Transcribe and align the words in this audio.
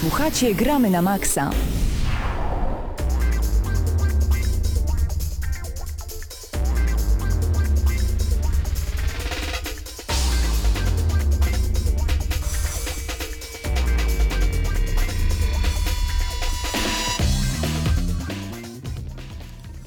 Słuchacie 0.00 0.54
Gramy 0.54 0.90
na 0.90 1.02
Maxa. 1.02 1.50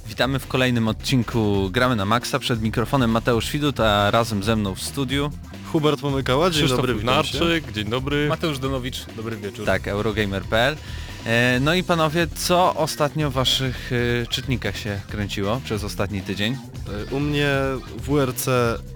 Witamy 0.08 0.40
w 0.40 0.48
kolejnym 0.48 0.88
odcinku 0.88 1.70
Gramy 1.72 1.96
na 1.96 2.06
Maxa. 2.06 2.40
Przed 2.40 2.62
mikrofonem 2.62 3.12
Mateusz 3.12 3.52
Widut, 3.52 3.80
a 3.80 4.12
razem 4.12 4.44
ze 4.44 4.56
mną 4.56 4.76
w 4.76 4.82
studiu, 4.82 5.32
Hubert 5.74 6.02
Pomykała, 6.02 6.50
dzień 6.50 6.60
Krzysztof 6.60 6.78
dobry, 6.78 6.96
witam 6.96 7.24
się. 7.24 7.38
Wnarczyk, 7.38 7.72
dzień 7.72 7.86
dobry. 7.86 8.28
Mateusz 8.28 8.60
Donowicz, 8.60 9.06
dobry 9.18 9.38
wieczór. 9.38 9.66
tak, 9.66 9.88
Eurogamer.pl. 9.88 10.76
E, 11.26 11.60
No 11.60 11.74
i 11.74 11.84
panowie, 11.84 12.28
co 12.36 12.76
ostatnio 12.76 13.30
w 13.30 13.34
waszych 13.34 13.92
e, 14.24 14.28
czytnikach 14.28 14.78
się 14.78 15.00
kręciło 15.10 15.62
przez 15.66 15.84
ostatni 15.84 16.22
tydzień? 16.22 16.58
U 17.12 17.20
mnie 17.20 17.50
WRC 18.08 18.46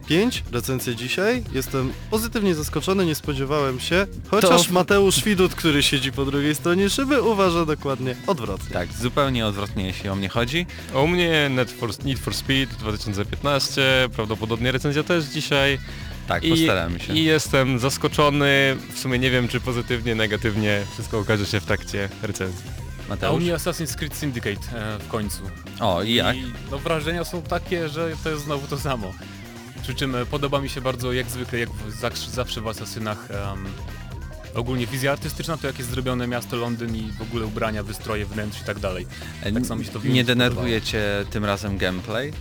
5, 0.08 0.44
recenzja 0.52 0.94
dzisiaj. 0.94 1.44
Jestem 1.54 1.94
pozytywnie 2.12 2.56
zaskoczony, 2.56 3.06
nie 3.06 3.16
spodziewałem 3.16 3.80
się. 3.80 4.08
Chociaż 4.32 4.68
To- 4.68 4.74
Mateusz 4.74 5.24
Widut, 5.24 5.56
który 5.56 5.84
siedzi 5.84 6.12
po 6.12 6.26
drugiej 6.26 6.56
stronie 6.56 6.90
szyby, 6.90 7.22
uważa 7.22 7.66
dokładnie 7.66 8.16
odwrotnie. 8.28 8.74
Tak, 8.74 8.94
zupełnie 8.94 9.46
odwrotnie 9.48 9.86
jeśli 9.86 10.10
o 10.10 10.16
mnie 10.16 10.30
chodzi. 10.30 10.66
A 10.96 11.00
u 11.00 11.08
mnie 11.08 11.50
Need 11.50 11.72
for, 11.72 11.90
Need 12.06 12.20
for 12.20 12.34
Speed 12.34 12.76
2015, 12.80 13.82
prawdopodobnie 14.16 14.72
recenzja 14.72 15.04
też 15.04 15.26
dzisiaj. 15.26 15.80
Tak, 16.28 16.44
I, 16.44 16.50
postaramy 16.50 17.00
się. 17.00 17.14
I 17.14 17.24
jestem 17.24 17.80
zaskoczony, 17.80 18.78
w 18.94 19.00
sumie 19.00 19.20
nie 19.20 19.32
wiem 19.32 19.48
czy 19.48 19.60
pozytywnie, 19.60 20.16
negatywnie, 20.16 20.84
wszystko 20.94 21.20
okaże 21.20 21.46
się 21.46 21.60
w 21.60 21.66
trakcie 21.66 22.10
recenzji. 22.22 22.66
A 22.68 23.08
u 23.08 23.10
Mateusz? 23.10 23.44
mnie 23.44 23.54
Assassin's 23.54 23.96
Creed 23.96 24.16
Syndicate 24.16 24.78
e, 24.78 25.00
w 25.00 25.08
końcu. 25.08 25.44
O, 25.80 26.04
i 26.04 26.14
jak? 26.14 26.36
no, 26.72 26.80
wrażenia 26.80 27.24
są 27.24 27.42
takie, 27.42 27.90
że 27.90 28.12
to 28.24 28.30
jest 28.30 28.44
znowu 28.44 28.68
to 28.68 28.78
samo. 28.78 29.14
Przy 29.84 29.96
czym 29.96 30.16
e, 30.16 30.26
podoba 30.26 30.62
mi 30.62 30.70
się 30.70 30.82
bardzo, 30.82 31.14
jak 31.14 31.30
zwykle, 31.30 31.60
jak 31.60 31.70
w, 31.70 32.00
zawsze, 32.32 32.62
w 32.62 32.68
Asasynach, 32.68 33.32
em, 33.32 33.66
ogólnie 34.56 34.88
wizja 34.88 35.12
artystyczna, 35.12 35.58
to 35.58 35.68
jak 35.68 35.78
jest 35.78 35.92
zrobione 35.92 36.28
miasto 36.28 36.56
Londyn 36.58 36.96
i 36.96 37.12
w 37.12 37.22
ogóle 37.22 37.46
ubrania, 37.46 37.84
wystroje 37.84 38.26
wnętrz 38.26 38.62
i 38.62 38.66
tak 38.66 38.80
dalej. 38.80 39.08
E, 39.42 39.52
tak 39.52 39.66
samo 39.66 39.80
mi 39.80 39.86
się 39.86 39.92
to 39.92 40.00
Nie 40.00 40.10
Unity 40.10 40.26
denerwuje 40.26 40.82
cię 40.82 41.04
tym 41.30 41.46
razem 41.46 41.78
gameplay? 41.78 42.34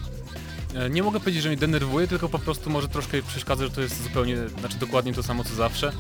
E, 0.77 0.91
Nie 0.91 1.03
mogę 1.03 1.21
powiedzieć, 1.21 1.43
że 1.43 1.49
mnie 1.49 1.59
denerwuje, 1.59 2.09
tylko 2.09 2.29
po 2.29 2.39
prostu 2.39 2.71
może 2.71 2.89
troszkę 2.89 3.23
przeszkadza, 3.23 3.65
że 3.65 3.71
to 3.71 3.81
jest 3.81 4.03
zupełnie, 4.03 4.37
znaczy 4.61 4.77
dokładnie 4.79 5.13
to 5.15 5.23
samo 5.23 5.45
co 5.45 5.55
zawsze. 5.55 5.93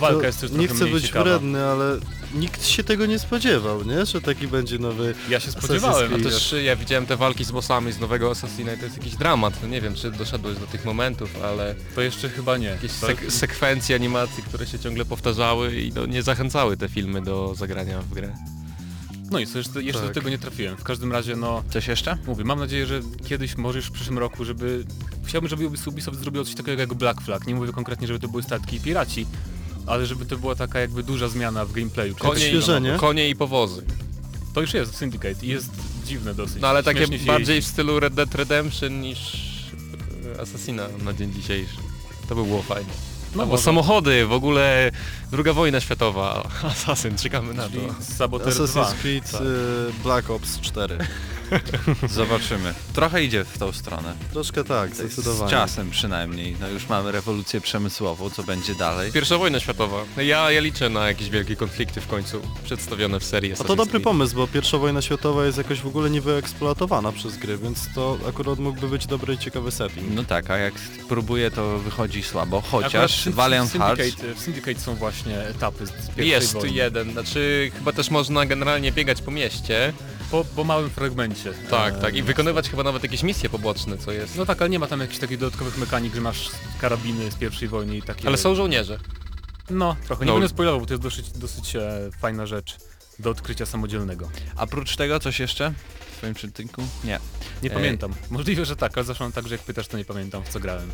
Walka 0.00 0.20
To 0.20 0.26
jest 0.26 0.40
też 0.40 0.50
nie 0.50 0.68
chcę 0.68 0.80
mniej 0.84 0.92
być 0.94 1.04
ciekawa. 1.06 1.24
wredny, 1.24 1.64
ale 1.64 1.98
nikt 2.34 2.66
się 2.66 2.84
tego 2.84 3.06
nie 3.06 3.18
spodziewał, 3.18 3.84
nie? 3.84 4.06
Że 4.06 4.20
taki 4.20 4.48
będzie 4.48 4.78
nowy... 4.78 5.14
Ja 5.28 5.40
się 5.40 5.50
spodziewałem. 5.52 6.14
A 6.14 6.16
A 6.16 6.20
też 6.20 6.54
ja 6.64 6.76
widziałem 6.76 7.06
te 7.06 7.16
walki 7.16 7.44
z 7.44 7.50
bossami 7.50 7.92
z 7.92 8.00
nowego 8.00 8.30
Assassina 8.30 8.72
i 8.72 8.78
to 8.78 8.84
jest 8.84 8.96
jakiś 8.96 9.16
dramat. 9.16 9.54
No 9.62 9.68
Nie 9.68 9.80
wiem 9.80 9.94
czy 9.94 10.10
doszedłeś 10.10 10.58
do 10.58 10.66
tych 10.66 10.84
momentów, 10.84 11.30
ale 11.44 11.74
To 11.94 12.00
jeszcze 12.02 12.28
chyba 12.28 12.56
nie. 12.56 12.66
jakieś 12.66 12.92
To- 12.92 13.06
sek 13.06 13.32
sekwencje 13.32 13.96
animacji, 13.96 14.42
które 14.42 14.66
się 14.66 14.78
ciągle 14.78 15.04
powtarzały 15.04 15.76
i 15.80 15.92
no, 15.92 16.06
nie 16.06 16.22
zachęcały 16.22 16.76
te 16.76 16.88
filmy 16.88 17.22
do 17.22 17.54
zagrania 17.54 18.00
w 18.02 18.08
grę. 18.14 18.34
No 19.30 19.38
i 19.38 19.46
co, 19.46 19.58
jeszcze, 19.58 19.82
jeszcze 19.82 20.00
Tak. 20.02 20.10
do 20.10 20.14
tego 20.14 20.30
nie 20.30 20.38
trafiłem. 20.38 20.76
W 20.76 20.84
każdym 20.84 21.12
razie, 21.12 21.36
no, 21.36 21.62
Coś 21.70 21.86
jeszcze? 21.88 22.18
mówię, 22.26 22.44
mam 22.44 22.58
nadzieję, 22.58 22.86
że 22.86 23.00
kiedyś, 23.28 23.56
może 23.56 23.78
już 23.78 23.86
w 23.86 23.92
przyszłym 23.92 24.18
roku, 24.18 24.44
żeby... 24.44 24.84
Chciałbym, 25.24 25.48
żeby 25.50 25.66
Ubisoft 25.86 26.20
zrobił 26.20 26.44
coś 26.44 26.54
takiego 26.54 26.80
jak 26.80 26.94
Black 26.94 27.20
Flag. 27.20 27.46
Nie 27.46 27.54
mówię 27.54 27.72
konkretnie, 27.72 28.06
żeby 28.06 28.18
to 28.20 28.28
były 28.28 28.42
statki 28.42 28.76
i 28.76 28.80
piraci, 28.80 29.26
ale 29.86 30.06
żeby 30.06 30.26
to 30.26 30.36
była 30.38 30.54
taka 30.54 30.80
jakby 30.80 31.02
duża 31.02 31.28
zmiana 31.28 31.64
w 31.64 31.72
gameplayu. 31.72 32.14
Konie 32.14 32.50
i- 32.50 32.98
konie 32.98 33.28
i 33.30 33.36
powozy. 33.36 33.82
To 34.54 34.60
już 34.60 34.74
jest 34.74 34.92
w 34.92 34.96
Syndicate 34.96 35.46
i 35.46 35.48
jest 35.48 35.70
dziwne 36.06 36.34
dosyć. 36.34 36.62
No 36.62 36.68
ale 36.68 36.82
takie 36.82 37.00
bardziej 37.26 37.44
w 37.46 37.48
jeździ. 37.48 37.70
stylu 37.70 38.00
Red 38.00 38.14
Dead 38.14 38.34
Redemption 38.34 39.00
niż 39.00 39.18
e, 40.36 40.40
Assassina 40.40 40.88
na 41.04 41.12
dzień 41.12 41.32
dzisiejszy. 41.32 41.76
To 42.28 42.34
by 42.34 42.44
było 42.44 42.62
fajnie. 42.62 42.90
No 43.38 43.46
bo 43.46 43.52
może. 43.52 43.62
samochody, 43.62 44.26
w 44.26 44.32
ogóle 44.32 44.90
druga 45.30 45.52
wojna 45.52 45.80
światowa, 45.80 46.48
Assassin, 46.62 47.16
czekamy 47.16 47.54
na 47.54 47.62
to. 47.62 47.68
Czyli 47.70 47.86
Saboteur 48.00 48.54
2. 48.54 48.64
Assassin's 48.64 48.94
Creed 48.94 49.30
tak. 49.30 49.40
y, 49.40 49.44
Black 50.02 50.30
Ops 50.30 50.60
4. 50.60 50.98
Zobaczymy. 52.10 52.74
Trochę 52.94 53.24
idzie 53.24 53.44
w 53.44 53.58
tą 53.58 53.72
stronę. 53.72 54.14
Troszkę 54.32 54.64
tak, 54.64 54.94
Z 54.94 54.98
zdecydowanie. 54.98 55.50
czasem 55.50 55.90
przynajmniej. 55.90 56.56
No 56.60 56.68
już 56.68 56.88
mamy 56.88 57.12
rewolucję 57.12 57.60
przemysłową, 57.60 58.30
co 58.30 58.42
będzie 58.42 58.74
dalej. 58.74 59.12
Pierwsza 59.12 59.38
wojna 59.38 59.60
światowa. 59.60 59.96
Ja, 60.16 60.50
ja 60.50 60.60
liczę 60.60 60.88
na 60.88 61.08
jakieś 61.08 61.30
wielkie 61.30 61.56
konflikty 61.56 62.00
w 62.00 62.06
końcu 62.06 62.42
przedstawione 62.64 63.20
w 63.20 63.24
serii 63.24 63.52
A 63.52 63.64
to 63.64 63.76
dobry 63.76 64.00
pomysł, 64.00 64.36
bo 64.36 64.46
pierwsza 64.46 64.78
wojna 64.78 65.02
światowa 65.02 65.44
jest 65.44 65.58
jakoś 65.58 65.80
w 65.80 65.86
ogóle 65.86 66.10
niewyeksploatowana 66.10 67.12
przez 67.12 67.36
gry, 67.36 67.58
więc 67.58 67.94
to 67.94 68.18
akurat 68.28 68.58
mógłby 68.58 68.88
być 68.88 69.06
dobry 69.06 69.34
i 69.34 69.38
ciekawy 69.38 69.70
setting. 69.70 70.14
No 70.14 70.24
tak, 70.24 70.50
a 70.50 70.58
jak 70.58 70.74
próbuję 71.08 71.50
to 71.50 71.78
wychodzi 71.78 72.22
słabo, 72.22 72.60
chociaż 72.60 73.28
Valiant 73.28 73.72
Hearts... 73.72 74.16
W 74.36 74.40
Syndicate 74.40 74.80
są 74.80 74.94
właśnie 74.94 75.38
etapy 75.40 75.86
z, 75.86 75.90
z 75.90 75.92
pierwszej 75.92 76.28
Jest 76.28 76.52
wojny. 76.52 76.70
jeden, 76.70 77.12
znaczy 77.12 77.70
chyba 77.78 77.92
też 77.92 78.10
można 78.10 78.46
generalnie 78.46 78.92
biegać 78.92 79.22
po 79.22 79.30
mieście. 79.30 79.92
Po, 80.30 80.44
po 80.44 80.64
małym 80.64 80.90
fragmencie. 80.90 81.52
Tak, 81.70 82.00
tak. 82.00 82.14
I 82.16 82.22
wykonywać 82.22 82.70
chyba 82.70 82.82
nawet 82.82 83.02
jakieś 83.02 83.22
misje 83.22 83.48
poboczne, 83.50 83.98
co 83.98 84.12
jest. 84.12 84.36
No 84.36 84.46
tak, 84.46 84.60
ale 84.62 84.70
nie 84.70 84.78
ma 84.78 84.86
tam 84.86 85.00
jakichś 85.00 85.18
takich 85.18 85.38
dodatkowych 85.38 85.78
mechanik, 85.78 86.14
że 86.14 86.20
masz 86.20 86.50
karabiny 86.80 87.30
z 87.30 87.34
pierwszej 87.34 87.68
wojny 87.68 87.96
i 87.96 88.02
takie... 88.02 88.28
Ale 88.28 88.36
są 88.36 88.54
żołnierze. 88.54 88.98
No, 89.70 89.96
trochę. 90.06 90.24
Nie 90.24 90.32
No. 90.32 90.38
będę 90.38 90.48
spoilował, 90.48 90.80
bo 90.80 90.86
to 90.86 90.92
jest 90.94 91.02
dosyć, 91.02 91.30
dosyć 91.30 91.76
e, 91.76 92.10
fajna 92.20 92.46
rzecz 92.46 92.76
do 93.18 93.30
odkrycia 93.30 93.66
samodzielnego. 93.66 94.28
A 94.56 94.66
prócz 94.66 94.96
tego 94.96 95.20
coś 95.20 95.40
jeszcze 95.40 95.72
w 96.12 96.16
swoim 96.16 96.34
czytniku? 96.34 96.82
Nie. 97.04 97.20
Nie 97.62 97.70
Ej. 97.70 97.76
pamiętam. 97.76 98.14
Możliwe, 98.30 98.64
że 98.64 98.76
tak, 98.76 98.98
ale 98.98 99.04
zawsze 99.04 99.24
mam 99.24 99.32
tak, 99.32 99.48
że 99.48 99.54
jak 99.54 99.64
pytasz, 99.64 99.88
to 99.88 99.98
nie 99.98 100.04
pamiętam, 100.04 100.44
w 100.44 100.48
co 100.48 100.60
grałem. 100.60 100.90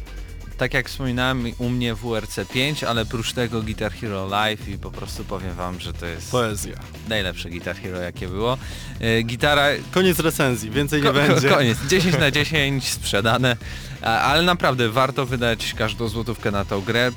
Tak 0.58 0.74
jak 0.74 0.88
wspominałem, 0.88 1.44
u 1.58 1.68
mnie 1.68 1.94
WRC 1.94 2.38
5, 2.52 2.84
ale 2.84 3.06
prócz 3.06 3.32
tego 3.32 3.62
Guitar 3.62 3.92
Hero 3.92 4.26
Live 4.28 4.68
i 4.68 4.78
po 4.78 4.90
prostu 4.90 5.24
powiem 5.24 5.54
wam, 5.54 5.80
że 5.80 5.92
to 5.92 6.06
jest 6.06 6.30
Poezja. 6.30 6.74
najlepsze 7.08 7.50
Guitar 7.50 7.76
Hero 7.76 7.98
jakie 8.00 8.28
było. 8.28 8.58
E, 9.00 9.22
gitara... 9.22 9.66
Koniec 9.90 10.18
recenzji, 10.18 10.70
więcej 10.70 11.02
nie 11.02 11.06
ko- 11.08 11.12
będzie. 11.12 11.48
Koniec, 11.48 11.78
10 11.90 12.18
na 12.18 12.30
10 12.30 12.88
sprzedane, 12.88 13.56
a, 14.02 14.20
ale 14.20 14.42
naprawdę 14.42 14.88
warto 14.88 15.26
wydać 15.26 15.74
każdą 15.78 16.08
złotówkę 16.08 16.50
na 16.50 16.64
tą 16.64 16.80
grę. 16.80 17.10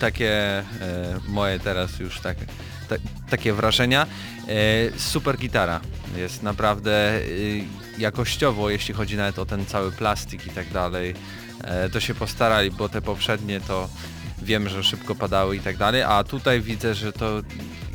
Takie 0.00 0.58
e, 0.58 0.64
moje 1.28 1.60
teraz 1.60 1.98
już 1.98 2.20
tak, 2.20 2.36
ta, 2.88 2.94
takie 3.30 3.52
wrażenia. 3.52 4.06
E, 4.48 4.98
super 4.98 5.36
gitara 5.38 5.80
jest 6.16 6.42
naprawdę 6.42 7.14
e, 7.14 7.22
jakościowo, 7.98 8.70
jeśli 8.70 8.94
chodzi 8.94 9.16
nawet 9.16 9.38
o 9.38 9.46
ten 9.46 9.66
cały 9.66 9.92
plastik 9.92 10.46
i 10.46 10.50
tak 10.50 10.68
dalej. 10.72 11.14
E, 11.66 11.90
to 11.90 12.00
się 12.00 12.14
postarali, 12.14 12.70
bo 12.70 12.88
te 12.88 13.02
poprzednie 13.02 13.60
to 13.60 13.88
wiem, 14.42 14.68
że 14.68 14.84
szybko 14.84 15.14
padały 15.14 15.56
i 15.56 15.60
tak 15.60 15.76
dalej, 15.76 16.02
a 16.02 16.24
tutaj 16.24 16.60
widzę, 16.60 16.94
że 16.94 17.12
to 17.12 17.42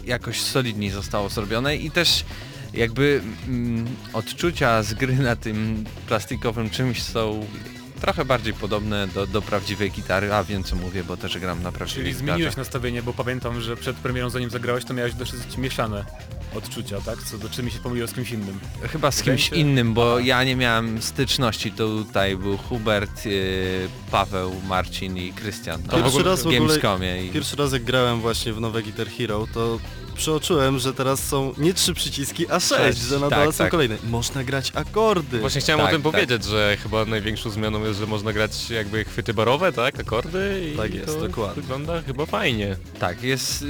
jakoś 0.05 0.41
solidniej 0.41 0.89
zostało 0.89 1.29
zrobione 1.29 1.75
i 1.75 1.91
też 1.91 2.25
jakby 2.73 3.21
mm, 3.47 3.85
odczucia 4.13 4.83
z 4.83 4.93
gry 4.93 5.15
na 5.15 5.35
tym 5.35 5.83
plastikowym 6.07 6.69
czymś 6.69 7.03
są 7.03 7.45
trochę 8.01 8.25
bardziej 8.25 8.53
podobne 8.53 9.07
do, 9.07 9.27
do 9.27 9.41
prawdziwej 9.41 9.91
gitary, 9.91 10.33
a 10.33 10.43
wiem 10.43 10.63
co 10.63 10.75
mówię, 10.75 11.03
bo 11.03 11.17
też 11.17 11.39
gram 11.39 11.63
na 11.63 11.71
prawdziwej 11.71 12.03
Czyli 12.03 12.13
gitarze. 12.13 12.33
zmieniłeś 12.33 12.55
nastawienie, 12.55 13.03
bo 13.03 13.13
pamiętam, 13.13 13.61
że 13.61 13.75
przed 13.77 13.95
premierą 13.95 14.29
zanim 14.29 14.49
zagrałeś, 14.49 14.85
to 14.85 14.93
miałeś 14.93 15.13
dosyć 15.13 15.57
mieszane 15.57 16.05
odczucia, 16.55 17.01
tak? 17.01 17.23
Co 17.23 17.37
do 17.37 17.49
czy 17.49 17.63
mi 17.63 17.71
się 17.71 17.79
pomyliło 17.79 18.07
z 18.07 18.13
kimś 18.13 18.31
innym. 18.31 18.59
Chyba 18.91 19.11
z 19.11 19.21
kimś 19.23 19.49
innym, 19.49 19.93
bo 19.93 20.19
ja 20.19 20.43
nie 20.43 20.55
miałem 20.55 21.01
styczności, 21.01 21.71
tutaj 21.71 22.37
był 22.37 22.57
Hubert, 22.57 23.25
yy, 23.25 23.31
Paweł, 24.11 24.51
Marcin 24.67 25.17
i 25.17 25.33
Krystian. 25.33 25.81
No, 25.87 25.93
Pierwszy 25.93 26.23
w 26.23 26.25
raz 26.25 26.43
w 26.43 26.47
ogóle- 26.47 26.59
Gamescomie 26.59 27.25
i... 27.25 27.29
Pierwszy 27.29 27.55
raz 27.55 27.73
jak 27.73 27.83
grałem 27.83 28.21
właśnie 28.21 28.53
w 28.53 28.61
nowe 28.61 28.83
Guitar 28.83 29.07
Hero, 29.07 29.47
to 29.53 29.79
przeoczyłem, 30.15 30.79
że 30.79 30.93
teraz 30.93 31.27
są 31.27 31.53
nie 31.57 31.73
trzy 31.73 31.93
przyciski, 31.93 32.45
a 32.51 32.59
sześć, 32.59 32.81
Sześć, 32.81 32.99
że 32.99 33.19
na 33.19 33.29
tak, 33.29 33.39
dole 33.39 33.51
są 33.51 33.57
tak. 33.57 33.71
kolejne. 33.71 33.97
Można 34.09 34.43
grać 34.43 34.71
akordy. 34.75 35.39
Właśnie 35.39 35.61
chciałem 35.61 35.79
Tak, 35.79 35.89
o 35.89 35.91
tym 35.91 36.01
tak. 36.03 36.11
powiedzieć, 36.11 36.43
że 36.45 36.77
chyba 36.83 37.05
największą 37.05 37.49
zmianą 37.49 37.83
jest, 37.85 37.99
że 37.99 38.07
można 38.07 38.33
grać 38.33 38.69
jakby 38.69 39.03
chwyty 39.05 39.33
barowe, 39.33 39.71
tak? 39.73 39.99
Akordy 39.99 40.71
i 40.73 40.77
Tak 40.77 40.93
jest, 40.93 41.05
to 41.05 41.19
dokładnie. 41.27 41.61
wygląda 41.61 42.01
chyba 42.01 42.25
fajnie. 42.25 42.77
Tak, 42.99 43.23
jest... 43.23 43.65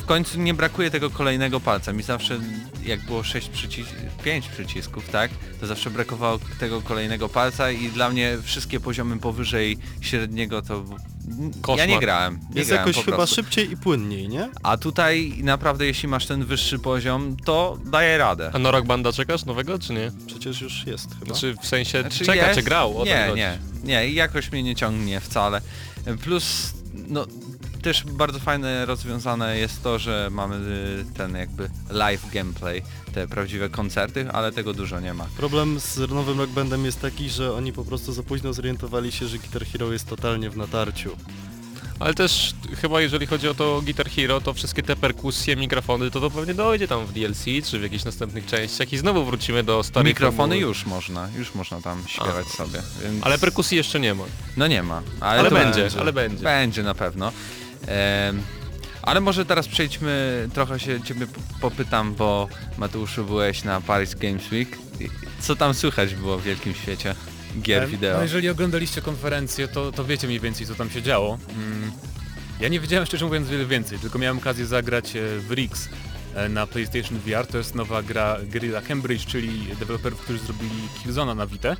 W 0.00 0.04
końcu 0.06 0.40
nie 0.40 0.54
brakuje 0.54 0.90
tego 0.90 1.10
kolejnego 1.10 1.60
palca. 1.60 1.92
Mi 1.92 2.02
zawsze, 2.02 2.40
jak 2.86 3.00
było 3.04 3.22
6 3.22 3.48
przycis 3.48 3.86
5 4.24 4.48
przycisków, 4.48 5.08
tak, 5.08 5.30
to 5.60 5.66
zawsze 5.66 5.90
brakowało 5.90 6.38
tego 6.60 6.80
kolejnego 6.82 7.28
palca 7.28 7.70
i 7.70 7.88
dla 7.88 8.10
mnie 8.10 8.38
wszystkie 8.42 8.80
poziomy 8.80 9.18
powyżej 9.18 9.78
średniego 10.00 10.62
to... 10.62 10.84
Ja 11.28 11.50
Koszmar. 11.62 11.88
nie 11.88 11.98
grałem. 11.98 12.34
Nie 12.50 12.58
jest 12.58 12.70
grałem 12.70 12.86
jakoś 12.88 12.96
po 12.96 13.02
chyba 13.04 13.16
prostu. 13.16 13.34
szybciej 13.34 13.72
i 13.72 13.76
płynniej, 13.76 14.28
nie? 14.28 14.48
A 14.62 14.76
tutaj 14.76 15.32
naprawdę 15.42 15.86
jeśli 15.86 16.08
masz 16.08 16.26
ten 16.26 16.44
wyższy 16.44 16.78
poziom, 16.78 17.36
to 17.44 17.78
daje 17.84 18.18
radę. 18.18 18.50
A 18.54 18.58
na 18.58 18.70
Rock 18.70 18.86
Banda 18.86 19.12
czekasz 19.12 19.44
nowego, 19.44 19.78
czy 19.78 19.92
nie? 19.92 20.12
Przecież 20.26 20.60
już 20.60 20.86
jest 20.86 21.08
chyba. 21.14 21.26
Znaczy 21.26 21.54
w 21.62 21.66
sensie 21.66 22.00
Znaczy 22.00 22.24
czeka, 22.24 22.46
jest- 22.46 22.54
czy 22.58 22.62
grał? 22.62 22.96
O 22.96 23.00
to 23.00 23.04
Nie, 23.06 23.24
chodzi. 23.28 23.36
nie, 23.40 23.58
nie 23.84 24.08
i 24.08 24.14
jakoś 24.14 24.52
mnie 24.52 24.62
nie 24.62 24.74
ciągnie 24.76 25.20
wcale. 25.20 25.60
Plus, 26.22 26.72
no 27.08 27.26
też 27.80 28.04
bardzo 28.04 28.38
fajne 28.38 28.86
rozwiązane 28.86 29.58
jest 29.58 29.82
to, 29.82 29.98
że 29.98 30.28
mamy 30.32 30.56
y, 30.56 31.04
ten 31.16 31.36
jakby 31.36 31.70
live 31.90 32.30
gameplay, 32.32 32.82
te 33.14 33.28
prawdziwe 33.28 33.68
koncerty, 33.68 34.30
ale 34.32 34.52
tego 34.52 34.72
dużo 34.74 35.00
nie 35.00 35.14
ma. 35.14 35.26
Problem 35.36 35.80
z 35.80 36.10
nowym 36.10 36.38
Rock 36.40 36.50
Bandem 36.50 36.84
jest 36.84 37.00
taki, 37.00 37.30
że 37.30 37.52
oni 37.54 37.72
po 37.72 37.84
prostu 37.84 38.12
za 38.12 38.22
późno 38.22 38.52
zorientowali 38.52 39.12
się, 39.12 39.26
że 39.26 39.38
Guitar 39.38 39.66
Hero 39.66 39.92
jest 39.92 40.08
totalnie 40.08 40.50
w 40.50 40.56
natarciu. 40.56 41.16
Ale 42.00 42.14
też 42.14 42.54
chyba 42.80 43.00
jeżeli 43.00 43.26
chodzi 43.26 43.48
o 43.48 43.54
to 43.54 43.82
Guitar 43.84 44.10
Hero, 44.10 44.40
to 44.40 44.54
wszystkie 44.54 44.82
te 44.82 44.96
perkusje, 44.96 45.56
mikrofony, 45.56 46.10
to 46.10 46.20
to 46.20 46.30
pewnie 46.30 46.54
dojdzie 46.54 46.88
tam 46.88 47.06
w 47.06 47.12
DLC 47.12 47.44
czy 47.64 47.78
w 47.78 47.82
jakichś 47.82 48.04
następnych 48.04 48.46
częściach 48.46 48.92
i 48.92 48.98
znowu 48.98 49.24
wrócimy 49.24 49.62
do 49.62 49.82
starych 49.82 50.06
Mikrofony 50.08 50.54
formuły. 50.54 50.60
już 50.68 50.86
można, 50.86 51.28
już 51.38 51.54
można 51.54 51.80
tam 51.80 52.02
śpiewać 52.06 52.46
A. 52.54 52.56
sobie. 52.56 52.82
Więc... 53.02 53.26
Ale 53.26 53.38
perkusji 53.38 53.76
jeszcze 53.76 54.00
nie 54.00 54.14
ma. 54.14 54.24
No 54.56 54.66
nie 54.66 54.82
ma, 54.82 55.02
ale, 55.20 55.40
Ale 55.40 55.48
to 55.50 55.54
będzie, 55.54 55.88
ale 56.00 56.12
będzie. 56.12 56.44
Będzie 56.44 56.82
na 56.82 56.94
pewno. 56.94 57.32
Ale 59.02 59.20
może 59.20 59.44
teraz 59.44 59.68
przejdźmy, 59.68 60.48
trochę 60.54 60.80
się 60.80 61.02
ciebie 61.02 61.26
popytam, 61.60 62.14
bo 62.14 62.48
Mateuszu 62.78 63.24
byłeś 63.24 63.64
na 63.64 63.80
Paris 63.80 64.14
Games 64.14 64.50
Week. 64.52 64.78
Co 65.40 65.56
tam 65.56 65.74
słychać 65.74 66.14
było 66.14 66.38
w 66.38 66.42
wielkim 66.42 66.74
świecie 66.74 67.14
gier 67.62 67.88
wideo? 67.88 68.16
No 68.16 68.22
jeżeli 68.22 68.48
oglądaliście 68.48 69.02
konferencję, 69.02 69.68
to, 69.68 69.92
to 69.92 70.04
wiecie 70.04 70.26
mniej 70.26 70.40
więcej 70.40 70.66
co 70.66 70.74
tam 70.74 70.90
się 70.90 71.02
działo. 71.02 71.38
Mm. 71.56 71.92
Ja 72.60 72.68
nie 72.68 72.80
wiedziałem 72.80 73.06
szczerze 73.06 73.24
mówiąc 73.24 73.48
wiele 73.48 73.66
więcej, 73.66 73.98
tylko 73.98 74.18
miałem 74.18 74.38
okazję 74.38 74.66
zagrać 74.66 75.16
e, 75.16 75.38
w 75.38 75.50
Rix 75.50 75.88
e, 76.34 76.48
na 76.48 76.66
PlayStation 76.66 77.18
VR. 77.18 77.46
To 77.46 77.58
jest 77.58 77.74
nowa 77.74 78.02
gra 78.02 78.36
Guerrilla 78.52 78.80
Cambridge, 78.80 79.26
czyli 79.26 79.76
deweloperów, 79.78 80.20
którzy 80.20 80.38
zrobili 80.38 80.88
Killzona 81.02 81.34
na 81.34 81.46
Vita. 81.46 81.76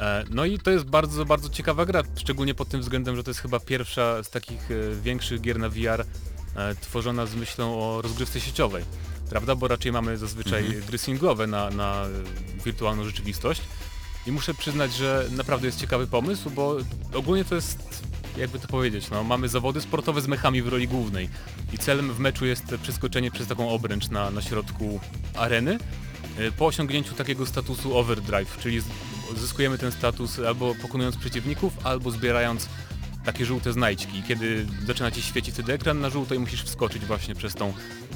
E, 0.00 0.24
No 0.30 0.44
i 0.44 0.58
to 0.58 0.70
jest 0.70 0.84
bardzo, 0.84 1.24
bardzo 1.24 1.48
ciekawa 1.48 1.86
gra, 1.86 2.02
szczególnie 2.16 2.54
pod 2.54 2.68
tym 2.68 2.80
względem, 2.80 3.16
że 3.16 3.22
to 3.24 3.30
jest 3.30 3.40
chyba 3.40 3.60
pierwsza 3.60 4.22
z 4.22 4.30
takich 4.30 4.70
e, 4.70 5.00
większych 5.02 5.40
gier 5.40 5.58
na 5.58 5.68
VR 5.68 6.04
e, 6.56 6.74
tworzona 6.74 7.26
z 7.26 7.34
myślą 7.34 7.80
o 7.82 8.02
rozgrywce 8.02 8.40
sieciowej. 8.40 8.84
Prawda? 9.30 9.54
Bo 9.54 9.68
raczej 9.68 9.92
mamy 9.92 10.18
zazwyczaj 10.18 10.64
Mhm. 10.64 10.84
gry 10.86 10.98
singlowe 10.98 11.46
na, 11.46 11.70
na 11.70 12.04
wirtualną 12.64 13.04
rzeczywistość. 13.04 13.60
I 14.26 14.32
muszę 14.32 14.54
przyznać, 14.54 14.92
że 14.94 15.28
naprawdę 15.30 15.66
jest 15.66 15.80
ciekawy 15.80 16.06
pomysł, 16.06 16.50
bo 16.50 16.76
ogólnie 17.14 17.44
to 17.44 17.54
jest, 17.54 18.02
jakby 18.36 18.58
to 18.58 18.68
powiedzieć, 18.68 19.10
no, 19.10 19.24
mamy 19.24 19.48
zawody 19.48 19.80
sportowe 19.80 20.20
z 20.20 20.26
mechami 20.26 20.62
w 20.62 20.68
roli 20.68 20.88
głównej. 20.88 21.28
I 21.72 21.78
celem 21.78 22.12
w 22.12 22.18
meczu 22.18 22.46
jest 22.46 22.64
przeskoczenie 22.82 23.30
przez 23.30 23.46
taką 23.46 23.70
obręcz 23.70 24.08
na, 24.08 24.30
na 24.30 24.42
środku 24.42 25.00
areny. 25.34 25.78
Po 26.56 26.66
osiągnięciu 26.66 27.14
takiego 27.14 27.46
statusu 27.46 27.98
overdrive, 27.98 28.58
czyli 28.60 28.80
zyskujemy 29.36 29.78
ten 29.78 29.92
status 29.92 30.38
albo 30.38 30.74
pokonując 30.74 31.16
przeciwników, 31.16 31.86
albo 31.86 32.10
zbierając 32.10 32.68
takie 33.24 33.46
żółte 33.46 33.72
znajdźki. 33.72 34.22
Kiedy 34.28 34.66
zaczyna 34.86 35.10
ci 35.10 35.22
świecić 35.22 35.54
wtedy 35.54 35.72
ekran 35.72 36.00
na 36.00 36.10
żółto 36.10 36.34
i 36.34 36.38
musisz 36.38 36.62
wskoczyć 36.62 37.04
właśnie 37.04 37.34
przez 37.34 37.54
tą 37.54 37.72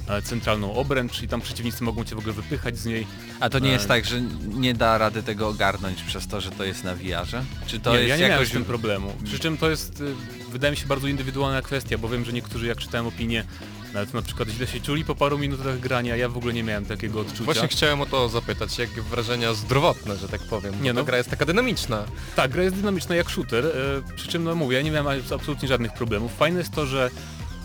e, 0.09 0.23
centralną 0.23 0.75
obręcz 0.75 1.23
i 1.23 1.29
tam 1.29 1.41
przeciwnicy 1.41 1.85
mogą 1.85 2.05
cię 2.05 2.15
w 2.15 2.19
ogóle 2.19 2.35
wypychać 2.35 2.79
z 2.79 2.87
niej. 2.87 3.07
A 3.41 3.51
to 3.51 3.59
nie 3.59 3.71
jest 3.71 3.85
e, 3.85 3.89
tak, 3.89 4.05
że 4.05 4.21
nie 4.45 4.75
da 4.75 4.99
rady 4.99 5.23
tego 5.23 5.49
ogarnąć 5.49 6.03
przez 6.03 6.27
to, 6.27 6.41
że 6.41 6.51
to 6.51 6.65
jest 6.65 6.85
na 6.85 6.95
VR-ze? 6.95 7.45
Czy 7.67 7.81
to 7.81 7.93
nie, 7.93 7.99
jest 7.99 8.09
ja 8.09 8.17
nie 8.17 8.21
miałem 8.21 8.33
jakoś... 8.33 8.49
z 8.49 8.53
tym 8.53 8.65
problemu. 8.65 9.13
Przy 9.25 9.39
czym 9.39 9.59
to 9.59 9.71
jest, 9.71 10.01
y, 10.01 10.15
wydaje 10.53 10.71
mi 10.71 10.77
się, 10.77 10.87
bardzo 10.87 11.09
indywidualna 11.09 11.63
kwestia, 11.63 11.99
bo 11.99 12.09
wiem, 12.09 12.25
że 12.25 12.33
niektórzy, 12.33 12.67
jak 12.67 12.79
czytałem 12.79 13.07
opinie, 13.07 13.45
nawet 13.95 14.15
na 14.15 14.23
przykład 14.23 14.49
źle 14.49 14.67
się 14.67 14.81
czuli 14.81 15.05
po 15.05 15.15
paru 15.15 15.39
minutach 15.39 15.81
grania, 15.81 16.17
ja 16.17 16.29
w 16.29 16.37
ogóle 16.37 16.53
nie 16.53 16.63
miałem 16.63 16.85
takiego 16.87 17.21
odczucia. 17.21 17.45
Właśnie 17.45 17.69
chciałem 17.69 18.01
o 18.01 18.07
to 18.07 18.29
zapytać, 18.29 18.79
jak 18.79 18.91
wrażenia 18.91 19.55
zdrowotne, 19.55 20.17
że 20.17 20.29
tak 20.29 20.41
powiem. 20.41 20.75
Nie 20.83 20.91
ta 20.91 20.95
no. 21.01 21.05
gra 21.05 21.17
jest 21.17 21.31
taka 21.31 21.45
dynamiczna. 21.47 22.05
Tak, 22.37 22.51
gra 22.51 22.63
jest 22.63 22.77
dynamiczna 22.77 23.15
jak 23.17 23.31
shooter, 23.31 23.67
e, 23.67 24.15
przy 24.17 24.29
czym 24.29 24.45
no 24.45 24.55
mówię, 24.55 24.77
ja 24.77 24.83
nie 24.83 24.91
miałem 24.91 25.23
absolutnie 25.35 25.69
żadnych 25.69 25.93
problemów. 25.93 26.33
Fajne 26.37 26.59
jest 26.59 26.73
to, 26.73 26.87
że 26.87 27.11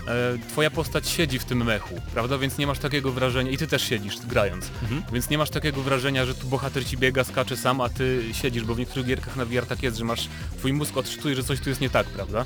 e, 0.07 0.37
twoja 0.49 0.69
postać 0.71 1.07
siedzi 1.09 1.39
w 1.39 1.45
tym 1.45 1.63
mechu, 1.63 2.01
prawda? 2.13 2.37
Więc 2.37 2.57
nie 2.57 2.67
masz 2.67 2.79
takiego 2.79 3.11
wrażenia, 3.11 3.51
i 3.51 3.57
ty 3.57 3.67
też 3.67 3.81
siedzisz 3.89 4.17
grając, 4.19 4.69
Mhm. 4.83 5.03
więc 5.13 5.29
nie 5.29 5.37
masz 5.37 5.49
takiego 5.49 5.81
wrażenia, 5.81 6.25
że 6.25 6.35
tu 6.35 6.47
bohater 6.47 6.85
ci 6.85 6.97
biega, 6.97 7.23
skacze 7.23 7.57
sam, 7.57 7.81
a 7.81 7.89
ty 7.89 8.23
siedzisz, 8.33 8.63
bo 8.63 8.75
w 8.75 8.79
niektórych 8.79 9.05
gierkach 9.07 9.35
na 9.35 9.45
VR 9.45 9.65
tak 9.65 9.83
jest, 9.83 9.97
że 9.97 10.05
masz, 10.05 10.27
twój 10.57 10.73
mózg 10.73 10.97
odczytuje, 10.97 11.35
że 11.35 11.43
coś 11.43 11.59
tu 11.59 11.69
jest 11.69 11.81
nie 11.81 11.89
tak, 11.89 12.07
prawda? 12.07 12.45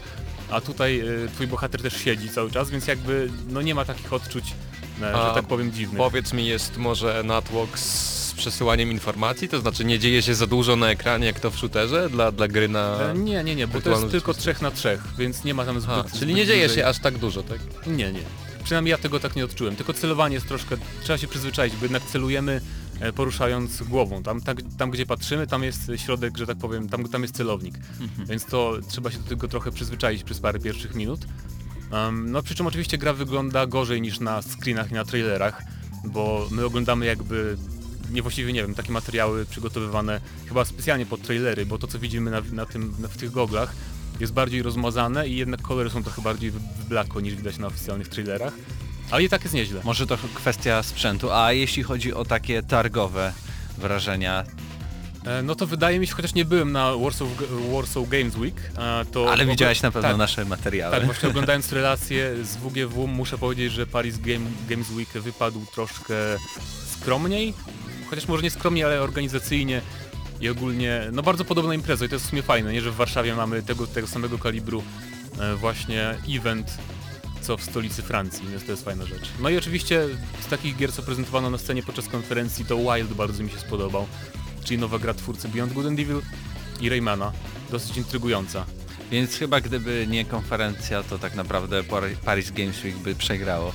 A 0.52 0.62
tutaj 0.62 1.00
e, 1.00 1.04
twój 1.34 1.48
bohater 1.48 1.82
też 1.82 1.94
siedzi 2.04 2.30
cały 2.30 2.52
czas, 2.52 2.70
więc 2.70 2.88
jakby 2.88 3.30
no 3.50 3.62
nie 3.62 3.76
ma 3.76 3.86
takich 3.86 4.14
odczuć, 4.14 4.46
e, 5.02 5.16
że 5.28 5.32
tak 5.36 5.46
powiem, 5.48 5.72
dziwnych. 5.72 5.98
Powiedz 5.98 6.34
mi, 6.34 6.46
jest 6.48 6.78
może 6.78 7.24
natłok 7.26 7.80
z 7.80 8.34
przesyłaniem 8.38 8.92
informacji? 8.92 9.50
To 9.50 9.60
znaczy 9.62 9.86
nie 9.86 10.00
dzieje 10.00 10.22
się 10.22 10.36
za 10.36 10.48
dużo 10.48 10.76
na 10.76 10.90
ekranie 10.90 11.26
jak 11.26 11.40
to 11.40 11.52
w 11.52 11.58
shooterze 11.58 12.10
dla, 12.10 12.32
dla 12.32 12.48
gry 12.48 12.68
na... 12.68 13.00
E, 13.12 13.14
Nie, 13.14 13.44
nie, 13.44 13.56
nie, 13.56 13.68
bo 13.68 13.82
to 13.82 13.90
jest 13.90 14.02
tylko 14.12 14.34
rzeczywistość. 14.34 14.58
3 14.58 14.64
na 14.64 14.72
3, 14.72 15.00
więc 15.18 15.44
nie 15.44 15.54
ma 15.54 15.66
tam 15.66 15.82
zbyt... 15.82 15.96
A, 15.96 16.02
zbyt 16.02 16.20
czyli 16.20 16.34
nie 16.34 16.46
dzieje 16.46 16.70
się 16.70 16.86
aż 16.86 17.00
tak 17.00 17.18
dużo, 17.18 17.44
tak? 17.44 17.60
Nie, 17.88 18.12
nie. 18.12 18.22
Przynajmniej 18.64 18.92
ja 18.92 18.98
tego 18.98 19.20
tak 19.20 19.36
nie 19.36 19.46
odczułem. 19.46 19.76
Tylko 19.76 19.94
celowanie 19.94 20.36
jest 20.36 20.48
troszkę, 20.48 20.78
trzeba 21.04 21.18
się 21.18 21.28
przyzwyczaić, 21.28 21.76
bo 21.76 21.86
jednak 21.86 22.04
celujemy 22.04 22.62
e, 23.00 23.14
poruszając 23.14 23.84
głową. 23.84 24.24
Tam, 24.24 24.42
tak, 24.42 24.58
tam 24.78 24.92
gdzie 24.92 25.06
patrzymy, 25.06 25.48
tam 25.48 25.64
jest 25.64 25.92
środek, 25.96 26.38
że 26.38 26.48
tak 26.48 26.58
powiem, 26.58 26.90
tam, 26.90 27.10
tam 27.10 27.22
jest 27.22 27.36
celownik. 27.36 27.76
Więc 28.30 28.46
to 28.46 28.74
trzeba 28.90 29.12
się 29.12 29.18
do 29.18 29.30
tego 29.30 29.48
trochę 29.48 29.72
przyzwyczaić 29.72 30.24
przez 30.24 30.40
parę 30.40 30.60
pierwszych 30.60 30.96
minut. 30.96 31.26
Um, 31.92 32.32
no 32.32 32.44
przy 32.44 32.56
czym 32.56 32.68
oczywiście 32.68 32.98
gra 32.98 33.14
wygląda 33.14 33.66
gorzej 33.68 34.02
niż 34.02 34.20
na 34.20 34.42
screenach 34.42 34.92
i 34.92 34.94
na 34.94 35.06
trailerach, 35.06 35.62
bo 36.06 36.48
my 36.52 36.66
oglądamy 36.66 37.06
jakby 37.06 37.58
niewłaściwie 38.12 38.54
nie 38.54 38.62
wiem, 38.62 38.76
takie 38.76 38.92
materiały 38.92 39.46
przygotowywane 39.46 40.22
chyba 40.48 40.66
specjalnie 40.66 41.06
pod 41.06 41.22
trailery, 41.22 41.66
bo 41.66 41.78
to 41.78 41.88
co 41.88 42.00
widzimy 42.00 42.32
na, 42.32 42.42
na 42.52 42.66
tym, 42.66 42.94
na, 43.00 43.08
w 43.08 43.18
tych 43.18 43.32
goglach 43.32 43.76
jest 44.22 44.34
bardziej 44.34 44.62
rozmazane 44.62 45.28
i 45.28 45.36
jednak 45.36 45.62
kolory 45.62 45.90
są 45.90 46.04
trochę 46.04 46.22
bardziej 46.22 46.52
w 46.52 46.60
w 46.60 46.86
blako 46.86 47.22
niż 47.22 47.36
widać 47.36 47.58
na 47.58 47.68
oficjalnych 47.68 48.08
trailerach. 48.08 48.54
Ale 49.12 49.24
i 49.24 49.30
tak 49.30 49.44
jest 49.44 49.54
nieźle. 49.54 49.82
Może 49.84 50.08
to 50.08 50.18
kwestia 50.34 50.84
sprzętu, 50.84 51.32
a 51.32 51.54
jeśli 51.54 51.84
chodzi 51.84 52.14
o 52.14 52.26
takie 52.26 52.64
targowe 52.64 53.34
wrażenia, 53.78 54.46
E, 55.26 55.44
No 55.44 55.56
to 55.56 55.68
wydaje 55.68 56.00
mi 56.00 56.08
się, 56.08 56.14
chociaż 56.14 56.34
nie 56.34 56.46
byłem 56.46 56.72
na 56.72 56.96
Warsaw, 56.96 57.28
Warsaw 57.74 58.10
Games 58.10 58.36
Week, 58.36 58.56
e, 58.78 59.06
to... 59.06 59.32
ale 59.32 59.46
widziałeś 59.46 59.82
na 59.82 59.92
pewno 59.92 60.10
tak, 60.10 60.18
nasze 60.18 60.46
materiały. 60.46 60.96
Tak, 60.96 61.06
właśnie 61.06 61.30
oglądając 61.34 61.72
relacje 61.72 62.46
z 62.46 62.56
WGW 62.56 63.08
muszę 63.08 63.38
powiedzieć, 63.38 63.74
że 63.74 63.88
Paris 63.88 64.18
Game, 64.18 64.46
Games 64.70 64.92
Week 64.92 65.10
wypadł 65.10 65.66
troszkę 65.74 66.16
skromniej, 66.92 67.54
chociaż 68.10 68.28
może 68.28 68.44
nie 68.44 68.52
skromniej, 68.52 68.84
ale 68.84 69.02
organizacyjnie 69.02 69.82
i 70.42 70.50
ogólnie, 70.50 71.02
no 71.12 71.24
bardzo 71.24 71.46
podobna 71.46 71.74
impreza 71.74 72.06
i 72.06 72.10
to 72.10 72.16
jest 72.16 72.26
w 72.26 72.30
sumie 72.30 72.42
fajne, 72.42 72.74
nie, 72.74 72.82
że 72.82 72.92
w 72.92 72.96
Warszawie 72.96 73.36
mamy 73.36 73.64
tego, 73.64 73.88
tego 73.88 74.08
samego 74.08 74.38
kalibru 74.38 74.84
e, 75.40 75.56
właśnie 75.56 76.16
event, 76.30 76.78
co 77.42 77.58
w 77.58 77.64
stolicy 77.64 78.02
Francji, 78.02 78.48
więc 78.52 78.66
to 78.66 78.72
jest 78.72 78.86
fajna 78.86 79.06
rzecz. 79.06 79.30
No 79.40 79.50
i 79.50 79.58
oczywiście 79.58 80.08
z 80.42 80.48
takich 80.48 80.78
gier, 80.78 80.94
co 80.94 81.04
prezentowano 81.04 81.50
na 81.50 81.58
scenie 81.58 81.84
podczas 81.84 82.08
konferencji, 82.08 82.66
to 82.66 82.78
Wild 82.78 83.14
bardzo 83.14 83.44
mi 83.44 83.50
się 83.50 83.60
spodobał, 83.60 84.08
czyli 84.64 84.80
nowa 84.80 85.00
gra 85.00 85.14
twórcy 85.14 85.48
Beyond 85.48 85.74
Good 85.74 85.86
and 85.86 86.00
Evil 86.00 86.22
i 86.82 86.90
Raymana, 86.90 87.32
dosyć 87.72 87.98
intrygująca. 87.98 88.66
Więc 89.12 89.36
chyba 89.36 89.62
gdyby 89.62 90.08
nie 90.10 90.26
konferencja, 90.26 91.04
to 91.04 91.20
tak 91.20 91.36
naprawdę 91.36 91.84
Par- 91.84 92.18
Paris 92.26 92.52
Games 92.52 92.84
Week 92.84 92.96
by 92.96 93.16
przegrało 93.16 93.74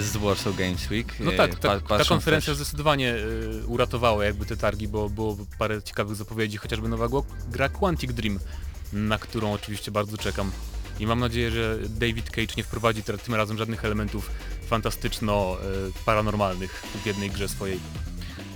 z 0.00 0.16
Warsaw 0.16 0.56
Games 0.56 0.90
Week. 0.90 1.14
No 1.20 1.32
E, 1.32 1.36
tak, 1.36 1.56
pa- 1.56 1.80
tak 1.80 1.98
ta 1.98 2.04
konferencja 2.04 2.50
też- 2.54 2.56
zdecydowanie 2.56 3.14
y, 3.14 3.62
uratowała 3.66 4.24
jakby 4.24 4.46
te 4.46 4.56
targi, 4.56 4.88
bo 4.88 5.10
było 5.10 5.36
parę 5.58 5.82
ciekawych 5.82 6.16
zapowiedzi, 6.16 6.56
chociażby 6.56 6.88
nowa 6.88 7.08
gra 7.50 7.68
Quantic 7.68 8.12
Dream, 8.12 8.38
na 8.92 9.18
którą 9.18 9.52
oczywiście 9.52 9.90
bardzo 9.90 10.18
czekam. 10.18 10.50
I 11.00 11.06
mam 11.06 11.20
nadzieję, 11.20 11.50
że 11.50 11.78
David 11.88 12.30
Cage 12.30 12.54
nie 12.56 12.64
wprowadzi 12.64 13.02
teraz 13.02 13.22
tym 13.22 13.34
razem 13.34 13.58
żadnych 13.58 13.84
elementów 13.84 14.30
fantastyczno-paranormalnych 14.70 16.70
w 17.02 17.06
jednej 17.06 17.30
grze 17.30 17.48
swojej. 17.48 17.80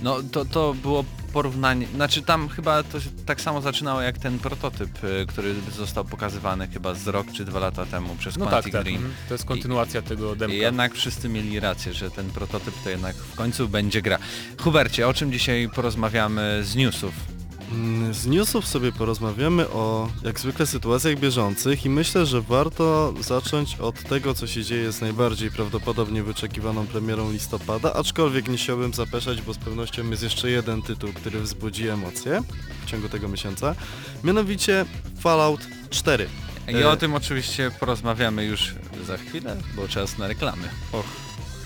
No 0.01 0.17
to, 0.31 0.45
to 0.45 0.73
było 0.73 1.05
porównanie, 1.33 1.87
znaczy 1.87 2.21
tam 2.21 2.49
chyba 2.49 2.83
to 2.83 2.99
się 2.99 3.09
tak 3.25 3.41
samo 3.41 3.61
zaczynało 3.61 4.01
jak 4.01 4.17
ten 4.17 4.39
prototyp, 4.39 4.89
e, 5.03 5.25
który 5.25 5.55
został 5.75 6.05
pokazywany 6.05 6.67
chyba 6.67 6.93
z 6.93 7.07
rok 7.07 7.27
czy 7.33 7.45
dwa 7.45 7.59
lata 7.59 7.85
temu 7.85 8.15
przez 8.15 8.37
No 8.37 8.45
tak, 8.45 8.53
Quantic 8.53 8.73
tak. 8.73 8.83
Dream. 8.83 8.97
mhm. 8.97 9.15
To 9.27 9.33
jest 9.33 9.45
kontynuacja 9.45 10.01
tego 10.01 10.35
demka. 10.35 10.55
I 10.55 10.57
jednak 10.57 10.93
wszyscy 10.93 11.29
mieli 11.29 11.59
rację, 11.59 11.93
że 11.93 12.11
ten 12.11 12.29
prototyp 12.29 12.73
to 12.83 12.89
jednak 12.89 13.15
w 13.15 13.35
końcu 13.35 13.67
będzie 13.69 14.01
gra. 14.01 14.17
Hubercie, 14.61 15.07
o 15.07 15.13
czym 15.13 15.31
dzisiaj 15.31 15.69
porozmawiamy 15.75 16.59
z 16.63 16.75
newsów? 16.75 17.38
Mm, 17.71 18.13
Z 18.13 18.25
newsów 18.27 18.67
sobie 18.67 18.91
porozmawiamy 18.91 19.69
o 19.69 20.09
jak 20.23 20.39
zwykle 20.39 20.65
sytuacjach 20.65 21.19
bieżących 21.19 21.85
i 21.85 21.89
myślę, 21.89 22.25
że 22.25 22.41
warto 22.41 23.13
zacząć 23.21 23.75
od 23.75 24.03
tego, 24.03 24.33
co 24.33 24.47
się 24.47 24.63
dzieje 24.63 24.91
z 24.91 25.01
najbardziej 25.01 25.51
prawdopodobnie 25.51 26.23
wyczekiwaną 26.23 26.87
premierą 26.87 27.31
listopada, 27.31 27.93
aczkolwiek 27.93 28.47
nie 28.47 28.57
chciałbym 28.57 28.93
zapeszać, 28.93 29.41
bo 29.41 29.53
z 29.53 29.57
pewnością 29.57 30.09
jest 30.09 30.23
jeszcze 30.23 30.51
jeden 30.51 30.81
tytuł, 30.81 31.13
który 31.13 31.39
wzbudzi 31.41 31.87
emocje 31.87 32.41
w 32.85 32.89
ciągu 32.89 33.09
tego 33.09 33.27
miesiąca, 33.27 33.75
mianowicie 34.23 34.85
Fallout 35.19 35.61
4. 35.89 36.27
I 36.67 36.75
E. 36.75 36.89
o 36.89 36.97
tym 36.97 37.13
oczywiście 37.15 37.71
porozmawiamy 37.79 38.45
już 38.45 38.75
za 39.07 39.17
chwilę, 39.17 39.57
bo 39.75 39.87
czas 39.87 40.17
na 40.17 40.27
reklamy. 40.27 40.69
Och, 40.91 41.05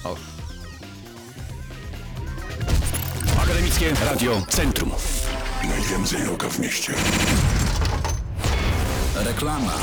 och. 0.03 0.32
Akademickie 3.53 3.93
Radio 4.05 4.41
Centrum. 4.49 4.91
Najwięcej 5.63 6.23
roka 6.23 6.49
w 6.49 6.59
mieście. 6.59 6.93
Reklama. 9.15 9.73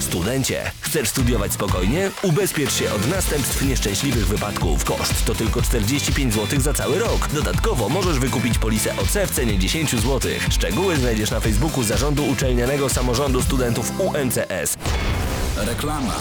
Studencie, 0.00 0.70
chcesz 0.80 1.08
studiować 1.08 1.52
spokojnie? 1.52 2.10
Ubezpiecz 2.22 2.72
się 2.72 2.92
od 2.92 3.10
następstw 3.10 3.62
nieszczęśliwych 3.62 4.26
wypadków. 4.26 4.84
Koszt 4.84 5.24
to 5.24 5.34
tylko 5.34 5.62
45 5.62 6.34
zł 6.34 6.60
za 6.60 6.74
cały 6.74 6.98
rok. 6.98 7.28
Dodatkowo 7.34 7.88
możesz 7.88 8.18
wykupić 8.18 8.58
polisę 8.58 8.96
OC 8.96 9.16
w 9.26 9.34
cenie 9.34 9.58
10 9.58 9.90
zł. 9.90 10.20
Szczegóły 10.50 10.96
znajdziesz 10.96 11.30
na 11.30 11.40
Facebooku 11.40 11.82
Zarządu 11.82 12.26
Uczelnianego 12.26 12.88
Samorządu 12.88 13.42
Studentów 13.42 13.92
UMCS. 14.00 14.76
Reklama. 15.56 16.14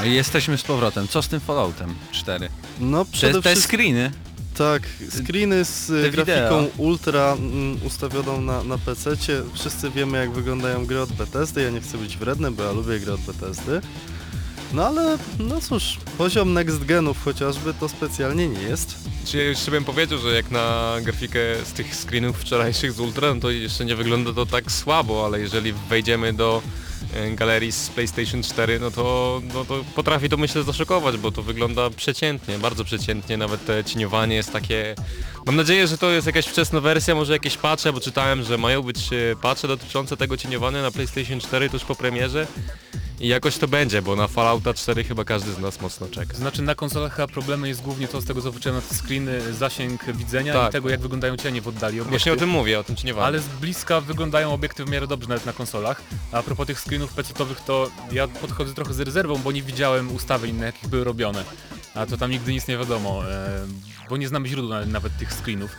No 0.00 0.06
i 0.06 0.12
jesteśmy 0.14 0.58
z 0.58 0.62
powrotem. 0.62 1.08
Co 1.08 1.22
z 1.22 1.28
tym 1.28 1.40
Falloutem 1.40 1.94
4? 2.12 2.48
No 2.80 3.04
Te, 3.04 3.10
przede 3.12 3.42
te 3.42 3.50
wszystkim... 3.50 3.78
screeny. 3.80 4.10
Tak, 4.56 4.82
screeny 5.10 5.64
z 5.64 5.86
Te 5.86 6.06
e, 6.06 6.10
grafiką 6.10 6.60
wideo. 6.62 6.70
ultra 6.76 7.32
mm, 7.32 7.78
ustawioną 7.86 8.40
na, 8.40 8.64
na 8.64 8.78
PC-cie. 8.78 9.42
Wszyscy 9.54 9.90
wiemy 9.90 10.18
jak 10.18 10.30
wyglądają 10.32 10.86
gry 10.86 11.00
od 11.00 11.12
Bethesdy. 11.12 11.62
Ja 11.62 11.70
nie 11.70 11.80
chcę 11.80 11.98
być 11.98 12.16
wredny, 12.16 12.50
bo 12.50 12.62
ja 12.62 12.72
lubię 12.72 13.00
gry 13.00 13.12
od 13.12 13.20
Bethesdy. 13.20 13.80
No 14.72 14.86
ale, 14.86 15.18
no 15.38 15.60
cóż, 15.60 15.98
poziom 16.18 16.52
next 16.52 16.84
genów 16.84 17.24
chociażby 17.24 17.74
to 17.74 17.88
specjalnie 17.88 18.48
nie 18.48 18.62
jest. 18.62 18.94
Czy 19.24 19.36
ja 19.38 19.44
jeszcze 19.44 19.70
bym 19.70 19.84
powiedział, 19.84 20.18
że 20.18 20.34
jak 20.34 20.50
na 20.50 20.94
grafikę 21.02 21.38
z 21.64 21.72
tych 21.72 21.94
screenów 21.96 22.36
wczorajszych 22.40 22.92
z 22.92 23.00
Ultra, 23.00 23.34
no 23.34 23.40
to 23.40 23.50
jeszcze 23.50 23.84
nie 23.84 23.96
wygląda 23.96 24.32
to 24.32 24.46
tak 24.46 24.72
słabo, 24.72 25.24
ale 25.26 25.40
jeżeli 25.40 25.72
wejdziemy 25.72 26.32
do 26.32 26.62
galerii 27.34 27.72
z 27.72 27.88
PlayStation 27.88 28.42
4, 28.42 28.80
no 28.80 28.90
to, 28.90 29.40
no 29.54 29.64
to 29.64 29.84
potrafi 29.94 30.28
to 30.28 30.36
myślę 30.36 30.62
zaszokować, 30.62 31.16
bo 31.16 31.32
to 31.32 31.42
wygląda 31.42 31.90
przeciętnie, 31.90 32.58
bardzo 32.58 32.84
przeciętnie, 32.84 33.36
nawet 33.36 33.66
te 33.66 33.84
cieniowanie 33.84 34.36
jest 34.36 34.52
takie... 34.52 34.94
Mam 35.46 35.56
nadzieję, 35.56 35.86
że 35.86 35.98
to 35.98 36.10
jest 36.10 36.26
jakaś 36.26 36.46
wczesna 36.46 36.80
wersja, 36.80 37.14
może 37.14 37.32
jakieś 37.32 37.56
patche, 37.56 37.92
bo 37.92 38.00
czytałem, 38.00 38.42
że 38.42 38.58
mają 38.58 38.82
być 38.82 39.12
e, 39.12 39.36
patche 39.42 39.68
dotyczące 39.68 40.16
tego 40.16 40.36
cieniowania 40.36 40.82
na 40.82 40.90
PlayStation 40.90 41.40
4 41.40 41.70
tuż 41.70 41.84
po 41.84 41.94
premierze 41.94 42.46
i 43.20 43.28
jakoś 43.28 43.58
to 43.58 43.68
będzie, 43.68 44.02
bo 44.02 44.16
na 44.16 44.28
Fallouta 44.28 44.74
4 44.74 45.04
chyba 45.04 45.24
każdy 45.24 45.52
z 45.52 45.58
nas 45.58 45.80
mocno 45.80 46.08
czeka. 46.08 46.34
Znaczy 46.34 46.62
na 46.62 46.74
konsolach 46.74 47.14
chyba 47.16 47.28
problemem 47.28 47.66
jest 47.66 47.82
głównie 47.82 48.08
to, 48.08 48.20
z 48.20 48.24
tego 48.24 48.42
co 48.42 48.72
na 48.72 48.80
te 48.80 48.94
screeny, 48.94 49.52
zasięg 49.54 50.04
widzenia 50.04 50.52
Tak. 50.52 50.68
i 50.68 50.72
tego 50.72 50.88
jak 50.90 51.00
wyglądają 51.00 51.36
cienie 51.36 51.62
w 51.62 51.68
oddali 51.68 52.00
Właśnie 52.00 52.32
o 52.32 52.34
obiektyw. 52.34 52.38
tym 52.38 52.48
mówię, 52.48 52.78
o 52.80 52.84
tym 52.84 52.96
cieniowaniu. 52.96 53.26
Ale 53.26 53.38
z 53.40 53.48
bliska 53.48 54.00
wyglądają 54.00 54.52
obiekty 54.52 54.84
w 54.84 54.90
miarę 54.90 55.06
dobrze 55.06 55.28
nawet 55.28 55.46
na 55.46 55.52
konsolach. 55.52 56.02
A 56.32 56.40
a 56.40 56.42
propos 56.42 56.66
tych 56.66 56.80
screenów 56.80 57.12
pecetowych 57.14 57.60
to 57.60 57.90
ja 58.12 58.28
podchodzę 58.28 58.74
trochę 58.74 58.94
z 58.94 59.00
rezerwą, 59.00 59.38
bo 59.38 59.52
nie 59.52 59.62
widziałem 59.62 60.14
ustawień 60.14 60.56
na 60.56 60.66
jakich 60.66 60.88
były 60.88 61.04
robione. 61.04 61.44
A 61.94 62.06
to 62.06 62.16
tam 62.16 62.30
nigdy 62.30 62.52
nic 62.52 62.68
nie 62.68 62.78
wiadomo, 62.78 63.30
e, 63.30 63.66
bo 64.08 64.16
nie 64.16 64.28
znamy 64.28 64.48
źródła 64.48 64.76
nawet, 64.76 64.92
nawet 64.92 65.16
tych 65.16 65.32
screenów. 65.32 65.70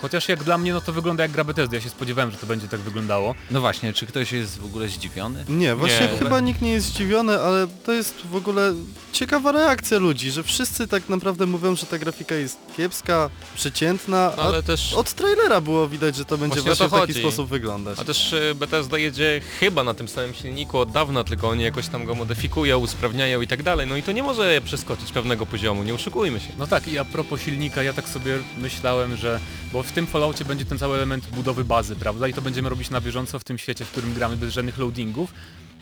Chociaż 0.00 0.28
jak 0.28 0.44
dla 0.44 0.58
mnie 0.58 0.72
no 0.72 0.80
to 0.80 0.92
wygląda 0.92 1.22
jak 1.22 1.32
gra 1.32 1.44
Bethesdy, 1.44 1.76
ja 1.76 1.82
się 1.82 1.90
spodziewałem, 1.90 2.30
że 2.30 2.36
to 2.36 2.46
będzie 2.46 2.68
tak 2.68 2.80
wyglądało. 2.80 3.34
No 3.50 3.60
właśnie, 3.60 3.92
czy 3.92 4.06
ktoś 4.06 4.32
jest 4.32 4.58
w 4.58 4.64
ogóle 4.64 4.88
zdziwiony? 4.88 5.44
Nie, 5.48 5.74
właśnie 5.74 6.08
Nie. 6.12 6.18
chyba 6.18 6.40
nikt 6.40 6.62
nie 6.62 6.72
jest 6.72 6.86
zdziwiony, 6.86 7.40
ale 7.40 7.66
to 7.86 7.92
jest 7.92 8.14
w 8.30 8.36
ogóle 8.36 8.74
ciekawa 9.12 9.52
reakcja 9.52 9.98
ludzi, 9.98 10.30
że 10.30 10.42
wszyscy 10.42 10.88
tak 10.88 11.08
naprawdę 11.08 11.46
mówią, 11.46 11.76
że 11.76 11.86
ta 11.86 11.98
grafika 11.98 12.34
jest 12.34 12.58
kiepska, 12.76 13.30
przeciętna, 13.54 14.32
No, 14.36 14.42
ale 14.42 14.62
też... 14.62 14.92
od 14.94 15.12
trailera 15.12 15.60
było 15.60 15.88
widać, 15.88 16.16
że 16.16 16.24
to 16.24 16.38
będzie 16.38 16.60
Właśnie 16.60 16.86
właśnie, 16.88 16.98
to 16.98 17.04
w 17.04 17.08
taki 17.08 17.20
sposób 17.20 17.48
wyglądać. 17.48 17.98
A 17.98 18.04
też 18.04 18.32
e, 18.32 18.54
Bethesda 18.54 18.98
jedzie 18.98 19.40
chyba 19.60 19.84
na 19.84 19.94
tym 19.94 20.08
samym 20.08 20.34
silniku 20.34 20.78
od 20.78 20.90
dawna, 20.92 21.24
tylko 21.24 21.48
oni 21.48 21.64
jakoś 21.64 21.88
tam 21.88 22.04
go 22.04 22.14
modyfikują, 22.14 22.78
usprawniają 22.78 23.40
i 23.40 23.46
tak 23.46 23.62
dalej. 23.62 23.86
No 23.86 23.96
i 23.96 24.02
to 24.02 24.12
nie 24.12 24.22
może 24.22 24.60
przeskoczyć 24.64 25.12
pewnego 25.12 25.46
poziomu, 25.46 25.82
nie 25.82 25.94
oszukujmy 25.94 26.40
się. 26.40 26.48
No 26.58 26.66
tak 26.66 26.88
i 26.88 26.98
a 26.98 27.04
propos 27.04 27.40
silnika, 27.40 27.82
ja 27.82 27.92
tak 27.92 28.08
sobie 28.08 28.38
myślałem, 28.58 29.16
że... 29.16 29.40
Bo 29.72 29.82
w 29.88 29.92
tym 29.92 30.06
Falloutie 30.06 30.44
będzie 30.44 30.64
ten 30.64 30.78
cały 30.78 30.96
element 30.96 31.26
budowy 31.26 31.64
bazy, 31.64 31.96
prawda? 31.96 32.28
I 32.28 32.34
to 32.34 32.42
będziemy 32.42 32.68
robić 32.68 32.90
na 32.90 33.00
bieżąco 33.00 33.38
w 33.38 33.44
tym 33.44 33.58
świecie, 33.58 33.84
w 33.84 33.90
którym 33.90 34.14
gramy 34.14 34.36
bez 34.36 34.52
żadnych 34.52 34.78
loadingów. 34.78 35.34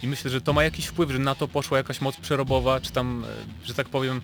I 0.02 0.06
myślę, 0.08 0.30
że 0.30 0.40
to 0.40 0.52
ma 0.52 0.64
jakiś 0.64 0.86
wpływ, 0.86 1.10
że 1.10 1.18
na 1.18 1.34
to 1.34 1.48
poszła 1.48 1.78
jakaś 1.78 2.00
moc 2.00 2.16
przerobowa, 2.16 2.80
czy 2.80 2.92
tam, 2.92 3.24
e, 3.24 3.66
że 3.66 3.74
tak 3.74 3.88
powiem, 3.88 4.20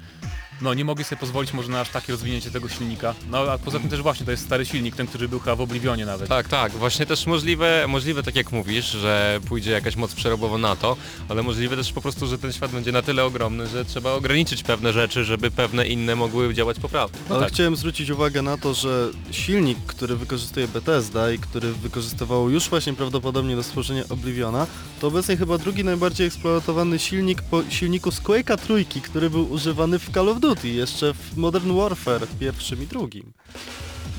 no 0.62 0.74
nie 0.74 0.84
mogli 0.84 1.04
sobie 1.04 1.20
pozwolić 1.20 1.52
może 1.52 1.68
na 1.68 1.80
aż 1.80 1.88
takie 1.88 2.12
rozwinięcie 2.12 2.50
tego 2.50 2.68
silnika. 2.68 3.14
No 3.30 3.38
a 3.38 3.58
poza 3.58 3.78
tym 3.78 3.88
też 3.88 4.02
właśnie 4.02 4.26
to 4.26 4.32
jest 4.32 4.44
stary 4.44 4.66
silnik, 4.66 4.96
ten, 4.96 5.06
który 5.06 5.28
był 5.28 5.38
chyba 5.38 5.56
w 5.56 5.60
Oblivionie 5.60 6.06
nawet. 6.06 6.28
Tak, 6.28 6.48
tak, 6.48 6.72
właśnie 6.72 7.06
też 7.06 7.26
możliwe, 7.26 7.84
możliwe 7.88 8.22
tak 8.22 8.36
jak 8.36 8.52
mówisz, 8.52 8.86
że 8.86 9.40
pójdzie 9.48 9.70
jakaś 9.70 9.96
moc 9.96 10.14
przerobowa 10.14 10.58
na 10.58 10.76
to, 10.76 10.96
ale 11.28 11.42
możliwe 11.42 11.76
też 11.76 11.92
po 11.92 12.00
prostu, 12.00 12.26
że 12.26 12.38
ten 12.38 12.52
świat 12.52 12.70
będzie 12.70 12.92
na 12.92 13.02
tyle 13.02 13.24
ogromny, 13.24 13.66
że 13.66 13.84
trzeba 13.84 14.12
ograniczyć 14.12 14.62
pewne 14.62 14.92
rzeczy, 14.92 15.24
żeby 15.24 15.50
pewne 15.50 15.86
inne 15.86 16.16
mogły 16.16 16.54
działać 16.54 16.78
poprawnie. 16.80 17.18
No 17.28 17.34
Ale 17.34 17.44
tak. 17.44 17.54
chciałem 17.54 17.76
zwrócić 17.76 18.10
uwagę 18.10 18.42
na 18.42 18.56
to, 18.58 18.74
że 18.74 19.10
silnik, 19.30 19.78
który 19.86 20.16
wykorzystuje 20.16 20.68
Bethesda 20.68 21.32
i 21.32 21.38
który 21.38 21.72
wykorzystywało 21.72 22.48
już 22.48 22.68
właśnie 22.68 22.94
prawdopodobnie 22.94 23.56
do 23.56 23.62
stworzenia 23.62 24.02
Obliviona, 24.08 24.66
to 25.00 25.06
obecnie 25.06 25.36
chyba 25.36 25.58
drugi 25.58 25.84
najbardziej 25.84 26.26
eksploatowany 26.26 26.98
silnik 26.98 27.42
po 27.42 27.62
silniku 27.70 28.10
z 28.10 28.20
Quake'a 28.22 28.58
trójki, 28.58 29.00
który 29.00 29.30
był 29.30 29.52
używany 29.52 29.98
w 29.98 30.10
Call 30.10 30.28
of 30.28 30.40
Duty, 30.40 30.51
jeszcze 30.64 31.14
w 31.14 31.36
Modern 31.36 31.76
Warfare 31.76 32.26
pierwszym 32.40 32.82
i 32.82 32.86
drugim. 32.86 33.32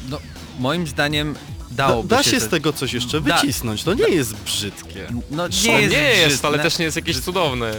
No, 0.09 0.19
moim 0.59 0.87
zdaniem 0.87 1.33
Da, 1.71 1.87
dałoby 1.87 2.09
da 2.09 2.23
się... 2.23 2.31
się 2.31 2.39
te- 2.39 2.45
z 2.45 2.49
tego 2.49 2.73
coś 2.73 2.93
jeszcze 2.93 3.21
Da- 3.21 3.35
wycisnąć, 3.41 3.83
to 3.83 3.93
nie 3.93 4.07
jest 4.07 4.35
brzydkie. 4.35 5.07
No 5.31 5.47
Nie, 5.47 5.69
nie 5.69 5.81
jest, 5.81 5.95
nie 5.95 6.01
jest 6.01 6.27
brzydne, 6.27 6.47
ale 6.47 6.59
też 6.59 6.79
nie 6.79 6.85
jest 6.85 6.95
jakieś 6.97 7.19
cudowne. 7.19 7.71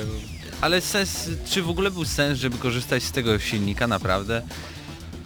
Ale 0.61 0.81
sens, 0.81 1.31
czy 1.51 1.63
w 1.63 1.69
ogóle 1.71 1.91
był 1.91 2.05
sens, 2.05 2.39
żeby 2.39 2.59
korzystać 2.59 3.03
z 3.03 3.13
tego 3.13 3.39
silnika 3.39 3.87
naprawdę? 3.87 4.43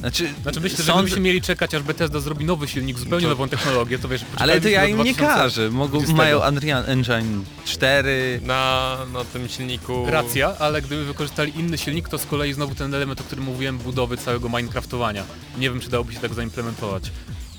Znaczy, 0.00 0.28
Znaczy 0.42 0.60
myślę, 0.60 0.76
że 0.76 0.82
sąd- 0.92 0.98
gdybyśmy 1.02 1.20
mieli 1.20 1.42
czekać, 1.42 1.74
aż 1.74 1.82
Bethesda 1.82 2.20
zrobi 2.20 2.44
nowy 2.44 2.68
silnik, 2.68 2.98
zupełnie 2.98 3.22
To- 3.24 3.28
nową 3.30 3.48
technologię, 3.48 3.98
to 3.98 4.08
wiesz, 4.08 4.24
Ale 4.36 4.60
to 4.60 4.68
ja 4.68 4.86
im 4.86 4.96
nie 4.98 5.04
2020. 5.04 5.42
każę. 5.42 5.70
Mogą, 5.70 5.98
20. 5.98 6.16
mają 6.16 6.48
Unreal 6.48 6.84
Engine 6.86 7.44
4. 7.64 8.40
Na, 8.44 8.96
na 9.12 9.24
tym 9.24 9.48
silniku... 9.48 10.06
Racja, 10.10 10.54
ale 10.58 10.82
gdyby 10.82 11.04
wykorzystali 11.04 11.58
inny 11.58 11.78
silnik, 11.78 12.08
to 12.08 12.18
z 12.18 12.26
kolei 12.26 12.52
znowu 12.52 12.74
ten 12.74 12.94
element, 12.94 13.20
o 13.20 13.24
którym 13.24 13.44
mówiłem, 13.44 13.78
budowy 13.78 14.16
całego 14.16 14.48
Minecraftowania. 14.48 15.24
Nie 15.58 15.70
wiem, 15.70 15.80
czy 15.80 15.90
dałoby 15.90 16.12
się 16.12 16.20
tak 16.20 16.34
zaimplementować. 16.34 17.10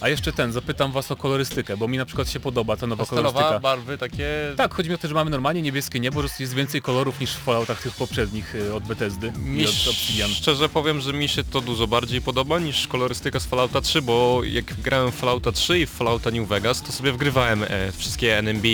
A 0.01 0.09
jeszcze 0.09 0.33
ten, 0.33 0.51
zapytam 0.51 0.91
was 0.91 1.11
o 1.11 1.15
kolorystykę, 1.15 1.77
bo 1.77 1.87
mi 1.87 1.97
na 1.97 2.05
przykład 2.05 2.29
się 2.29 2.39
podoba 2.39 2.77
ta 2.77 2.87
nowa 2.87 3.03
Pastelowa, 3.03 3.31
kolorystyka. 3.31 3.59
barwy 3.59 3.97
takie... 3.97 4.27
Tak, 4.57 4.73
chodzi 4.73 4.89
mi 4.89 4.95
o 4.95 4.97
to, 4.97 5.07
że 5.07 5.13
mamy 5.13 5.31
normalnie 5.31 5.61
niebieskie 5.61 5.99
niebo, 5.99 6.21
że 6.21 6.29
jest 6.39 6.53
więcej 6.53 6.81
kolorów 6.81 7.19
niż 7.19 7.31
w 7.33 7.37
Falloutach 7.39 7.81
tych 7.81 7.95
poprzednich 7.95 8.55
y, 8.55 8.73
od 8.73 8.83
Bethesdy 8.83 9.31
Mi 9.31 9.61
i 9.61 9.65
od 9.65 9.87
Obsidian. 9.89 10.29
szczerze 10.29 10.69
powiem, 10.69 11.01
że 11.01 11.13
mi 11.13 11.27
się 11.29 11.43
to 11.43 11.61
dużo 11.61 11.87
bardziej 11.87 12.21
podoba 12.21 12.59
niż 12.59 12.87
kolorystyka 12.87 13.39
z 13.39 13.45
Fallouta 13.45 13.81
3, 13.81 14.01
bo 14.01 14.41
jak 14.43 14.73
grałem 14.81 15.11
w 15.11 15.15
Fallouta 15.15 15.51
3 15.51 15.79
i 15.79 15.85
w 15.85 15.89
Fallouta 15.89 16.31
New 16.31 16.47
Vegas, 16.47 16.81
to 16.81 16.91
sobie 16.91 17.11
wgrywałem 17.11 17.63
e, 17.63 17.91
wszystkie 17.91 18.37
NMB 18.37 18.65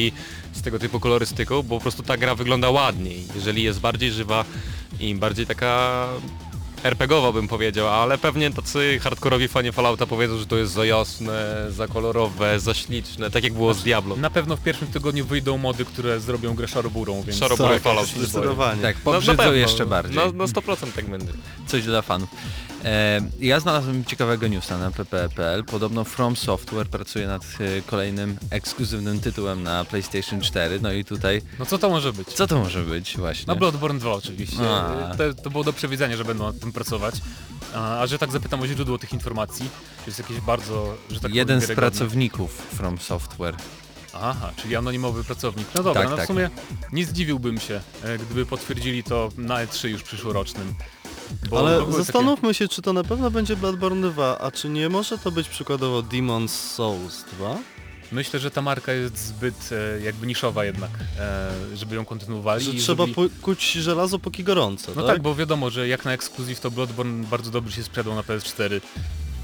z 0.53 0.61
tego 0.61 0.79
typu 0.79 0.99
kolorystyką, 0.99 1.63
bo 1.63 1.75
po 1.75 1.81
prostu 1.81 2.03
ta 2.03 2.17
gra 2.17 2.35
wygląda 2.35 2.69
ładniej. 2.69 3.23
Jeżeli 3.35 3.63
jest 3.63 3.79
bardziej 3.79 4.11
żywa 4.11 4.45
i 4.99 5.15
bardziej 5.15 5.45
taka 5.45 6.07
RPGowa 6.89 7.31
bym 7.31 7.47
powiedział, 7.47 7.87
ale 7.89 8.17
pewnie 8.17 8.51
tacy 8.51 8.99
hardkorowi 8.99 9.47
fani 9.47 9.71
Fallouta 9.71 10.05
powiedzą, 10.05 10.37
że 10.37 10.45
to 10.45 10.57
jest 10.57 10.73
za 10.73 10.85
jasne, 10.85 11.65
za 11.69 11.87
kolorowe, 11.87 12.59
za 12.59 12.73
śliczne, 12.73 13.31
tak 13.31 13.43
jak 13.43 13.53
było 13.53 13.73
z 13.73 13.83
Diablo. 13.83 14.15
Na 14.15 14.29
pewno 14.29 14.57
w 14.57 14.59
pierwszym 14.61 14.87
tygodniu 14.87 15.25
wyjdą 15.25 15.57
mody, 15.57 15.85
które 15.85 16.19
zrobią 16.19 16.53
grę 16.55 16.67
szaroburą, 16.67 17.21
więc... 17.21 17.39
Szarobury 17.39 17.69
Tak, 17.73 17.81
Fallout. 17.83 18.07
zdecydowanie. 18.07 18.81
Tak, 18.81 18.95
No, 18.95 19.11
na 19.11 19.15
pobrzydzą 19.17 19.37
pewno, 19.37 19.53
jeszcze 19.53 19.85
bardziej. 19.85 20.15
Na, 20.17 20.25
na 20.25 20.45
100% 20.45 20.91
tak 20.95 21.05
będzie. 21.09 21.33
Coś 21.67 21.83
dla 21.83 22.01
fanów. 22.01 22.29
E, 22.85 23.21
ja 23.39 23.59
znalazłem 23.59 24.05
ciekawego 24.05 24.47
newsa 24.47 24.77
na 24.77 24.91
pp.pl. 24.91 25.63
Podobno 25.63 26.03
From 26.03 26.35
Software 26.35 26.87
pracuje 26.87 27.27
nad 27.27 27.41
e, 27.43 27.81
kolejnym 27.81 28.37
ekskluzywnym 28.49 29.19
tytułem 29.19 29.63
na 29.63 29.85
PlayStation 29.85 30.41
4. 30.41 30.79
No 30.81 30.91
i 30.91 31.05
tutaj, 31.05 31.41
No 31.59 31.65
co 31.65 31.77
to 31.77 31.89
może 31.89 32.13
być? 32.13 32.27
co 32.27 32.47
to 32.47 32.59
może 32.59 32.83
być 32.83 33.17
właśnie? 33.17 33.45
Na 33.47 33.55
Bloodborne 33.55 33.99
2 33.99 34.11
oczywiście. 34.13 34.57
To, 35.17 35.33
to 35.43 35.49
było 35.49 35.63
do 35.63 35.73
przewidzenia, 35.73 36.17
że 36.17 36.25
będą 36.25 36.43
nad 36.45 36.59
tym 36.59 36.71
pracować. 36.71 37.15
A, 37.73 37.99
a 37.99 38.07
że 38.07 38.17
tak 38.19 38.31
zapytam 38.31 38.61
o 38.61 38.67
źródło 38.67 38.97
tych 38.97 39.13
informacji, 39.13 39.69
to 39.97 40.05
jest 40.07 40.19
jakieś 40.19 40.39
bardzo, 40.41 40.95
że 41.11 41.19
tak 41.19 41.33
Jeden 41.35 41.61
z 41.61 41.67
pracowników 41.75 42.51
From 42.51 42.97
Software. 42.97 43.55
Aha, 44.13 44.51
czyli 44.55 44.75
anonimowy 44.75 45.23
pracownik. 45.23 45.67
No 45.75 45.83
dobra, 45.83 46.01
Tak, 46.01 46.09
no 46.09 46.15
w 46.15 46.19
tak. 46.19 46.27
sumie 46.27 46.49
nie 46.91 47.05
zdziwiłbym 47.05 47.59
się, 47.59 47.81
e, 48.03 48.17
gdyby 48.17 48.45
potwierdzili 48.45 49.03
to 49.03 49.29
na 49.37 49.65
E3 49.65 49.87
już 49.87 50.03
przyszłorocznym. 50.03 50.73
Bo 51.49 51.59
Ale 51.59 51.91
zastanówmy 51.91 52.53
się, 52.53 52.67
czy 52.67 52.81
to 52.81 52.93
na 52.93 53.03
pewno 53.03 53.31
będzie 53.31 53.55
Bloodborne 53.55 54.09
2, 54.11 54.37
a 54.39 54.51
czy 54.51 54.69
nie 54.69 54.89
może 54.89 55.17
to 55.17 55.31
być 55.31 55.49
przykładowo 55.49 55.99
Demon's 56.01 56.47
Souls 56.49 57.23
2? 57.37 57.49
Takie, 57.49 58.15
myślę, 58.15 58.39
że 58.39 58.51
ta 58.51 58.61
marka 58.61 58.93
jest 58.93 59.17
zbyt 59.27 59.69
e, 59.71 60.01
jakby 60.01 60.27
niszowa 60.27 60.65
jednak, 60.65 60.91
e, 61.19 61.51
żeby 61.75 61.95
ją 61.95 62.05
kontynuowali. 62.05 62.65
Że 62.65 62.73
trzeba 62.73 63.03
pu- 63.03 63.29
kuć 63.41 63.71
żelazo 63.71 64.19
póki 64.19 64.43
gorące, 64.43 64.91
No 64.95 65.01
tak? 65.03 65.11
tak, 65.15 65.21
bo 65.21 65.35
wiadomo, 65.35 65.69
że 65.69 65.87
jak 65.87 66.05
na 66.05 66.13
ekskluzyw 66.13 66.59
to 66.59 66.71
Bloodborne 66.71 67.23
bardzo 67.27 67.51
dobrze 67.51 67.75
się 67.75 67.83
sprzedał 67.83 68.15
na 68.15 68.21
PS4. 68.21 68.81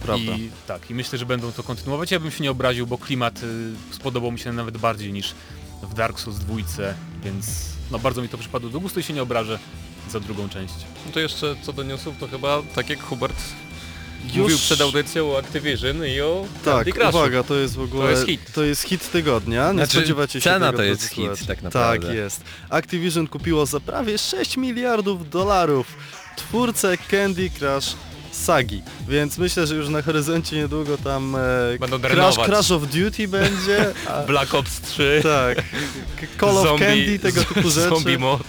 Prawda. 0.03 0.31
I 0.31 0.50
tak, 0.67 0.91
i 0.91 0.93
myślę, 0.95 1.17
że 1.19 1.25
będą 1.25 1.51
to 1.51 1.63
kontynuować. 1.63 2.11
Ja 2.11 2.19
bym 2.19 2.31
się 2.31 2.43
nie 2.43 2.51
obraził, 2.51 2.88
bo 2.88 2.97
klimat 2.97 3.43
y, 3.43 3.95
spodobał 3.95 4.31
mi 4.31 4.39
się 4.39 4.53
nawet 4.53 4.77
bardziej 4.77 5.13
niż 5.13 5.33
w 5.83 5.93
Dark 5.93 6.19
Souls 6.19 6.39
2, 6.39 6.55
więc 7.23 7.45
no 7.91 8.00
bardzo 8.00 8.21
mi 8.21 8.29
to 8.29 8.38
przypadło 8.38 8.69
do 8.69 8.79
gustu 8.79 9.00
i 9.00 9.03
się 9.03 9.13
nie 9.13 9.21
obrażę 9.23 9.59
za 10.12 10.20
drugą 10.20 10.50
część. 10.50 10.74
No 11.06 11.12
to 11.12 11.20
jeszcze 11.20 11.56
co 11.62 11.74
do 11.74 11.84
newsów, 11.84 12.15
to 12.20 12.27
chyba 12.27 12.62
tak 12.75 12.89
jak 12.89 13.03
Hubert 13.03 13.36
mówił 14.36 14.58
przed 14.58 14.82
audycją 14.82 15.32
o 15.32 15.38
Activision 15.39 16.06
i 16.06 16.22
o 16.22 16.46
Tak, 16.65 16.88
uwaga, 17.10 17.44
to 17.44 17.56
jest 17.56 17.75
w 17.75 17.82
ogóle... 17.82 18.12
jest 18.12 18.25
hit. 18.25 18.53
To 18.53 18.63
jest 18.63 18.82
hit 18.84 19.12
tygodnia, 19.12 19.68
nie 19.68 19.74
Znaczy, 19.74 19.98
spodziewacie 19.98 20.41
się 20.41 20.44
cena 20.50 20.65
tego, 20.65 20.77
to 20.77 20.84
jest 20.84 21.03
hit, 21.08 21.15
słuchacze. 21.15 21.46
tak 21.46 21.62
naprawdę. 21.62 22.08
Tak 22.08 22.15
jest. 22.15 22.44
Activision 22.70 23.27
kupiło 23.27 23.65
za 23.65 23.80
prawie 23.80 24.18
6 24.18 24.58
miliardów 24.58 25.30
dolarów 25.30 25.88
twórcę 26.38 26.98
Candy 27.12 27.50
Crush 27.50 27.96
Sagi, 28.32 28.82
więc 29.10 29.38
myślę, 29.38 29.68
że 29.68 29.75
już 29.75 29.89
na 29.89 30.01
horyzoncie 30.01 30.56
niedługo 30.56 30.98
tam 30.98 31.36
e, 31.36 31.39
Będą 31.80 32.00
Crash, 32.00 32.12
drenować. 32.12 32.48
Crash 32.48 32.72
of 32.72 32.82
Duty 32.88 33.27
będzie, 33.27 33.94
a, 34.10 34.22
Black 34.27 34.53
Ops 34.56 34.82
3, 34.82 35.20
tak, 35.24 35.63
Call 36.39 36.58
of 36.58 36.63
zombie, 36.68 36.86
Candy, 36.86 37.20
tego 37.20 37.44
typu 37.44 37.70
rzeczy. 37.72 37.89
Zombie 37.89 38.18
mod. 38.18 38.41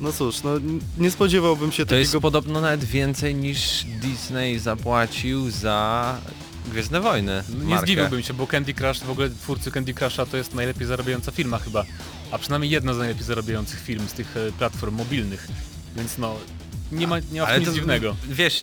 No 0.00 0.12
cóż, 0.12 0.42
no 0.42 0.50
nie 0.98 1.10
spodziewałbym 1.10 1.72
się 1.72 1.86
To 1.86 1.94
jest 1.94 2.10
takiego... 2.10 2.20
podobno 2.20 2.60
nawet 2.60 2.84
więcej 2.84 3.34
niż 3.34 3.84
Disney 4.02 4.58
zapłacił 4.58 5.50
za 5.50 6.18
Gwiezdne 6.70 7.00
Wojny. 7.00 7.42
No 7.48 7.64
Nie 7.64 7.70
markę. 7.70 7.86
zdziwiłbym 7.86 8.22
się, 8.22 8.34
bo 8.34 8.46
Candy 8.46 8.74
Crush, 8.74 8.98
w 9.00 9.10
ogóle 9.10 9.30
twórcy 9.30 9.70
Candy 9.70 9.94
Crusha 9.94 10.26
to 10.26 10.36
jest 10.36 10.54
najlepiej 10.54 10.86
zarabiająca 10.86 11.32
firma 11.32 11.58
chyba. 11.58 11.84
A 12.30 12.38
przynajmniej 12.38 12.70
jedna 12.72 12.94
z 12.94 12.98
najlepiej 12.98 13.24
zarabiających 13.24 13.80
firm 13.80 14.08
z 14.08 14.12
tych 14.12 14.36
e, 14.36 14.52
platform 14.52 14.94
mobilnych. 14.94 15.48
Więc 15.96 16.18
no, 16.18 16.36
nie 16.92 17.06
ma, 17.06 17.16
nie 17.32 17.40
ma 17.40 17.46
w 17.46 17.50
tym 17.54 17.62
nic 17.64 17.72
dziwnego. 17.74 18.16
Wiesz, 18.28 18.60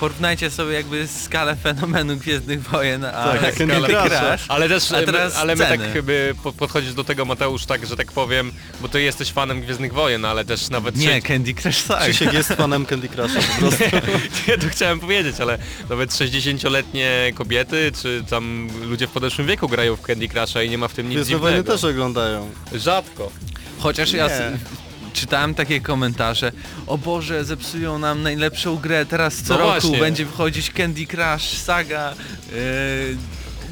porównajcie 0.00 0.50
sobie 0.50 0.72
jakby 0.72 1.08
skalę 1.08 1.56
fenomenu 1.56 2.16
Gwiezdnych 2.16 2.62
Wojen, 2.62 3.04
a 3.04 3.10
Tak, 3.40 3.56
Candy. 3.56 3.74
Crush. 3.74 4.44
Ale 4.48 4.68
też, 4.68 4.92
A 4.92 5.02
teraz 5.02 5.36
ale 5.36 5.56
my 5.56 5.64
ceny. 5.64 5.88
tak 5.92 6.02
by 6.02 6.34
po- 6.42 6.52
podchodzisz 6.52 6.94
do 6.94 7.04
tego 7.04 7.24
Mateusz 7.24 7.66
tak, 7.66 7.86
że 7.86 7.96
tak 7.96 8.12
powiem, 8.12 8.52
bo 8.80 8.88
ty 8.88 9.02
jesteś 9.02 9.32
fanem 9.32 9.60
Gwiezdnych 9.60 9.92
Wojen, 9.92 10.24
ale 10.24 10.44
też 10.44 10.68
nawet 10.70 10.96
Nie, 10.96 11.08
trze- 11.08 11.22
Candy 11.28 11.54
Crush 11.54 11.82
tak. 11.82 12.02
Krzysiek 12.02 12.32
jest 12.32 12.48
fanem 12.52 12.86
Candy 12.86 13.08
Crusha 13.08 13.40
po 13.40 13.54
prostu. 13.60 13.84
Nie, 14.48 14.58
to 14.58 14.68
chciałem 14.68 15.00
powiedzieć, 15.00 15.40
ale 15.40 15.58
nawet 15.90 16.10
60-letnie 16.10 17.32
kobiety, 17.34 17.92
czy 18.02 18.24
tam 18.30 18.68
ludzie 18.82 19.06
w 19.06 19.10
podeszłym 19.10 19.46
wieku 19.46 19.68
grają 19.68 19.96
w 19.96 20.00
Candy 20.02 20.28
Crusha 20.28 20.62
i 20.62 20.70
nie 20.70 20.78
ma 20.78 20.88
w 20.88 20.94
tym 20.94 21.08
nic 21.08 21.14
Gwiezdne 21.16 21.38
Wojny 21.38 21.56
dziwnego. 21.58 21.72
też 21.78 21.84
oglądają. 21.90 22.50
Rzadko. 22.74 23.30
Chociaż 23.78 24.12
ja 24.12 24.26
Nie. 24.28 24.58
Czytałem 25.12 25.54
takie 25.54 25.80
komentarze, 25.80 26.52
o 26.86 26.98
Boże, 26.98 27.44
zepsują 27.44 27.98
nam 27.98 28.22
najlepszą 28.22 28.76
grę, 28.76 29.06
teraz 29.06 29.36
co 29.42 29.54
No 29.54 29.58
roku 29.60 29.70
właśnie. 29.70 29.98
będzie 29.98 30.24
wychodzić 30.24 30.70
Candy 30.70 31.06
Crush, 31.06 31.58
Saga, 31.58 32.14
yy, 32.52 32.56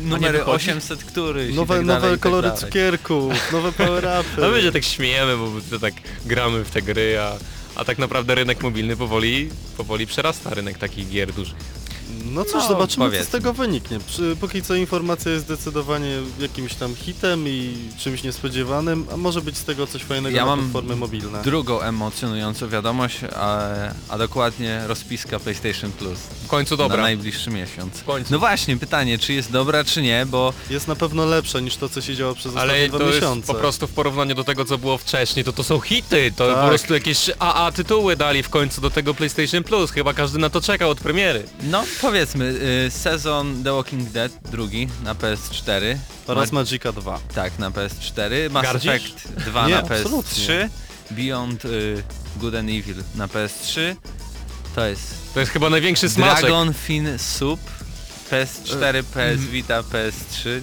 numery 0.09 0.39
wychodzi? 0.39 0.57
800 0.71 1.05
któryś 1.05 1.51
i 1.51 1.55
Nowe, 1.55 1.77
tak 1.77 1.87
dalej, 1.87 2.03
nowe 2.03 2.09
i 2.09 2.11
tak 2.13 2.21
kolory 2.21 2.49
dalej. 2.49 2.61
cukierków, 2.65 3.53
nowe 3.53 3.73
power-upy. 3.73 4.25
No 4.41 4.51
my 4.51 4.63
się 4.63 4.73
tak 4.73 4.85
śmiejemy, 4.85 5.37
bo 5.37 5.51
to 5.71 5.79
tak 5.79 5.95
gramy 6.27 6.65
w 6.65 6.71
te 6.71 6.83
gry, 6.83 7.19
a, 7.21 7.33
a 7.81 7.85
tak 7.85 7.99
naprawdę 7.99 8.35
rynek 8.35 8.63
mobilny 8.63 8.97
powoli, 8.97 9.51
powoli 9.77 10.07
przerasta 10.07 10.51
rynek 10.55 10.79
takich 10.79 11.09
gier 11.09 11.33
dużych. 11.33 11.55
No 12.35 12.45
cóż, 12.45 12.55
No, 12.55 12.69
zobaczymy 12.69 13.05
co 13.05 13.11
powiedzmy. 13.11 13.27
z 13.27 13.29
tego 13.29 13.53
wyniknie. 13.53 13.99
Póki 14.41 14.63
co 14.63 14.75
informacja 14.75 15.33
jest 15.33 15.45
zdecydowanie 15.45 16.11
jakimś 16.41 16.75
tam 16.75 16.95
hitem 16.95 17.49
i 17.49 17.75
czymś 17.99 18.23
niespodziewanym, 18.23 19.07
a 19.13 19.17
może 19.17 19.41
być 19.43 19.57
z 19.59 19.65
tego 19.65 19.87
coś 19.87 20.03
fajnego 20.03 20.37
Ja 20.37 20.43
na 20.45 20.57
mam 20.57 20.61
platformy 20.61 20.97
mobilne. 20.97 21.43
Drugą 21.43 21.81
emocjonującą 21.81 22.69
wiadomość, 22.69 23.19
a, 23.37 23.59
a 24.09 24.19
dokładnie 24.19 24.81
rozpiska 24.87 25.39
PlayStation 25.41 25.93
Plus 25.93 26.19
W 26.45 26.47
końcu 26.49 26.75
na 26.75 26.85
dobra. 26.85 27.03
najbliższy 27.03 27.51
miesiąc. 27.51 27.95
W 27.95 28.05
końcu. 28.05 28.33
No 28.33 28.39
właśnie, 28.39 28.77
pytanie, 28.77 29.19
czy 29.19 29.33
jest 29.33 29.53
dobra, 29.53 29.85
czy 29.85 30.03
nie, 30.03 30.27
bo 30.27 30.53
Jest 30.71 30.89
na 30.89 30.97
pewno 30.97 31.25
lepsze 31.27 31.63
niż 31.63 31.77
to, 31.77 31.89
co 31.89 32.01
się 32.03 32.15
działo 32.17 32.35
przez 32.35 32.47
ostatnie 32.47 32.73
Ale 32.73 32.89
dwa 32.89 32.99
to 32.99 33.05
jest 33.05 33.17
miesiące. 33.17 33.47
po 33.47 33.55
prostu 33.55 33.87
w 33.87 33.91
porównaniu 33.93 34.35
do 34.35 34.45
tego, 34.45 34.65
co 34.65 34.79
było 34.79 34.99
wcześniej, 34.99 35.45
to 35.45 35.53
to 35.53 35.65
są 35.65 35.81
hity, 35.81 36.33
to 36.37 36.47
Tak. 36.53 36.63
po 36.63 36.69
prostu 36.69 36.95
jakieś 36.95 37.31
AA 37.39 37.73
tytuły 37.73 38.17
dali 38.17 38.43
w 38.43 38.49
końcu 38.49 38.81
do 38.81 38.91
tego 38.91 39.15
PlayStation 39.15 39.65
Plus, 39.65 39.91
chyba 39.91 40.15
każdy 40.15 40.39
na 40.39 40.51
to 40.51 40.61
czekał 40.61 40.91
od 40.91 41.01
premiery. 41.01 41.43
no 41.63 41.85
powiedzmy, 42.17 42.45
y, 42.87 42.91
sezon 42.91 43.65
The 43.65 43.73
Walking 43.73 44.11
Dead 44.11 44.33
drugi 44.51 44.89
na 45.05 45.15
PS4. 45.15 45.97
Oraz 46.27 46.53
Ma- 46.53 46.61
Magica 46.61 46.93
2. 46.93 47.21
Tak, 47.35 47.59
na 47.59 47.71
PS4. 47.71 48.51
Mass 48.51 48.63
Gardzisz? 48.65 48.91
Effect 48.93 49.29
2 49.45 49.67
Nie, 49.69 49.75
na 49.75 49.81
absolutnie. 49.81 50.45
PS3. 50.45 50.69
Beyond 51.11 51.65
y, 51.65 52.03
Good 52.37 52.55
and 52.55 52.69
Evil 52.69 52.97
na 53.15 53.27
PS3. 53.27 53.97
To 54.75 54.87
jest 54.87 55.35
To 55.35 55.41
jest 55.41 55.53
chyba 55.53 55.71
największy 55.71 56.09
smaczek. 56.11 56.41
Dragon 56.41 56.75
Fin 56.75 57.19
Soup 57.19 57.61
PS4, 58.31 59.03
PS 59.03 59.41
Vita, 59.41 59.81
PS3. 59.81 60.61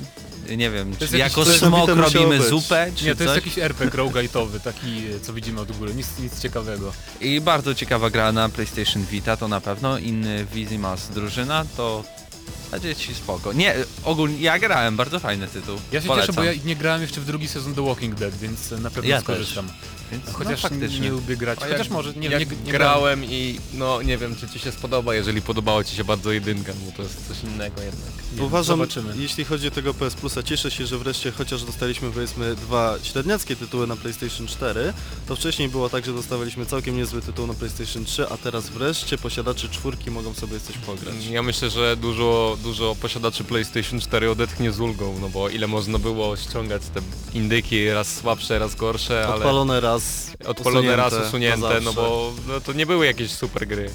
Nie 0.57 0.71
wiem, 0.71 0.95
czy 0.97 1.03
jakiś- 1.17 1.19
jako 1.19 1.45
smok 1.45 1.89
robimy 1.89 2.43
zupę, 2.49 2.91
czy 2.95 3.05
Nie, 3.05 3.15
to 3.15 3.23
jest 3.23 3.35
coś? 3.35 3.45
jakiś 3.45 3.57
RPG 3.63 3.97
rogue'ite'owy, 4.03 4.59
taki 4.59 5.03
co 5.21 5.33
widzimy 5.33 5.61
od 5.61 5.71
góry, 5.77 5.93
nic, 5.95 6.07
nic 6.19 6.39
ciekawego. 6.41 6.93
I 7.21 7.41
bardzo 7.41 7.75
ciekawa 7.75 8.09
gra 8.09 8.31
na 8.31 8.49
PlayStation 8.49 9.05
Vita, 9.05 9.37
to 9.37 9.47
na 9.47 9.61
pewno. 9.61 9.97
Inny 9.97 10.45
Vizimas 10.53 11.09
drużyna, 11.09 11.65
to 11.77 12.03
dla 12.69 12.79
dzieci 12.79 13.15
spoko. 13.15 13.53
Nie, 13.53 13.75
ogólnie 14.03 14.37
ja 14.41 14.59
grałem, 14.59 14.95
bardzo 14.95 15.19
fajny 15.19 15.47
tytuł. 15.47 15.77
Ja 15.91 16.01
się 16.01 16.07
Polecam. 16.07 16.27
cieszę, 16.27 16.35
bo 16.41 16.43
ja 16.43 16.53
nie 16.65 16.75
grałem 16.75 17.01
jeszcze 17.01 17.21
w 17.21 17.25
drugi 17.25 17.47
sezon 17.47 17.75
The 17.75 17.85
Walking 17.85 18.15
Dead, 18.15 18.37
więc 18.37 18.71
na 18.71 18.89
pewno 18.91 19.09
Ja 19.09 19.21
skorzystam. 19.21 19.69
Więc, 20.13 20.25
Chociaż 20.35 20.63
no, 20.63 20.69
nie, 20.69 20.75
faktycznie. 20.79 20.99
nie 20.99 21.09
lubię 21.09 21.37
grać, 21.37 21.59
A 21.61 21.65
chociaż 21.65 21.79
jak- 21.79 21.89
może 21.89 22.13
nie, 22.13 22.27
jak 22.29 22.51
nie, 22.51 22.57
nie 22.65 22.71
grałem 22.71 23.25
i 23.25 23.59
no 23.73 24.01
nie 24.01 24.17
wiem, 24.17 24.35
czy 24.35 24.49
ci 24.49 24.59
się 24.59 24.71
spodoba, 24.71 25.15
jeżeli 25.15 25.41
podobało 25.41 25.83
ci 25.83 25.95
się 25.95 26.03
bardzo 26.03 26.31
jedynka, 26.31 26.73
bo 26.85 26.91
to 26.97 27.03
jest 27.03 27.27
coś 27.27 27.43
innego 27.43 27.81
jednak. 27.81 28.09
Nie, 28.37 28.43
Uważam, 28.43 28.77
zobaczymy. 28.77 29.13
jeśli 29.17 29.45
chodzi 29.45 29.67
o 29.67 29.71
tego 29.71 29.93
PS 29.93 30.15
Plusa, 30.15 30.43
cieszę 30.43 30.71
się, 30.71 30.85
że 30.85 30.97
wreszcie 30.97 31.31
chociaż 31.31 31.63
dostaliśmy 31.63 32.11
powiedzmy 32.11 32.55
dwa 32.55 32.95
średniackie 33.03 33.55
tytuły 33.55 33.87
na 33.87 33.95
PlayStation 33.95 34.47
4, 34.47 34.93
to 35.27 35.35
wcześniej 35.35 35.69
było 35.69 35.89
tak, 35.89 36.05
że 36.05 36.13
dostawaliśmy 36.13 36.65
całkiem 36.65 36.97
niezły 36.97 37.21
tytuł 37.21 37.47
na 37.47 37.53
PlayStation 37.53 38.05
3, 38.05 38.27
a 38.29 38.37
teraz 38.37 38.69
wreszcie 38.69 39.17
posiadacze 39.17 39.69
czwórki 39.69 40.11
mogą 40.11 40.33
sobie 40.33 40.59
coś 40.59 40.77
pograć. 40.77 41.15
Ja 41.31 41.43
myślę, 41.43 41.69
że 41.69 41.97
dużo, 41.97 42.57
dużo 42.63 42.95
posiadaczy 43.01 43.43
PlayStation 43.43 43.99
4 43.99 44.31
odetchnie 44.31 44.71
z 44.71 44.79
ulgą, 44.79 45.15
no 45.21 45.29
bo 45.29 45.49
ile 45.49 45.67
można 45.67 45.99
było 45.99 46.37
ściągać 46.37 46.81
te 46.93 47.01
indyki, 47.37 47.89
raz 47.89 48.15
słabsze, 48.15 48.59
raz 48.59 48.75
gorsze, 48.75 49.25
ale 49.27 49.35
Odpalone 49.35 49.81
raz, 49.81 50.02
odpalone 50.45 50.95
raz 50.95 51.13
usunięte 51.27 51.81
no 51.81 51.93
bo 51.93 52.33
no, 52.47 52.61
to 52.61 52.73
nie 52.73 52.85
były 52.85 53.05
jakieś 53.05 53.31
super 53.31 53.67
gry. 53.67 53.89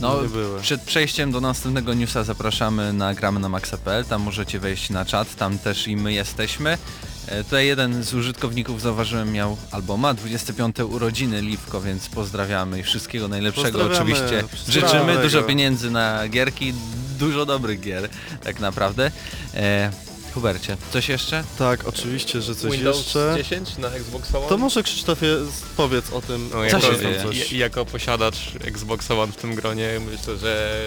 No, 0.00 0.22
nie 0.22 0.28
były. 0.28 0.60
przed 0.60 0.80
przejściem 0.80 1.32
do 1.32 1.40
następnego 1.40 1.94
newsa 1.94 2.24
zapraszamy 2.24 2.92
na 2.92 3.14
gramy 3.14 3.40
na 3.40 3.48
maxa.pl, 3.48 4.04
tam 4.04 4.22
możecie 4.22 4.58
wejść 4.58 4.90
na 4.90 5.04
czat, 5.04 5.34
tam 5.34 5.58
też 5.58 5.88
i 5.88 5.96
my 5.96 6.12
jesteśmy. 6.12 6.78
E, 7.26 7.44
Tutaj 7.44 7.66
jeden 7.66 8.02
z 8.02 8.14
użytkowników 8.14 8.80
zauważyłem 8.80 9.32
miał 9.32 9.56
albo 9.70 9.96
ma 9.96 10.14
25 10.14 10.80
urodziny 10.80 11.42
Liwko, 11.42 11.80
więc 11.80 12.08
pozdrawiamy 12.08 12.80
i 12.80 12.82
wszystkiego 12.82 13.28
najlepszego 13.28 13.84
oczywiście. 13.84 14.44
Życzymy 14.68 15.22
dużo 15.22 15.42
pieniędzy 15.42 15.90
na 15.90 16.28
gierki, 16.28 16.74
dużo 17.18 17.46
dobrych 17.46 17.80
gier 17.80 18.08
tak 18.44 18.60
naprawdę. 18.60 19.10
E, 19.54 19.90
Hubercie, 20.34 20.76
coś 20.92 21.08
jeszcze? 21.08 21.44
Tak, 21.58 21.88
oczywiście, 21.88 22.42
że 22.42 22.54
coś 22.54 22.72
Windows 22.72 22.96
jeszcze. 22.96 23.34
10 23.36 23.78
na 23.78 23.88
Xbox 23.88 24.34
One? 24.34 24.48
To 24.48 24.58
może 24.58 24.82
Krzysztofie 24.82 25.26
powiedz 25.76 26.12
o 26.12 26.22
tym, 26.22 26.50
No, 26.52 26.56
Co 26.56 26.64
jako, 26.64 26.80
się 26.80 26.98
dzieje? 27.32 27.44
i 27.52 27.58
jako 27.58 27.86
posiadacz 27.86 28.36
Xbox 28.64 29.10
One 29.10 29.32
w 29.32 29.36
tym 29.36 29.54
gronie 29.54 30.00
myślę, 30.10 30.36
że 30.36 30.80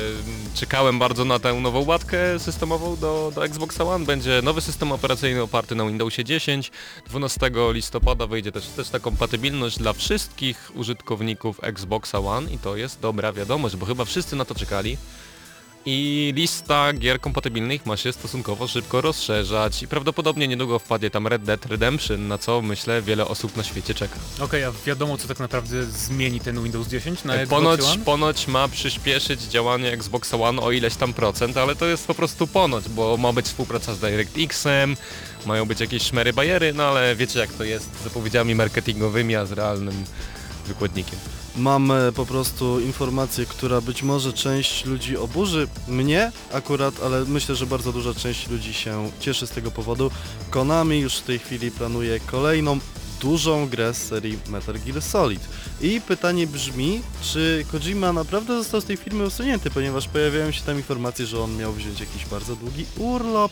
czekałem 0.55 0.99
bardzo 0.99 1.25
na 1.25 1.39
tę 1.39 1.53
nową 1.53 1.85
łatkę 1.85 2.39
systemową 2.39 2.95
do, 2.97 3.31
do 3.35 3.45
Xbox 3.45 3.81
One. 3.81 4.05
Będzie 4.05 4.41
nowy 4.43 4.61
system 4.61 4.91
operacyjny 4.91 5.41
oparty 5.41 5.75
na 5.75 5.85
Windowsie 5.85 6.23
10. 6.23 6.71
12 7.09 7.51
listopada 7.71 8.27
wyjdzie 8.27 8.51
też, 8.51 8.65
też 8.67 8.89
ta 8.89 8.99
kompatybilność 8.99 9.77
dla 9.77 9.93
wszystkich 9.93 10.71
użytkowników 10.75 11.63
Xboxa 11.63 12.19
One 12.19 12.51
i 12.53 12.57
to 12.57 12.75
jest 12.75 12.99
dobra 12.99 13.33
wiadomość, 13.33 13.75
bo 13.75 13.85
chyba 13.85 14.05
wszyscy 14.05 14.35
na 14.35 14.45
to 14.45 14.55
czekali. 14.55 14.97
I 15.85 16.33
lista 16.35 16.93
gier 16.93 17.19
kompatybilnych 17.19 17.85
ma 17.85 17.97
się 17.97 18.13
stosunkowo 18.13 18.67
szybko 18.67 19.01
rozszerzać 19.01 19.83
i 19.83 19.87
prawdopodobnie 19.87 20.47
niedługo 20.47 20.79
wpadnie 20.79 21.09
tam 21.09 21.27
Red 21.27 21.43
Dead 21.43 21.65
Redemption, 21.65 22.27
na 22.27 22.37
co 22.37 22.61
myślę 22.61 23.01
wiele 23.01 23.27
osób 23.27 23.57
na 23.57 23.63
świecie 23.63 23.93
czeka. 23.93 24.15
Okej, 24.39 24.63
a 24.63 24.71
wiadomo 24.85 25.17
co 25.17 25.27
tak 25.27 25.39
naprawdę 25.39 25.85
zmieni 25.85 26.39
ten 26.39 26.63
Windows 26.63 26.87
10 26.87 27.23
na 27.23 27.33
Xbox 27.33 27.63
Ponoć, 27.63 27.81
One? 27.81 28.03
ponoć 28.03 28.47
ma 28.47 28.67
przyspieszyć 28.67 29.41
działanie 29.41 29.91
Xbox 29.91 30.33
One 30.33 30.61
o 30.61 30.71
ileś 30.71 30.95
tam 30.95 31.13
procent, 31.13 31.57
ale 31.57 31.75
to 31.75 31.85
jest 31.85 32.07
po 32.07 32.13
prostu 32.13 32.47
ponoć, 32.47 32.89
bo 32.89 33.17
ma 33.17 33.33
być 33.33 33.45
współpraca 33.45 33.95
z 33.95 33.99
DirectX-em, 33.99 34.97
mają 35.45 35.65
być 35.65 35.79
jakieś 35.79 36.03
szmery 36.03 36.33
bajery, 36.33 36.73
no 36.73 36.83
ale 36.83 37.15
wiecie 37.15 37.39
jak 37.39 37.53
to 37.53 37.63
jest 37.63 37.99
z 37.99 38.03
zapowiedziami 38.03 38.55
marketingowymi, 38.55 39.35
a 39.35 39.45
z 39.45 39.51
realnym 39.51 40.03
wykładnikiem. 40.67 41.19
Mam 41.55 41.91
e, 41.91 42.11
po 42.11 42.25
prostu 42.25 42.79
informację, 42.79 43.45
która 43.45 43.81
być 43.81 44.03
może 44.03 44.33
część 44.33 44.85
ludzi 44.85 45.17
oburzy, 45.17 45.67
mnie 45.87 46.31
akurat, 46.53 47.03
ale 47.03 47.25
myślę, 47.25 47.55
że 47.55 47.65
bardzo 47.65 47.93
duża 47.93 48.13
część 48.13 48.49
ludzi 48.49 48.73
się 48.73 49.11
cieszy 49.19 49.47
z 49.47 49.51
tego 49.51 49.71
powodu. 49.71 50.11
Konami 50.49 50.99
już 50.99 51.17
w 51.17 51.23
tej 51.23 51.39
chwili 51.39 51.71
planuje 51.71 52.19
kolejną 52.19 52.79
dużą 53.21 53.69
grę 53.69 53.93
z 53.93 53.97
serii 53.97 54.39
Metal 54.49 54.75
Gear 54.85 55.01
Solid. 55.01 55.41
I 55.81 56.01
pytanie 56.01 56.47
brzmi, 56.47 57.01
czy 57.21 57.65
Kojima 57.71 58.13
naprawdę 58.13 58.57
został 58.57 58.81
z 58.81 58.85
tej 58.85 58.97
firmy 58.97 59.25
usunięty, 59.25 59.71
ponieważ 59.71 60.07
pojawiają 60.07 60.51
się 60.51 60.61
tam 60.61 60.77
informacje, 60.77 61.25
że 61.25 61.39
on 61.39 61.57
miał 61.57 61.73
wziąć 61.73 61.99
jakiś 61.99 62.25
bardzo 62.25 62.55
długi 62.55 62.85
urlop 62.97 63.51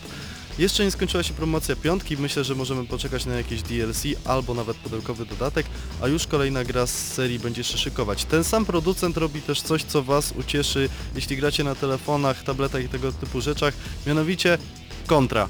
Jeszcze 0.60 0.84
nie 0.84 0.90
skończyła 0.90 1.22
się 1.22 1.34
promocja 1.34 1.76
piątki, 1.76 2.16
myślę, 2.16 2.44
że 2.44 2.54
możemy 2.54 2.86
poczekać 2.86 3.26
na 3.26 3.34
jakieś 3.34 3.62
DLC 3.62 4.02
albo 4.24 4.54
nawet 4.54 4.76
pudełkowy 4.76 5.26
dodatek, 5.26 5.66
a 6.02 6.08
już 6.08 6.26
kolejna 6.26 6.64
gra 6.64 6.86
z 6.86 7.12
serii 7.12 7.38
będzie 7.38 7.64
się 7.64 7.78
szykować. 7.78 8.24
Ten 8.24 8.44
sam 8.44 8.66
producent 8.66 9.16
robi 9.16 9.42
też 9.42 9.62
coś, 9.62 9.84
co 9.84 10.02
Was 10.02 10.32
ucieszy, 10.32 10.88
jeśli 11.14 11.36
gracie 11.36 11.64
na 11.64 11.74
telefonach, 11.74 12.42
tabletach 12.42 12.84
i 12.84 12.88
tego 12.88 13.12
typu 13.12 13.40
rzeczach, 13.40 13.74
mianowicie 14.06 14.58
kontra. 15.06 15.48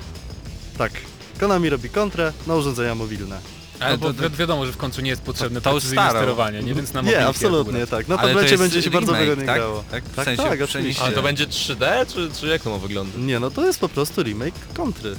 Tak, 0.79 0.93
Konami 1.41 1.71
robi 1.71 1.89
kontrę 1.89 2.33
na 2.47 2.57
urządzenia 2.57 2.95
mobilne. 2.95 3.60
Ale 3.81 3.93
no 3.93 3.99
bo 3.99 4.07
to, 4.15 4.23
to, 4.23 4.31
wi- 4.31 4.37
wiadomo, 4.37 4.67
że 4.67 4.73
w 4.73 4.77
końcu 4.77 5.01
nie 5.01 5.11
jest 5.11 5.23
potrzebne 5.23 5.61
To- 5.61 5.73
to 5.73 5.81
starą. 5.81 6.11
sterowanie, 6.19 6.63
nie? 6.63 6.75
Więc 6.75 6.93
na 6.93 7.01
Nie, 7.03 7.27
absolutnie 7.27 7.87
tak. 7.87 8.09
Na 8.09 8.17
ale 8.19 8.29
to 8.29 8.35
tablecie 8.35 8.59
będzie 8.59 8.83
się 8.83 8.91
bardzo 8.91 9.07
remake, 9.13 9.21
wygodnie 9.25 9.47
tak? 9.47 9.57
grało. 9.57 9.85
Tak, 9.91 10.05
w 10.05 10.15
Tak, 10.17 10.25
sensie 10.25 10.43
tak, 10.43 10.63
oczywiście. 10.63 11.03
Ale 11.03 11.13
to 11.13 11.23
będzie 11.23 11.47
3D, 11.47 12.07
czy, 12.15 12.31
czy 12.41 12.47
jak 12.47 12.63
to 12.63 12.71
ma 12.71 12.79
wyglądać? 12.79 13.17
Nie, 13.23 13.41
no 13.41 13.51
to 13.51 13.67
jest 13.67 13.81
po 13.81 13.89
prostu 13.89 14.23
remake 14.23 14.55
kontry. 14.77 15.17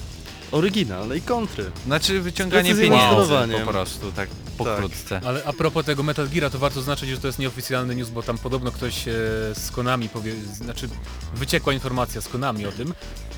Oryginalnej 0.51 1.21
kontry. 1.21 1.71
Znaczy 1.85 2.21
wyciąganie 2.21 2.63
Precyzyjne 2.63 2.95
pieniędzy 2.97 3.23
sterowanie. 3.25 3.59
po 3.65 3.71
prostu, 3.71 4.11
tak 4.11 4.29
pokrótce. 4.57 5.21
Ale 5.25 5.43
a 5.45 5.53
propos 5.53 5.85
tego 5.85 6.03
Metal 6.03 6.29
Geara, 6.29 6.49
to 6.49 6.59
warto 6.59 6.75
zaznaczyć, 6.75 7.09
że 7.09 7.17
to 7.17 7.27
jest 7.27 7.39
nieoficjalny 7.39 7.95
news, 7.95 8.09
bo 8.09 8.23
tam 8.23 8.37
podobno 8.37 8.71
ktoś 8.71 9.07
e, 9.07 9.11
z 9.53 9.71
Konami 9.75 10.09
powie, 10.09 10.33
znaczy 10.53 10.89
wyciekła 11.35 11.73
informacja 11.73 12.21
z 12.21 12.27
Konami 12.27 12.65
o 12.65 12.71
tym. 12.71 12.93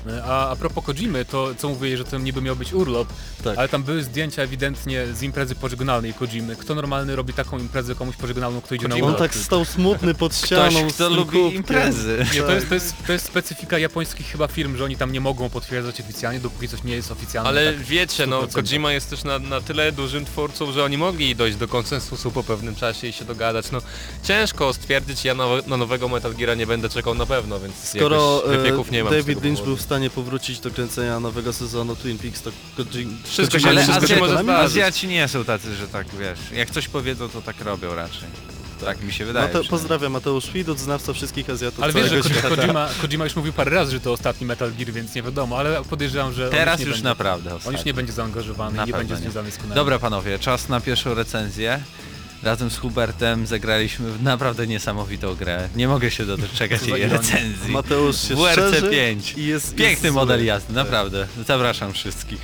E, 0.08 0.24
A, 0.24 0.50
a 0.50 0.56
propos 0.56 0.84
Kojimy, 0.84 1.24
to 1.24 1.54
co 1.58 1.68
mówię, 1.68 1.96
że 1.96 2.04
to 2.04 2.18
niby 2.18 2.42
miał 2.42 2.56
być 2.56 2.72
urlop, 2.72 3.08
Tak. 3.44 3.58
ale 3.58 3.68
tam 3.68 3.82
były 3.82 4.02
zdjęcia 4.02 4.42
ewidentnie 4.42 5.06
z 5.14 5.22
imprezy 5.22 5.54
pożegnalnej 5.54 6.14
Kojimy. 6.14 6.56
Kto 6.56 6.74
normalny 6.74 7.16
robi 7.16 7.32
taką 7.32 7.58
imprezę 7.58 7.94
komuś 7.94 8.16
pożegnalną, 8.16 8.60
kto 8.60 8.74
idzie 8.74 8.88
na 8.88 8.94
On 8.94 9.02
urlop? 9.02 9.18
tak 9.18 9.34
stał 9.34 9.64
smutny 9.64 10.14
pod 10.14 10.36
ścianą 10.36 10.78
Ktoś, 10.80 10.92
z 10.92 10.94
kto 10.94 11.08
tym 11.08 11.16
lubi 11.16 11.30
kubkiem. 11.38 11.56
imprezy. 11.56 12.26
Nie, 12.34 12.42
to 12.42 12.52
jest, 12.52 12.68
to, 12.68 12.74
jest, 12.74 12.94
to 13.06 13.12
jest 13.12 13.26
specyfika 13.26 13.78
japońskich 13.78 14.26
chyba 14.26 14.48
firm, 14.48 14.76
że 14.76 14.84
oni 14.84 14.96
tam 14.96 15.12
nie 15.12 15.20
mogą 15.20 15.50
potwierdzać 15.50 16.00
oficjalnie, 16.00 16.40
dopóki 16.40 16.68
coś 16.68 16.82
nie 16.84 16.94
jest 16.94 17.03
oficjalne. 17.10 17.48
Ale 17.48 17.72
tak. 17.72 17.82
wiecie, 17.82 18.26
no 18.26 18.42
100%. 18.42 18.52
Kojima 18.52 18.92
jest 18.92 19.10
też 19.10 19.24
na, 19.24 19.38
na 19.38 19.60
tyle 19.60 19.92
dużym 19.92 20.24
twórcą, 20.24 20.72
że 20.72 20.84
oni 20.84 20.98
mogli 20.98 21.36
dojść 21.36 21.56
do 21.56 21.68
konsensusu 21.68 22.30
po 22.30 22.44
pewnym 22.44 22.74
czasie 22.76 23.06
i 23.06 23.12
się 23.12 23.24
dogadać. 23.24 23.70
No 23.70 23.78
ciężko 24.22 24.72
stwierdzić, 24.72 25.24
ja 25.24 25.34
na, 25.34 25.44
na 25.66 25.76
nowego 25.76 26.08
Metal 26.08 26.34
Geara 26.34 26.54
nie 26.54 26.66
będę 26.66 26.88
czekał 26.88 27.14
na 27.14 27.26
pewno, 27.26 27.60
więc 27.60 27.74
Skoro 27.76 28.36
jakoś 28.46 28.56
wypieków 28.56 28.90
nie 28.90 29.00
e, 29.00 29.04
mam. 29.04 29.12
David 29.12 29.42
Lynch 29.42 29.58
powodu. 29.58 29.64
był 29.64 29.76
w 29.76 29.82
stanie 29.82 30.10
powrócić 30.10 30.60
do 30.60 30.70
kręcenia 30.70 31.20
nowego 31.20 31.52
sezonu 31.52 31.96
Twin 31.96 32.18
Peaks, 32.18 32.42
to 32.42 32.50
Koji- 32.76 33.08
Wszystko 33.24 33.58
się- 33.58 33.64
Kojima 33.64 33.82
Ale 33.82 34.00
wszystko 34.00 34.06
się 34.06 34.16
może. 34.20 34.56
Azjaci 34.58 35.08
nie 35.08 35.28
są 35.28 35.44
tacy, 35.44 35.74
że 35.74 35.88
tak 35.88 36.06
wiesz, 36.18 36.38
jak 36.52 36.70
coś 36.70 36.88
powiedzą, 36.88 37.28
to 37.28 37.42
tak 37.42 37.60
robią 37.60 37.94
raczej. 37.94 38.53
Tak 38.84 39.02
mi 39.02 39.12
się 39.12 39.24
wydaje. 39.24 39.42
Mate 39.46 39.50
przynajmniej. 39.50 39.70
pozdrawiam 39.70 40.12
Mateusz 40.12 40.50
Widut, 40.50 40.78
znawca 40.78 41.12
wszystkich 41.12 41.50
Azjatów 41.50 41.84
Ale 41.84 41.92
wiesz, 41.92 42.02
że 42.02 42.08
całego 42.10 42.28
Ko- 42.28 42.34
świata. 42.38 42.56
Kojima, 42.56 42.88
Kojima 43.00 43.24
już 43.24 43.36
mówił 43.36 43.52
parę 43.52 43.70
razy, 43.70 43.92
że 43.92 44.00
to 44.00 44.12
ostatni 44.12 44.46
Metal 44.46 44.72
Gear, 44.72 44.92
więc 44.92 45.14
nie 45.14 45.22
wiadomo, 45.22 45.58
ale 45.58 45.82
podejrzewam, 45.84 46.32
że 46.32 46.44
on 46.44 46.50
Teraz 46.50 46.80
już, 46.80 46.80
nie 46.80 46.86
już 46.86 46.94
będzie, 46.96 47.08
naprawdę 47.08 47.58
on 47.66 47.72
już 47.72 47.84
nie 47.84 47.94
będzie 47.94 48.12
zaangażowany 48.12 48.76
Na 48.76 48.84
i 48.84 48.86
nie 48.86 48.92
pewno 48.92 49.08
będzie 49.08 49.14
nie. 49.24 49.30
związany 49.30 49.50
z 49.50 49.56
Konami. 49.56 49.74
Dobra 49.74 49.98
panowie, 49.98 50.38
czas 50.38 50.68
na 50.68 50.80
pierwszą 50.80 51.14
recenzję. 51.14 51.80
Razem 52.42 52.70
z 52.70 52.78
Hubertem 52.78 53.46
zagraliśmy 53.46 54.10
w 54.12 54.22
naprawdę 54.22 54.66
niesamowitą 54.66 55.34
grę. 55.34 55.68
Nie 55.76 55.88
mogę 55.88 56.10
się 56.10 56.26
doczekać 56.26 56.80
Co 56.80 56.86
za 56.90 56.96
jej 56.96 57.06
ironia. 57.06 57.16
recenzji. 57.22 57.72
Mateusz 57.72 58.28
się 58.28 58.34
WRC 58.36 58.52
szczerzy 58.52 58.88
5. 58.90 59.34
i 59.36 59.46
jest 59.46 59.74
Piękny 59.74 60.06
jest 60.08 60.14
model 60.14 60.44
jazdy, 60.44 60.72
naprawdę. 60.72 61.26
Zapraszam 61.46 61.92
wszystkich. 61.92 62.40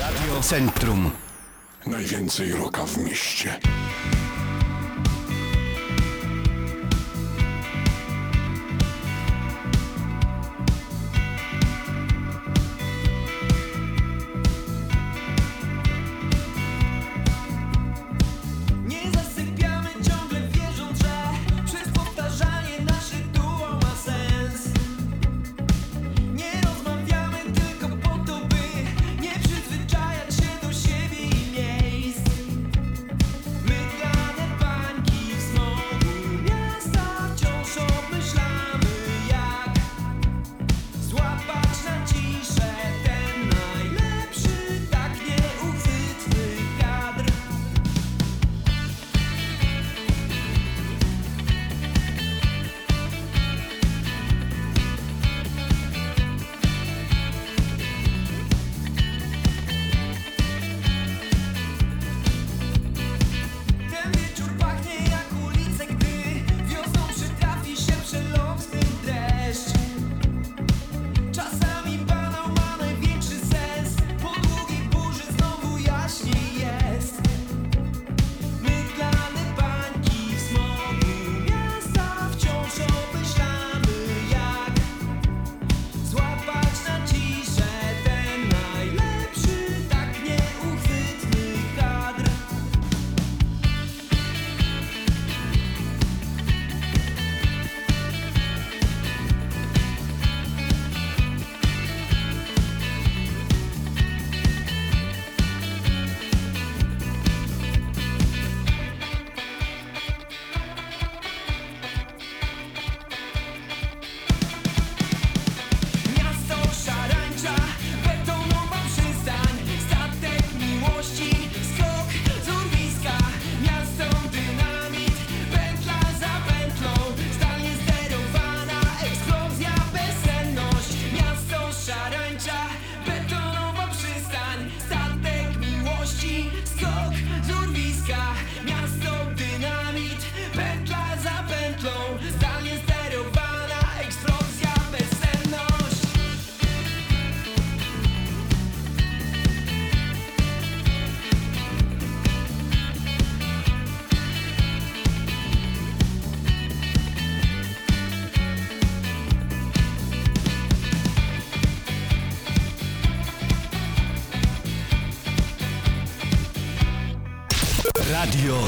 Radio 0.00 0.40
Centrum. 0.42 1.10
Najwięcej 1.86 2.52
roka 2.52 2.84
w 2.86 2.98
mieście. 2.98 3.60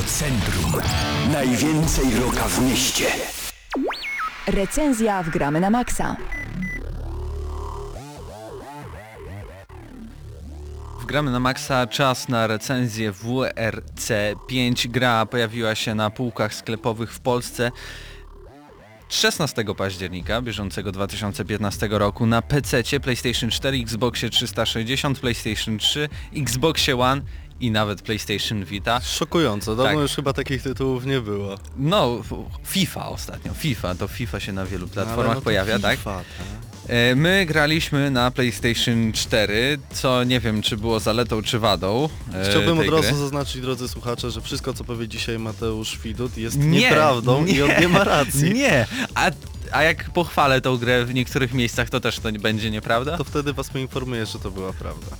Centrum. 0.06 0.82
Najwięcej 1.32 2.04
roka 2.14 2.44
w 2.44 2.62
mieście. 2.62 3.04
Recenzja 4.46 5.22
w 5.22 5.30
Gramy 5.30 5.60
na 5.60 5.70
Maxa. 5.70 6.16
Wgramy 11.00 11.30
na 11.30 11.40
maksa 11.40 11.86
czas 11.86 12.28
na 12.28 12.46
recenzję 12.46 13.12
WRC 13.12 14.10
5. 14.46 14.88
Gra 14.88 15.26
pojawiła 15.26 15.74
się 15.74 15.94
na 15.94 16.10
półkach 16.10 16.54
sklepowych 16.54 17.12
w 17.12 17.20
Polsce 17.20 17.70
16 19.12 19.64
października 19.77 20.42
bieżącego 20.42 20.92
2015 20.92 21.88
roku 21.90 22.27
na 22.27 22.42
PC, 22.42 22.83
PlayStation 23.03 23.51
4, 23.51 23.79
Xboxie 23.79 24.31
360, 24.31 25.18
PlayStation 25.18 25.79
3, 25.79 26.09
Xboxie 26.37 26.98
One 27.01 27.22
i 27.61 27.70
nawet 27.70 28.03
PlayStation 28.03 28.64
Vita. 28.64 29.01
Szokująco, 29.01 29.77
dawno 29.77 29.92
Tak. 29.92 30.01
już 30.03 30.14
chyba 30.14 30.33
takich 30.33 30.62
tytułów 30.62 31.07
nie 31.07 31.20
było. 31.20 31.55
No, 31.77 32.22
FIFA 32.64 33.09
ostatnio, 33.09 33.55
FIFA, 33.55 33.94
to 33.94 34.09
FIFA 34.09 34.40
się 34.40 34.53
na 34.53 34.66
wielu 34.66 34.85
Ale 34.85 34.92
platformach 34.94 35.35
no 35.35 35.40
to 35.40 35.44
pojawia, 35.44 35.79
tak? 35.79 35.96
FIFA, 35.96 36.16
tak? 36.18 36.25
E, 36.68 36.71
My 37.16 37.47
graliśmy 37.47 38.11
na 38.11 38.31
PlayStation 38.31 39.12
4, 39.12 39.79
co 39.92 40.25
nie 40.25 40.40
wiem 40.40 40.62
czy 40.62 40.77
było 40.77 41.01
zaletą 41.01 41.42
czy 41.42 41.59
wadą. 41.59 42.09
e, 42.35 42.51
Chciałbym 42.51 42.79
od 42.79 42.87
razu 42.88 43.03
gry. 43.09 43.14
zaznaczyć, 43.16 43.61
drodzy 43.62 43.88
słuchacze, 43.88 44.31
że 44.31 44.40
wszystko 44.40 44.75
co 44.75 44.85
powie 44.85 45.09
dzisiaj 45.09 45.38
Mateusz 45.38 45.99
Widut 45.99 46.37
jest 46.38 46.59
Nie, 46.59 46.81
nieprawdą 46.81 47.47
i 47.47 47.62
on 47.62 47.71
nie 47.81 47.88
ma 47.88 48.05
racji. 48.05 48.55
Nie, 48.62 48.87
a, 49.14 49.31
a 49.73 49.83
jak 49.83 50.11
pochwalę 50.11 50.61
tą 50.61 50.77
grę 50.77 51.05
w 51.05 51.14
niektórych 51.14 51.55
miejscach, 51.55 51.90
to 51.90 52.01
też 52.01 52.18
to 52.18 52.31
nie 52.31 52.38
będzie 52.38 52.71
nieprawda? 52.71 53.18
To 53.18 53.25
wtedy 53.25 53.53
was 53.53 53.68
poinformuję, 53.71 54.27
że 54.27 54.38
to 54.38 54.51
była 54.51 54.73
prawda. 54.73 55.16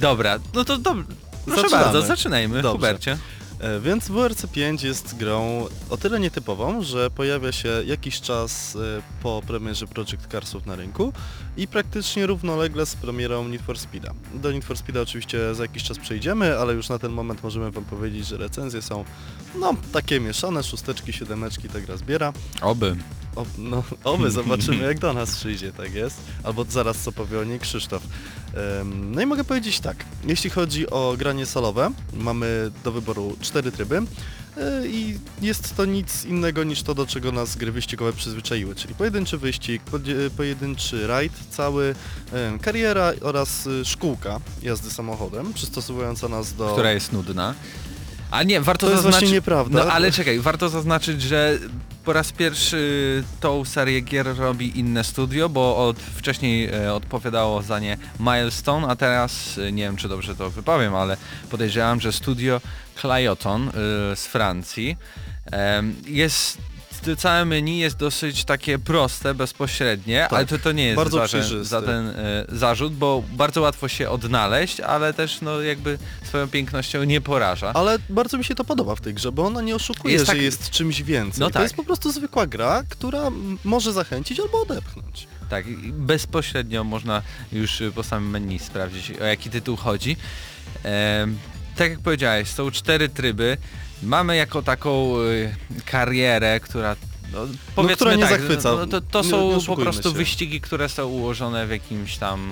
Dobra, 0.00 0.38
no 0.54 0.64
to 0.64 0.78
dobrze. 0.78 1.04
Proszę 1.44 1.60
Zaczynamy. 1.62 1.84
bardzo, 1.84 2.02
zaczynajmy, 2.02 2.54
Dobrze. 2.62 2.72
Hubercie. 2.72 3.18
E, 3.62 3.80
Więc 3.80 4.08
WRC 4.08 4.46
5 4.46 4.82
jest 4.82 5.16
grą 5.16 5.66
o 5.90 5.96
tyle 5.96 6.20
nietypową, 6.20 6.82
że 6.82 7.10
pojawia 7.10 7.52
się 7.52 7.68
jakiś 7.86 8.20
czas 8.20 8.76
e, 8.76 9.02
po 9.22 9.42
premierze 9.46 9.86
Project 9.86 10.26
Carsów 10.26 10.66
na 10.66 10.76
rynku 10.76 11.12
i 11.56 11.68
praktycznie 11.68 12.26
równolegle 12.26 12.86
z 12.86 12.96
premierą 12.96 13.48
Need 13.48 13.62
for 13.62 13.78
Speeda. 13.78 14.12
Do 14.34 14.52
Need 14.52 14.64
for 14.64 14.76
Speeda 14.76 15.00
oczywiście 15.00 15.54
za 15.54 15.62
jakiś 15.62 15.82
czas 15.82 15.98
przejdziemy, 15.98 16.58
ale 16.58 16.74
już 16.74 16.88
na 16.88 16.98
ten 16.98 17.12
moment 17.12 17.42
możemy 17.42 17.70
wam 17.70 17.84
powiedzieć, 17.84 18.26
że 18.26 18.36
recenzje 18.36 18.82
są 18.82 19.04
no 19.54 19.74
takie 19.92 20.20
mieszane, 20.20 20.62
szósteczki, 20.62 21.12
siódemeczki 21.12 21.68
ta 21.68 21.80
gra 21.80 21.96
zbiera. 21.96 22.32
Oby. 22.60 22.96
O, 23.36 23.46
no, 23.58 23.82
oby 24.04 24.30
zobaczymy 24.30 24.84
jak 24.88 24.98
do 24.98 25.12
nas 25.12 25.36
przyjdzie, 25.36 25.72
tak 25.72 25.94
jest. 25.94 26.16
Albo 26.44 26.64
zaraz 26.64 26.98
co 26.98 27.12
powie 27.12 27.38
o 27.38 27.44
niej 27.44 27.60
Krzysztof. 27.60 28.02
Em, 28.80 29.14
No 29.14 29.22
i 29.22 29.26
mogę 29.26 29.44
powiedzieć 29.44 29.80
tak, 29.80 30.04
jeśli 30.26 30.50
chodzi 30.50 30.90
o 30.90 31.14
granie 31.18 31.46
solowe, 31.46 31.90
mamy 32.14 32.70
do 32.84 32.92
wyboru 32.92 33.36
cztery 33.40 33.72
tryby 33.72 33.96
e, 33.96 34.86
i 34.86 35.18
jest 35.42 35.76
to 35.76 35.84
nic 35.84 36.24
innego 36.24 36.64
niż 36.64 36.82
to, 36.82 36.94
do 36.94 37.06
czego 37.06 37.32
nas 37.32 37.56
gry 37.56 37.72
wyścigowe 37.72 38.12
przyzwyczaiły, 38.12 38.74
czyli 38.74 38.94
pojedynczy 38.94 39.38
wyścig, 39.38 39.82
pojedynczy 40.36 41.06
rajd 41.06 41.32
cały, 41.50 41.94
kariera 42.62 43.12
oraz 43.20 43.66
y, 43.66 43.84
szkółka 43.84 44.40
jazdy 44.62 44.90
samochodem, 44.90 45.52
przystosowująca 45.52 46.28
nas 46.28 46.52
do... 46.54 46.72
która 46.72 46.92
jest 46.92 47.12
nudna. 47.12 47.54
A 48.32 48.42
nie, 48.42 48.60
warto 48.60 48.86
To 48.86 48.92
jest 48.92 49.02
zaznaczyć... 49.02 49.30
nieprawda. 49.30 49.84
No 49.84 49.92
ale 49.92 50.12
czekaj, 50.12 50.40
warto 50.40 50.68
zaznaczyć, 50.68 51.22
że 51.22 51.58
po 52.04 52.12
raz 52.12 52.32
pierwszy 52.32 53.24
tą 53.40 53.64
serię 53.64 54.00
gier 54.00 54.36
robi 54.36 54.78
inne 54.78 55.04
studio, 55.04 55.48
bo 55.48 55.88
od, 55.88 55.98
wcześniej 55.98 56.68
e, 56.68 56.94
odpowiadało 56.94 57.62
za 57.62 57.78
nie 57.78 57.96
Milestone, 58.20 58.88
a 58.88 58.96
teraz, 58.96 59.58
e, 59.58 59.72
nie 59.72 59.82
wiem 59.82 59.96
czy 59.96 60.08
dobrze 60.08 60.34
to 60.34 60.50
wypowiem, 60.50 60.94
ale 60.94 61.16
podejrzewam, 61.50 62.00
że 62.00 62.12
studio 62.12 62.60
Clayoton 63.00 63.68
e, 63.68 63.72
z 64.16 64.26
Francji 64.26 64.96
em, 65.46 65.96
jest 67.10 67.22
całe 67.22 67.44
menu 67.44 67.78
jest 67.78 67.96
dosyć 67.96 68.44
takie 68.44 68.78
proste, 68.78 69.34
bezpośrednie, 69.34 70.20
Tak, 70.30 70.32
ale 70.32 70.46
to, 70.46 70.58
to 70.58 70.72
nie 70.72 70.84
jest 70.84 70.96
bardzo 70.96 71.18
za, 71.18 71.24
przejrzysty. 71.24 71.64
za 71.64 71.82
ten 71.82 72.08
e, 72.08 72.14
zarzut, 72.48 72.94
bo 72.94 73.22
bardzo 73.32 73.60
łatwo 73.60 73.88
się 73.88 74.10
odnaleźć, 74.10 74.80
ale 74.80 75.14
też 75.14 75.40
no 75.40 75.60
jakby 75.60 75.98
swoją 76.24 76.48
pięknością 76.48 77.04
nie 77.04 77.20
poraża. 77.20 77.72
Ale 77.74 77.98
bardzo 78.08 78.38
mi 78.38 78.44
się 78.44 78.54
to 78.54 78.64
podoba 78.64 78.94
w 78.94 79.00
tej 79.00 79.14
grze, 79.14 79.32
bo 79.32 79.44
ona 79.46 79.60
nie 79.60 79.74
oszukuje, 79.74 80.14
Jest 80.14 80.26
że 80.26 80.32
tak- 80.32 80.42
jest 80.42 80.70
czymś 80.70 81.02
więcej. 81.02 81.40
No 81.40 81.46
to 81.46 81.52
tak. 81.52 81.62
jest 81.62 81.74
po 81.74 81.84
prostu 81.84 82.12
zwykła 82.12 82.46
gra, 82.46 82.82
która 82.88 83.30
może 83.64 83.92
zachęcić 83.92 84.40
albo 84.40 84.62
odepchnąć. 84.62 85.26
Tak, 85.50 85.64
bezpośrednio 85.92 86.84
można 86.84 87.22
już 87.52 87.80
y, 87.80 87.92
po 87.92 88.02
samym 88.02 88.30
menu 88.30 88.58
sprawdzić 88.58 89.10
o 89.20 89.24
jaki 89.24 89.50
tytuł 89.50 89.76
chodzi. 89.76 90.16
Em, 90.82 91.38
tak 91.76 91.90
jak 91.90 92.00
powiedziałeś, 92.00 92.48
są 92.48 92.70
cztery 92.70 93.08
tryby. 93.08 93.56
Mamy 94.02 94.36
jako 94.36 94.62
taką 94.62 95.18
y, 95.20 95.54
karierę, 95.84 96.60
która 96.60 96.96
no, 97.32 97.38
powiedzmy 97.74 97.96
która 97.96 98.14
nie 98.14 98.22
tak, 98.22 98.40
zachwyca. 98.40 98.74
No, 98.74 98.86
to, 98.86 99.00
to 99.00 99.22
Nie- 99.22 99.30
są 99.30 99.56
nie 99.56 99.64
po 99.66 99.76
prostu 99.76 100.08
się. 100.10 100.14
wyścigi, 100.16 100.60
które 100.60 100.88
są 100.88 101.06
ułożone 101.06 101.66
w 101.66 101.70
jakimś 101.70 102.16
tam... 102.16 102.50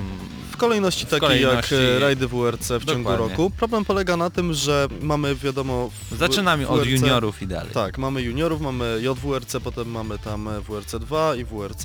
W 0.53 0.57
kolejności 0.57 1.07
takiej 1.07 1.21
kolejności- 1.21 1.75
jak 1.75 1.97
e, 1.97 1.99
rajdy 1.99 2.29
WRC 2.29 2.69
w 2.79 2.85
ciągu 2.85 3.11
Dokładnie. 3.11 3.29
roku. 3.29 3.51
Problem 3.51 3.85
polega 3.85 4.17
na 4.17 4.31
tym, 4.31 4.55
że 4.55 4.89
mamy 5.01 5.35
wiadomo... 5.35 5.91
W, 6.11 6.17
Zaczynamy 6.19 6.67
w 6.67 6.71
od 6.71 6.81
WRC 6.81 6.91
juniorów 6.91 7.43
i 7.43 7.47
dalej. 7.47 7.73
Tak, 7.73 7.99
mamy 7.99 8.23
juniorów, 8.23 8.61
mamy 8.61 9.01
JWRC, 9.03 9.57
potem 9.65 9.91
mamy 9.91 10.19
tam 10.19 10.49
e, 10.49 10.61
WRC 10.61 10.95
2 11.01 11.37
i 11.37 11.45
WRC. 11.45 11.85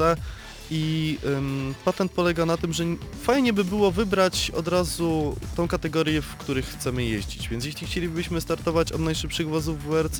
I 0.72 1.18
ym, 1.26 1.76
patent 1.86 2.12
polega 2.12 2.46
na 2.46 2.58
tym, 2.58 2.74
że 2.74 2.84
fajnie 3.22 3.54
by 3.54 3.64
było 3.64 3.92
wybrać 3.92 4.52
od 4.52 4.68
razu 4.68 5.36
tą 5.56 5.68
kategorię, 5.68 6.22
w 6.22 6.36
których 6.36 6.66
chcemy 6.66 7.04
jeździć. 7.04 7.50
Więc 7.50 7.66
jeśli 7.66 7.88
chcielibyśmy 7.88 8.42
startować 8.42 8.92
od 8.92 9.02
najszybszych 9.02 9.50
wozów 9.50 9.84
WRC, 9.84 10.20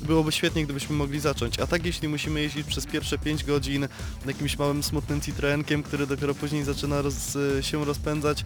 byłoby 0.00 0.32
świetnie, 0.32 0.64
gdybyśmy 0.64 0.96
mogli 0.96 1.20
zacząć. 1.20 1.60
A 1.60 1.66
tak 1.66 1.86
jeśli 1.86 2.08
musimy 2.08 2.42
jeździć 2.42 2.66
przez 2.66 2.86
pierwsze 2.86 3.18
5 3.18 3.44
godzin 3.44 3.88
jakimś 4.26 4.58
małym, 4.58 4.82
smutnym 4.82 5.20
Citroenkiem, 5.20 5.82
który 5.82 6.06
dopiero 6.06 6.34
później 6.34 6.64
zaczyna 6.64 7.02
roz, 7.02 7.36
się 7.60 7.84
rozpędzać, 7.84 8.44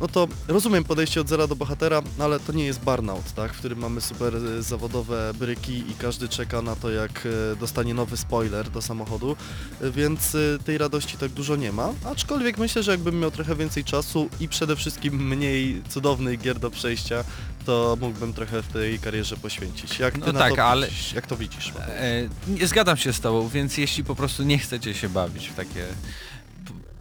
no 0.00 0.08
to 0.08 0.28
rozumiem 0.48 0.84
podejście 0.84 1.20
od 1.20 1.28
zera 1.28 1.46
do 1.46 1.56
bohatera, 1.56 2.02
ale 2.18 2.40
to 2.40 2.52
nie 2.52 2.64
jest 2.66 2.80
burnout, 2.80 3.32
tak? 3.32 3.54
w 3.54 3.58
którym 3.58 3.78
mamy 3.78 4.00
super 4.00 4.36
e, 4.36 4.62
zawodowe 4.62 5.32
bryki 5.38 5.78
i 5.90 5.94
każdy 5.98 6.28
czeka 6.28 6.62
na 6.62 6.76
to, 6.76 6.90
jak 6.90 7.26
e, 7.52 7.56
dostanie 7.56 7.94
nowy 7.94 8.16
spoiler 8.16 8.70
do 8.70 8.82
samochodu, 8.82 9.36
e, 9.80 9.90
więc 9.90 10.36
tej 10.64 10.78
radości 10.78 11.18
tak 11.18 11.30
dużo 11.30 11.56
nie 11.56 11.72
ma, 11.72 11.92
aczkolwiek 12.04 12.58
myślę, 12.58 12.82
że 12.82 12.90
jakbym 12.90 13.20
miał 13.20 13.30
trochę 13.30 13.56
więcej 13.56 13.84
czasu 13.84 14.28
i 14.40 14.48
przede 14.48 14.76
wszystkim 14.76 15.28
mniej 15.28 15.82
cudownych 15.88 16.40
gier 16.40 16.58
do 16.58 16.70
przejścia, 16.70 17.24
to 17.66 17.96
mógłbym 18.00 18.32
trochę 18.32 18.62
w 18.62 18.68
tej 18.68 18.98
karierze 18.98 19.36
poświęcić. 19.36 19.98
Jak 19.98 20.14
ty 20.14 20.20
No 20.20 20.32
na 20.32 20.38
tak, 20.40 20.54
to 20.56 20.64
ale- 20.64 20.88
widzisz? 20.88 21.12
Jak 21.12 21.26
to 21.26 21.36
widzisz? 21.36 21.72
E, 21.88 22.28
nie 22.48 22.66
zgadzam 22.66 22.96
się 22.96 23.12
z 23.12 23.20
tobą, 23.20 23.48
więc 23.48 23.78
jeśli 23.78 24.04
po 24.04 24.14
prostu 24.14 24.42
nie 24.42 24.58
chcecie 24.58 24.94
się 24.94 25.08
bawić 25.08 25.48
w 25.48 25.54
takie 25.54 25.84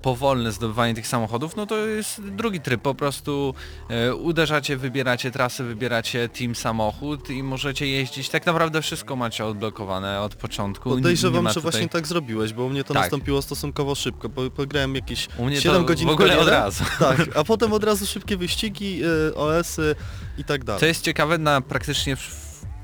powolne 0.05 0.51
zdobywanie 0.51 0.93
tych 0.93 1.07
samochodów, 1.07 1.55
no 1.55 1.65
to 1.65 1.77
jest 1.77 2.21
drugi 2.21 2.61
tryb, 2.61 2.81
po 2.81 2.95
prostu 2.95 3.53
e, 3.89 4.15
uderzacie, 4.15 4.77
wybieracie 4.77 5.31
trasy, 5.31 5.63
wybieracie 5.63 6.29
team 6.29 6.55
samochód 6.55 7.29
i 7.29 7.43
możecie 7.43 7.87
jeździć, 7.87 8.29
tak 8.29 8.45
naprawdę 8.45 8.81
wszystko 8.81 9.15
macie 9.15 9.45
odblokowane 9.45 10.21
od 10.21 10.35
początku. 10.35 10.89
nie 10.89 10.95
Podejrzewam, 10.95 11.43
ma 11.43 11.49
że 11.49 11.55
tutaj... 11.55 11.71
właśnie 11.71 11.89
tak 11.89 12.07
zrobiłeś, 12.07 12.53
bo 12.53 12.63
u 12.63 12.69
mnie 12.69 12.83
to 12.83 12.93
Tak. 12.93 13.03
nastąpiło 13.03 13.41
stosunkowo 13.41 13.95
szybko. 13.95 14.29
Po, 14.29 14.49
pograłem 14.49 14.95
jakieś 14.95 15.27
U 15.37 15.45
mnie 15.45 15.61
7 15.61 15.81
to 15.81 15.83
godzin 15.83 16.07
w 16.07 16.11
ogóle 16.11 16.39
od 16.39 16.47
razu. 16.47 16.83
Tak, 16.99 17.21
a 17.35 17.43
potem 17.43 17.73
od 17.73 17.83
razu 17.83 18.05
szybkie 18.05 18.37
wyścigi, 18.37 19.01
y, 19.05 19.35
OS-y 19.35 19.95
i 20.37 20.43
tak 20.43 20.63
dalej. 20.63 20.79
Co 20.79 20.85
jest 20.85 21.03
ciekawe, 21.03 21.37
na 21.37 21.61
praktycznie 21.61 22.15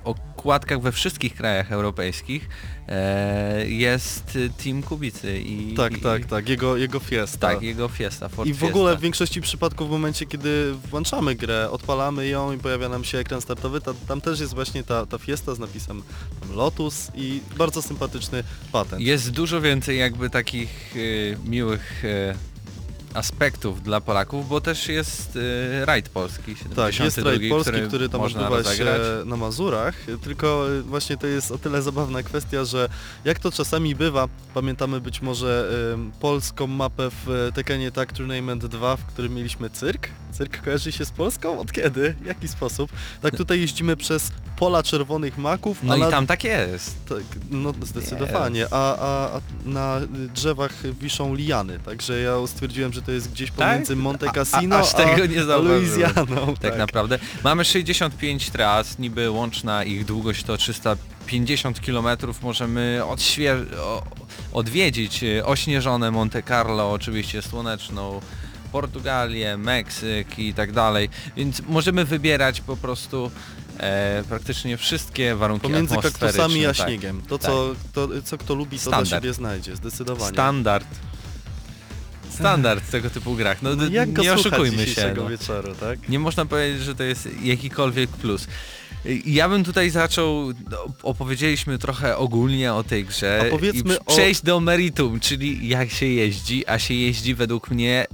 okładkach 0.04 0.82
we 0.82 0.92
wszystkich 0.92 1.36
krajach 1.36 1.72
europejskich 1.72 2.50
e, 2.88 3.68
jest 3.68 4.38
Team 4.64 4.84
Kubicy 4.84 5.40
i... 5.40 5.74
Tak, 5.74 5.98
i, 5.98 6.02
tak, 6.02 6.26
tak, 6.26 6.50
jego, 6.50 6.78
jego 6.78 7.00
fiesta. 7.00 7.48
Tak, 7.48 7.62
jego 7.62 7.88
Fiesta, 7.88 8.30
Ford 8.30 8.50
I 8.50 8.54
w 8.54 8.64
ogóle 8.64 8.92
Fiesta. 8.92 9.00
w 9.00 9.02
większości 9.02 9.42
przypadków 9.42 9.88
w 9.88 9.92
momencie, 9.92 10.26
kiedy 10.26 10.74
włączamy 10.90 11.36
grę, 11.36 11.70
odpalamy 11.72 12.28
ją 12.28 12.52
i 12.52 12.58
pojawia 12.58 12.90
nam 12.90 13.04
się 13.04 13.18
ekran 13.18 13.42
startowy, 13.42 13.82
ta, 13.82 13.94
tam 14.08 14.22
też 14.22 14.40
jest 14.40 14.54
właśnie 14.54 14.84
ta, 14.84 15.06
ta 15.06 15.18
fiesta 15.18 15.56
z 15.56 15.60
napisem 15.60 16.04
Lotus 16.54 17.12
i 17.16 17.42
bardzo 17.58 17.82
sympatyczny 17.82 18.44
patent. 18.72 19.02
Jest 19.02 19.32
dużo 19.32 19.62
więcej 19.62 20.00
jakby 20.00 20.30
takich 20.30 20.96
y, 20.96 21.38
miłych 21.46 22.06
y, 22.06 22.51
aspektów 23.14 23.84
dla 23.84 24.02
Polaków, 24.02 24.50
bo 24.50 24.62
też 24.62 24.88
jest 24.88 25.36
y, 25.36 25.86
rajd 25.86 26.10
polski, 26.10 26.56
72, 26.56 26.86
Tak, 26.86 27.00
jest 27.00 27.18
rajd 27.18 27.50
polski, 27.50 27.72
który, 27.72 27.88
który 27.88 28.10
tam 28.10 28.22
można 28.22 28.50
odbywa 28.50 28.76
się 28.76 28.86
na 29.26 29.38
Mazurach, 29.38 29.96
tylko 30.24 30.72
y, 30.72 30.82
właśnie 30.82 31.18
to 31.18 31.28
jest 31.28 31.52
o 31.52 31.58
tyle 31.58 31.82
zabawna 31.82 32.24
kwestia, 32.24 32.66
że 32.66 32.90
jak 33.26 33.40
to 33.40 33.52
czasami 33.52 33.96
bywa, 33.96 34.28
pamiętamy 34.54 35.02
być 35.02 35.22
może 35.22 35.70
ym, 35.94 36.12
polską 36.20 36.68
mapę 36.68 37.10
w 37.10 37.30
y, 37.50 37.52
Tekkenie 37.54 37.92
Tag 37.92 38.14
Tournament 38.14 38.66
2, 38.66 38.98
w 38.98 39.06
którym 39.06 39.34
mieliśmy 39.36 39.70
cyrk. 39.70 40.08
Cyrk 40.32 40.64
kojarzy 40.64 40.92
się 40.92 41.06
z 41.06 41.12
Polską? 41.12 41.60
Od 41.60 41.72
kiedy? 41.72 42.16
W 42.22 42.26
jaki 42.26 42.48
sposób? 42.48 42.92
Tak 43.22 43.36
tutaj 43.36 43.60
jeździmy 43.60 43.98
przez 43.98 44.32
pola 44.58 44.84
czerwonych 44.84 45.38
maków, 45.38 45.84
No 45.84 45.96
i 45.98 46.12
tam 46.12 46.28
tak 46.28 46.44
jest. 46.44 47.06
Tak, 47.10 47.24
no 47.52 47.74
zdecydowanie, 47.82 48.68
a, 48.72 48.98
a, 48.98 49.38
a 49.38 49.42
na 49.66 50.00
y, 50.00 50.08
drzewach 50.30 50.72
wiszą 51.02 51.36
liany, 51.36 51.80
także 51.80 52.22
ja 52.22 52.48
stwierdziłem, 52.48 52.94
że 52.94 53.01
to 53.06 53.12
jest 53.12 53.32
gdzieś 53.32 53.52
pomiędzy 53.52 53.96
Monte 53.96 54.26
Tak? 54.26 54.38
A- 54.38 54.42
a- 54.42 54.46
Cassino 54.46 54.76
aż 54.78 54.94
tego 54.94 55.26
nie 55.26 55.42
a 55.42 55.46
zauważyłem. 55.46 55.82
Louisianą. 55.86 56.56
Tak, 56.62 56.78
naprawdę. 56.78 57.20
Mamy 57.44 57.66
65 57.66 58.50
tras, 58.50 59.00
niby 59.00 59.30
łączna 59.32 59.84
ich 59.84 60.06
długość 60.06 60.44
to 60.44 60.58
350 60.58 61.80
km. 61.80 62.08
Możemy 62.42 63.02
odwiedzić 64.54 65.24
y, 65.24 65.46
ośnieżone 65.46 66.12
Monte 66.12 66.44
Carlo, 66.44 66.92
oczywiście 66.92 67.42
słoneczną 67.42 68.22
Portugalię, 68.72 69.58
Meksyk 69.58 70.40
i 70.40 70.54
tak 70.54 70.72
dalej, 70.72 71.10
więc 71.38 71.62
możemy 71.70 72.06
wybierać 72.06 72.62
po 72.62 72.78
prostu 72.78 73.32
e, 73.78 74.24
praktycznie 74.30 74.78
wszystkie 74.78 75.36
warunki 75.36 75.64
Pomiędzy 75.68 75.98
kaktusami 75.98 76.66
a 76.66 76.74
tak. 76.74 76.88
śniegiem. 76.88 77.22
To, 77.22 77.38
co, 77.38 77.76
to, 77.94 78.08
co 78.24 78.38
kto 78.38 78.56
lubi, 78.56 78.78
to 78.80 78.84
dla 78.84 78.92
Standard. 78.98 79.24
siebie 79.24 79.34
znajdzie, 79.34 79.76
zdecydowanie. 79.76 80.34
Standard. 80.34 80.88
Standard 82.42 82.84
w 82.84 82.92
tego 82.92 83.10
typu 83.10 83.36
grach. 83.36 83.62
No, 83.62 83.76
No, 83.76 83.84
jak 83.92 84.14
go 84.14 84.22
nie 84.22 84.34
oszukujmy 84.34 84.88
się. 84.88 85.14
No. 85.18 85.30
wieczoru, 85.30 85.76
tak? 85.80 86.10
Nie 86.10 86.20
można 86.20 86.46
powiedzieć, 86.46 86.82
że 86.82 86.96
to 86.96 87.04
jest 87.04 87.30
jakikolwiek 87.44 88.10
plus. 88.10 88.48
Ja 89.26 89.50
bym 89.50 89.64
tutaj 89.64 89.90
zaczął, 89.90 90.48
no, 90.72 90.78
opowiedzieliśmy 91.04 91.78
trochę 91.78 92.18
ogólnie 92.18 92.74
o 92.74 92.84
tej 92.84 93.06
grze 93.06 93.52
i 93.74 93.84
o- 94.06 94.12
przejść 94.14 94.42
do 94.42 94.60
meritum, 94.60 95.20
czyli 95.20 95.68
jak 95.68 95.90
się 95.92 96.06
jeździ, 96.06 96.68
a 96.68 96.80
się 96.80 96.94
jeździ 96.94 97.36
według 97.36 97.72
mnie 97.72 98.06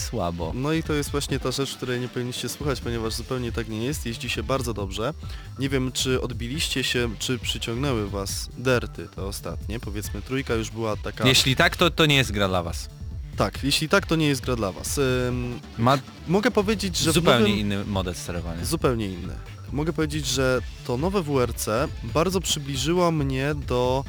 słabo. 0.00 0.52
No 0.54 0.72
i 0.72 0.82
to 0.82 0.92
jest 0.92 1.10
właśnie 1.10 1.38
ta 1.40 1.50
rzecz, 1.50 1.74
której 1.74 2.00
nie 2.00 2.08
powinniście 2.08 2.48
słuchać, 2.48 2.80
ponieważ 2.80 3.14
zupełnie 3.14 3.52
tak 3.52 3.68
nie 3.68 3.84
jest. 3.84 4.06
Jeździ 4.06 4.30
się 4.30 4.42
bardzo 4.42 4.74
dobrze. 4.74 5.14
Nie 5.58 5.68
wiem, 5.68 5.92
czy 5.92 6.20
odbiliście 6.22 6.84
się, 6.84 7.10
czy 7.18 7.38
przyciągnęły 7.38 8.10
was 8.10 8.48
derty 8.58 9.08
te 9.16 9.24
ostatnie. 9.24 9.80
Powiedzmy, 9.80 10.22
trójka 10.22 10.54
już 10.54 10.70
była 10.70 10.96
taka... 10.96 11.28
Jeśli 11.28 11.56
tak, 11.56 11.76
to 11.76 11.90
to 11.90 12.06
nie 12.06 12.16
jest 12.16 12.32
gra 12.32 12.48
dla 12.48 12.62
was. 12.62 12.88
Tak, 13.36 13.64
jeśli 13.64 13.88
tak, 13.88 14.06
to 14.06 14.16
nie 14.16 14.26
jest 14.26 14.40
gra 14.40 14.56
dla 14.56 14.72
was. 14.72 14.98
Ym, 15.28 15.60
Ma 15.78 15.98
mogę 16.28 16.50
powiedzieć, 16.50 16.96
że 16.96 17.12
zupełnie 17.12 17.40
nowym... 17.40 17.58
inny 17.58 17.84
model 17.84 18.14
sterowania. 18.14 18.64
Zupełnie 18.64 19.08
inny. 19.08 19.34
Mogę 19.72 19.92
powiedzieć, 19.92 20.26
że 20.26 20.60
to 20.86 20.96
nowe 20.96 21.22
WRC 21.22 21.68
bardzo 22.02 22.40
przybliżyło 22.40 23.12
mnie 23.12 23.54
do 23.54 24.04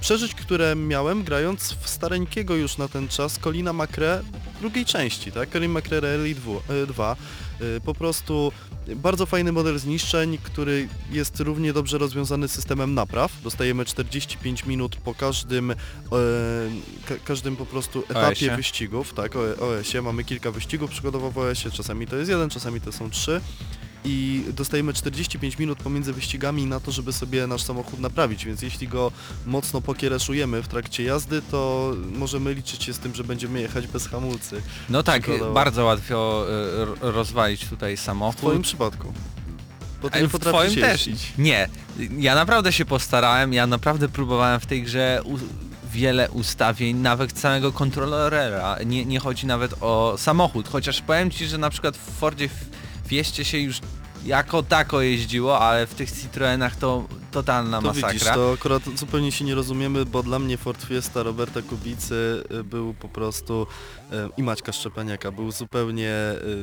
przeżyć, 0.00 0.34
które 0.34 0.76
miałem 0.76 1.24
grając 1.24 1.74
w 1.80 1.88
stareńkiego 1.88 2.56
już 2.56 2.78
na 2.78 2.88
ten 2.88 3.08
czas 3.08 3.38
Colina 3.38 3.72
McRae 3.72 4.22
drugiej 4.60 4.84
części, 4.84 5.32
tak? 5.32 5.50
Colin 5.50 5.70
McRae 5.70 6.00
Rally 6.00 6.34
2. 6.86 7.16
Y, 7.60 7.80
Po 7.80 7.94
prostu 7.94 8.52
bardzo 8.96 9.26
fajny 9.26 9.52
model 9.52 9.78
zniszczeń, 9.78 10.38
który 10.42 10.88
jest 11.10 11.40
równie 11.40 11.72
dobrze 11.72 11.98
rozwiązany 11.98 12.48
systemem 12.48 12.94
napraw. 12.94 13.32
Dostajemy 13.42 13.84
45 13.84 14.66
minut 14.66 14.96
po 14.96 15.14
każdym, 15.14 15.70
e, 15.70 15.76
ka 17.06 17.14
każdym 17.24 17.56
po 17.56 17.66
prostu 17.66 18.04
etapie 18.08 18.56
wyścigów, 18.56 19.14
tak, 19.14 19.36
OS-ie. 19.36 20.02
Mamy 20.02 20.24
kilka 20.24 20.50
wyścigów 20.50 20.90
przygodowo 20.90 21.30
w 21.30 21.38
OS-ie, 21.38 21.70
czasami 21.70 22.06
to 22.06 22.16
jest 22.16 22.30
jeden, 22.30 22.50
czasami 22.50 22.80
to 22.80 22.92
są 22.92 23.10
trzy 23.10 23.40
i 24.04 24.44
dostajemy 24.52 24.92
45 24.92 25.58
minut 25.58 25.78
pomiędzy 25.78 26.12
wyścigami 26.12 26.66
na 26.66 26.80
to, 26.80 26.92
żeby 26.92 27.12
sobie 27.12 27.46
nasz 27.46 27.62
samochód 27.62 28.00
naprawić, 28.00 28.44
więc 28.44 28.62
jeśli 28.62 28.88
go 28.88 29.12
mocno 29.46 29.80
pokiereszujemy 29.80 30.62
w 30.62 30.68
trakcie 30.68 31.02
jazdy, 31.04 31.42
to 31.50 31.92
możemy 32.12 32.54
liczyć 32.54 32.82
się 32.84 32.92
z 32.92 32.98
tym, 32.98 33.14
że 33.14 33.24
będziemy 33.24 33.60
jechać 33.60 33.86
bez 33.86 34.08
hamulcy. 34.08 34.62
No 34.88 35.02
tak, 35.02 35.22
przykładowo. 35.22 35.52
bardzo 35.54 35.84
łatwo 35.84 36.44
y, 36.48 36.82
r- 36.82 36.88
rozwalić 37.00 37.64
tutaj 37.68 37.96
W 37.96 38.00
samochód. 38.00 38.36
twoim 38.40 38.62
przypadku. 38.62 39.12
Bo 40.02 40.08
ty 40.10 40.14
Ale 40.14 40.22
nie 40.22 40.28
w 40.28 40.32
potrafisz 40.32 40.60
twoim 40.72 40.80
też. 40.80 41.06
jeździć. 41.06 41.32
Nie. 41.38 41.68
Ja 42.18 42.34
naprawdę 42.34 42.72
się 42.72 42.84
postarałem, 42.84 43.52
ja 43.52 43.66
naprawdę 43.66 44.08
próbowałem 44.08 44.60
w 44.60 44.66
tej 44.66 44.82
grze 44.82 45.20
u- 45.24 45.38
wiele 45.92 46.30
ustawień, 46.30 46.96
nawet 46.96 47.32
całego 47.32 47.72
kontrolera. 47.72 48.76
Nie, 48.86 49.04
nie 49.04 49.20
chodzi 49.20 49.46
nawet 49.46 49.74
o 49.80 50.14
samochód, 50.18 50.68
chociaż 50.68 51.02
powiem 51.02 51.30
Ci, 51.30 51.46
że 51.46 51.58
na 51.58 51.70
przykład 51.70 51.96
w 51.96 52.00
Fordzie 52.18 52.48
w 53.08 53.10
Fieście 53.10 53.44
się 53.44 53.58
już 53.58 53.80
jako 54.24 54.62
tako 54.62 55.00
jeździło, 55.00 55.58
ale 55.60 55.86
w 55.86 55.94
tych 55.94 56.10
Citroenach 56.12 56.76
to 56.76 57.04
totalna 57.30 57.80
To 57.80 57.86
masakra. 57.86 58.12
widzisz, 58.12 58.28
to 58.28 58.52
akurat 58.52 58.82
zupełnie 58.94 59.32
się 59.32 59.44
nie 59.44 59.54
rozumiemy, 59.54 60.04
bo 60.06 60.22
dla 60.22 60.38
mnie 60.38 60.56
Ford 60.56 60.84
Fiesta 60.84 61.22
Roberta 61.22 61.62
Kubicy 61.62 62.44
y, 62.60 62.64
był 62.64 62.94
po 62.94 63.08
prostu 63.08 63.66
y, 64.12 64.16
i 64.36 64.42
Maćka 64.42 64.72
Szczepaniaka 64.72 65.32
był 65.32 65.50
zupełnie 65.52 66.10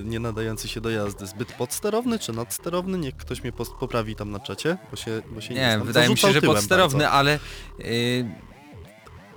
y, 0.01 0.03
nie 0.05 0.19
nadający 0.19 0.67
się 0.67 0.81
do 0.81 0.89
jazdy. 0.89 1.27
Zbyt 1.27 1.51
podsterowny 1.53 2.19
czy 2.19 2.33
nadsterowny? 2.33 2.97
Niech 2.97 3.15
ktoś 3.15 3.43
mnie 3.43 3.51
poprawi 3.79 4.15
tam 4.15 4.31
na 4.31 4.39
czacie, 4.39 4.77
bo 4.91 4.97
się, 4.97 5.21
bo 5.35 5.41
się 5.41 5.53
nie, 5.53 5.59
Nie, 5.61 5.73
znam. 5.75 5.87
wydaje 5.87 6.09
mi 6.09 6.17
się, 6.17 6.31
że 6.33 6.41
podsterowny, 6.41 6.99
bardzo. 7.03 7.11
ale 7.17 7.39
y, 7.79 8.25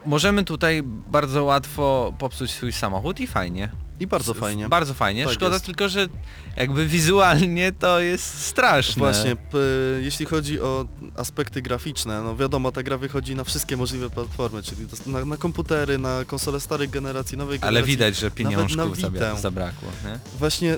możemy 0.07 0.45
tutaj 0.45 0.83
bardzo 0.85 1.45
łatwo 1.45 2.15
popsuć 2.19 2.51
swój 2.51 2.73
samochód 2.73 3.21
i 3.21 3.27
fajnie. 3.27 3.69
I 4.01 4.07
bardzo 4.07 4.35
fajnie. 4.35 4.69
Bardzo 4.69 4.95
fajnie. 4.95 5.25
Tak 5.25 5.35
Szkoda 5.35 5.55
jest. 5.55 5.67
tylko, 5.67 5.89
że 5.89 6.09
jakby 6.57 6.87
wizualnie 6.87 7.73
to 7.73 8.01
jest 8.01 8.41
straszne. 8.47 9.01
Właśnie, 9.01 9.37
p- 9.37 9.59
jeśli 10.01 10.27
chodzi 10.27 10.61
o 10.61 10.87
aspekty 11.17 11.63
graficzne, 11.63 12.23
no 12.23 12.37
wiadomo, 12.37 12.73
ta 12.73 12.83
gra 12.83 12.99
wychodzi 12.99 13.35
na 13.35 13.45
wszystkie 13.45 13.77
możliwe 13.77 14.11
platformy, 14.11 14.63
czyli 14.63 14.87
na, 15.07 15.25
na 15.25 15.37
komputery, 15.37 15.99
na 15.99 16.25
konsole 16.27 16.61
starej 16.61 16.89
generacji, 16.89 17.39
nowej 17.39 17.59
Ale 17.63 17.71
generacji. 17.71 17.91
widać, 17.97 18.17
że 18.17 18.31
pieniążków 18.31 18.99
zabia- 18.99 19.39
zabrakło. 19.41 19.89
Nie? 20.05 20.19
Właśnie 20.39 20.77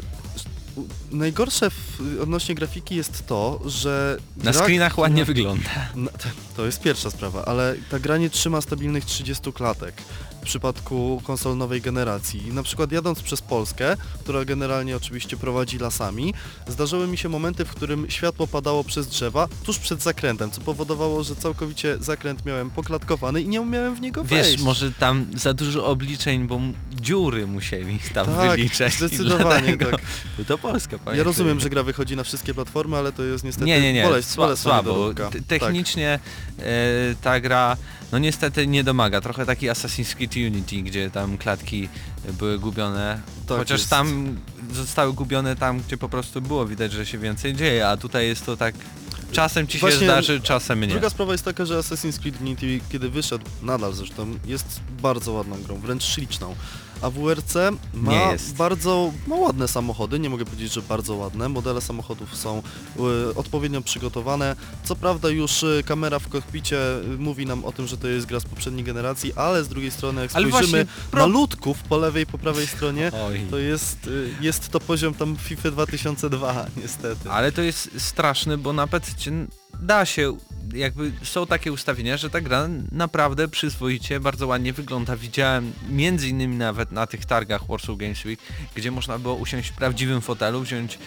najgorsze 1.11 1.70
w, 1.70 2.00
odnośnie 2.22 2.54
grafiki 2.54 2.96
jest 2.96 3.26
to, 3.26 3.61
że... 3.66 4.16
Na 4.37 4.52
gra, 4.52 4.62
screenach 4.62 4.98
ładnie 4.98 5.24
wygląda. 5.24 5.70
No, 5.94 6.11
to- 6.11 6.28
to 6.56 6.66
jest 6.66 6.80
pierwsza 6.80 7.11
sprawa, 7.11 7.44
ale 7.44 7.74
ta 7.90 7.98
gra 7.98 8.16
nie 8.16 8.30
trzyma 8.30 8.61
stabilnych 8.61 9.04
30 9.04 9.52
klatek 9.52 9.94
w 10.40 10.42
przypadku 10.42 11.22
konsol 11.24 11.57
nowej 11.57 11.81
generacji. 11.81 12.46
I 12.48 12.53
Na 12.53 12.62
przykład 12.62 12.92
jadąc 12.92 13.22
przez 13.22 13.42
Polskę, 13.42 13.96
która 14.20 14.44
generalnie 14.44 14.96
oczywiście 14.96 15.37
prowadzi 15.37 15.79
lasami, 15.79 16.35
zdarzyły 16.68 17.07
mi 17.07 17.18
się 17.18 17.29
momenty, 17.29 17.64
w 17.64 17.70
którym 17.70 18.11
światło 18.11 18.46
padało 18.46 18.85
przez 18.85 19.07
drzewa 19.07 19.48
tuż 19.64 19.79
przed 19.79 20.03
zakrętem, 20.03 20.50
co 20.50 20.61
powodowało, 20.61 21.22
że 21.24 21.37
całkowicie 21.37 21.96
zakręt 22.00 22.46
miałem 22.46 22.70
poklatkowany 22.70 23.42
i 23.42 23.48
nie 23.48 23.61
umiałem 23.61 23.94
w 23.94 24.00
niego 24.00 24.24
wejść. 24.24 24.50
Wiesz, 24.50 24.61
może 24.62 24.92
tam 24.92 25.26
za 25.37 25.55
dużo 25.55 25.87
obliczeń, 25.87 26.46
bo 26.46 26.61
dziury 26.92 27.46
musieli 27.46 27.98
tam 28.14 28.26
Tak, 28.26 28.50
wyliczać. 28.50 28.92
zdecydowanie 28.94 29.76
tak. 29.76 30.00
To 30.48 30.59
Polska, 30.59 30.92
Ja 30.92 30.98
pamiętaj. 30.98 31.24
rozumiem, 31.24 31.61
że 31.61 31.70
gra 31.70 31.83
wychodzi 31.83 32.16
na 32.16 32.24
wszystkie 32.24 32.55
platformy, 32.55 32.96
ale 32.96 33.12
to 33.12 33.22
jest 33.22 33.44
niestety 33.44 33.66
Nie, 33.66 33.81
nie, 33.81 33.92
nie, 33.92 34.03
boleść, 34.03 34.35
boleść 34.37 34.62
słabo. 34.62 35.14
Tak. 35.14 35.33
Technicznie 35.48 36.18
e, 36.59 36.62
ta 37.22 37.40
gra, 37.40 37.76
no 38.12 38.18
niestety 38.18 38.66
nie 38.66 38.85
domaga. 38.85 39.20
Trochę 39.20 39.46
taki 39.46 39.66
Assassin's 39.66 40.14
Creed 40.14 40.37
Unity, 40.37 40.83
gdzie 40.83 41.11
tam 41.11 41.38
klatki 41.38 41.88
były 42.38 42.59
gubione. 42.59 43.20
Tak 43.46 43.59
Chociaż 43.59 43.81
jest. 43.81 43.90
tam 43.90 44.37
zostały 44.73 45.12
gubione 45.12 45.57
tam, 45.57 45.81
gdzie 45.81 45.96
po 45.96 46.09
prostu 46.09 46.42
było 46.42 46.66
widać, 46.66 46.92
że 46.92 47.07
się 47.07 47.18
więcej 47.18 47.55
dzieje, 47.55 47.88
a 47.88 47.96
tutaj 47.96 48.27
jest 48.27 48.46
to 48.46 48.57
tak... 48.57 48.75
Czasem 49.33 49.66
ci 49.66 49.73
się 49.73 49.81
Właśnie 49.81 50.07
zdarzy, 50.07 50.40
czasem 50.40 50.81
nie. 50.81 50.87
Druga 50.87 51.11
sprawa 51.11 51.33
jest 51.33 51.44
taka, 51.44 51.66
że 51.66 51.79
Assassin's 51.79 52.18
Creed 52.18 52.40
Unity, 52.40 52.81
kiedy 52.92 53.11
wyszedł, 53.11 53.44
nadal 53.62 53.94
zresztą, 53.94 54.38
jest 54.46 54.81
bardzo 55.03 55.33
ładną 55.33 55.62
grą, 55.62 55.79
wręcz 55.79 56.05
śliczną. 56.05 56.55
A 57.03 57.11
WRC 57.11 57.55
ma 57.95 58.11
Nie 58.13 58.19
jest. 58.19 58.55
bardzo 58.57 59.13
ma 59.27 59.37
ładne 59.37 59.69
samochody, 59.69 60.19
nie 60.19 60.31
mogę 60.31 60.45
powiedzieć, 60.45 60.73
że 60.73 60.83
bardzo 60.83 61.15
ładne. 61.15 61.49
Modele 61.49 61.81
samochodów 61.81 62.37
są 62.37 62.63
y, 63.29 63.35
odpowiednio 63.35 63.81
przygotowane. 63.83 64.57
Co 64.85 64.97
prawda 64.97 65.29
już 65.29 65.63
y, 65.63 65.83
kamera 65.87 66.19
w 66.19 66.29
kokpicie 66.29 66.97
y, 67.15 67.19
mówi 67.19 67.47
nam 67.47 67.65
o 67.65 67.73
tym, 67.73 67.87
że 67.87 67.97
to 67.97 68.09
jest 68.09 68.27
gra 68.27 68.41
z 68.41 68.45
poprzedniej 68.45 68.85
generacji, 68.85 69.33
ale 69.37 69.65
z 69.65 69.69
drugiej 69.69 69.91
strony 69.91 70.23
jak 70.23 70.31
Ale 70.35 70.49
spojrzymy 70.49 70.85
właśnie 70.85 70.95
pro- 71.11 71.21
na 71.21 71.27
ludków 71.27 71.83
po 71.83 71.97
lewej 71.99 72.23
i 72.23 72.27
po 72.27 72.39
prawej 72.39 72.67
stronie, 72.67 73.13
Oj. 73.27 73.41
to 73.51 73.59
jest, 73.59 74.07
y, 74.07 74.35
jest 74.41 74.69
to 74.69 74.81
poziom 74.81 75.15
tam 75.15 75.37
FIFA 75.37 75.71
2002 75.71 76.67
niestety. 76.83 77.31
Ale 77.31 77.53
to 77.53 77.63
jest 77.63 77.91
straszne, 78.01 78.59
bo 78.59 78.73
na 78.73 78.87
PC 78.87 79.11
da 79.83 80.05
się, 80.07 80.37
jakby 80.74 81.12
są 81.22 81.46
takie 81.46 81.72
ustawienia, 81.72 82.16
że 82.16 82.30
ta 82.30 82.40
gra 82.40 82.68
naprawdę 82.92 83.48
przyzwoicie, 83.48 84.20
bardzo 84.20 84.46
ładnie 84.46 84.72
wygląda. 84.72 85.16
Widziałem 85.16 85.72
między 85.88 86.28
innymi 86.28 86.56
nawet 86.56 86.92
na 86.92 87.06
tych 87.06 87.24
targach 87.24 87.66
Warsaw 87.68 87.96
Games 87.96 88.24
Week, 88.24 88.40
gdzie 88.74 88.90
można 88.90 89.18
było 89.18 89.35
usiąść 89.35 89.70
w 89.70 89.72
prawdziwym 89.72 90.20
fotelu, 90.20 90.61
wziąć 90.61 90.98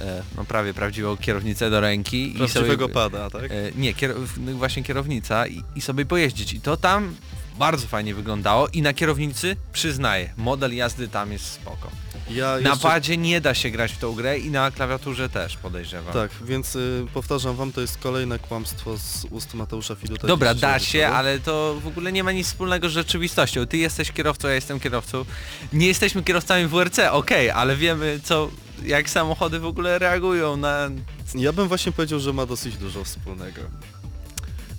e, 0.00 0.22
no 0.36 0.44
prawie 0.44 0.74
prawdziwą 0.74 1.16
kierownicę 1.16 1.70
do 1.70 1.80
ręki 1.80 2.34
Prawdziwego 2.36 2.74
i 2.74 2.78
sobie, 2.78 2.94
pada, 2.94 3.30
tak? 3.30 3.44
e, 3.44 3.48
nie, 3.76 3.94
kier, 3.94 4.14
no 4.40 4.52
właśnie 4.52 4.82
kierownica 4.82 5.46
i, 5.46 5.62
i 5.76 5.80
sobie 5.80 6.06
pojeździć. 6.06 6.52
I 6.52 6.60
to 6.60 6.76
tam 6.76 7.14
bardzo 7.58 7.86
fajnie 7.86 8.14
wyglądało 8.14 8.68
i 8.68 8.82
na 8.82 8.92
kierownicy 8.92 9.56
przyznaję, 9.72 10.32
model 10.36 10.76
jazdy 10.76 11.08
tam 11.08 11.32
jest 11.32 11.44
spoko. 11.44 11.90
Ja 12.30 12.46
Na 12.62 12.70
jeszcze- 12.70 12.88
padzie 12.88 13.16
nie 13.16 13.40
da 13.40 13.54
się 13.54 13.70
grać 13.70 13.92
w 13.92 13.98
tą 13.98 14.12
grę 14.14 14.38
i 14.38 14.50
na 14.50 14.70
klawiaturze 14.70 15.28
też 15.28 15.56
podejrzewam. 15.56 16.12
Tak, 16.12 16.30
więc 16.44 16.76
y, 16.76 17.06
powtarzam 17.14 17.56
wam, 17.56 17.72
to 17.72 17.80
jest 17.80 17.98
kolejne 17.98 18.38
kłamstwo 18.38 18.96
z 18.98 19.24
ust 19.30 19.54
Mateusza 19.54 19.94
Fiduta. 19.94 20.26
Dobra, 20.26 20.54
da 20.54 20.78
się, 20.78 21.06
ale 21.08 21.38
to 21.38 21.76
w 21.84 21.86
ogóle 21.86 22.12
nie 22.12 22.24
ma 22.24 22.32
nic 22.32 22.46
wspólnego 22.46 22.88
z 22.88 22.92
rzeczywistością. 22.92 23.66
Ty 23.66 23.76
jesteś 23.76 24.12
kierowcą, 24.12 24.48
ja 24.48 24.54
jestem 24.54 24.80
kierowcą. 24.80 25.24
Nie 25.72 25.86
jesteśmy 25.86 26.22
kierowcami 26.22 26.66
WRC, 26.66 26.98
okej, 27.12 27.50
ale 27.50 27.76
wiemy 27.76 28.20
co, 28.24 28.50
jak 28.84 29.10
samochody 29.10 29.60
w 29.60 29.66
ogóle 29.66 29.98
reagują 29.98 30.56
na... 30.56 30.90
Ja 31.34 31.52
bym 31.52 31.68
właśnie 31.68 31.92
powiedział, 31.92 32.20
że 32.20 32.32
ma 32.32 32.46
dosyć 32.46 32.76
dużo 32.76 33.04
wspólnego. 33.04 33.60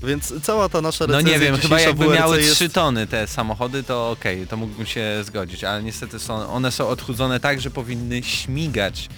Więc 0.03 0.33
cała 0.43 0.69
ta 0.69 0.81
nasza 0.81 1.07
No 1.07 1.13
recenzja 1.13 1.33
nie 1.33 1.39
wiem, 1.39 1.57
chyba 1.57 1.79
jakby 1.79 2.05
WRC 2.05 2.15
miały 2.19 2.41
jest... 2.41 2.55
3 2.55 2.69
tony 2.69 3.07
te 3.07 3.27
samochody, 3.27 3.83
to 3.83 4.11
okej, 4.11 4.47
to 4.47 4.57
mógłbym 4.57 4.85
się 4.85 5.23
zgodzić, 5.23 5.63
ale 5.63 5.83
niestety 5.83 6.19
są, 6.19 6.49
one 6.49 6.71
są 6.71 6.87
odchudzone 6.87 7.39
tak, 7.39 7.61
że 7.61 7.71
powinny 7.71 8.23
śmigać. 8.23 9.09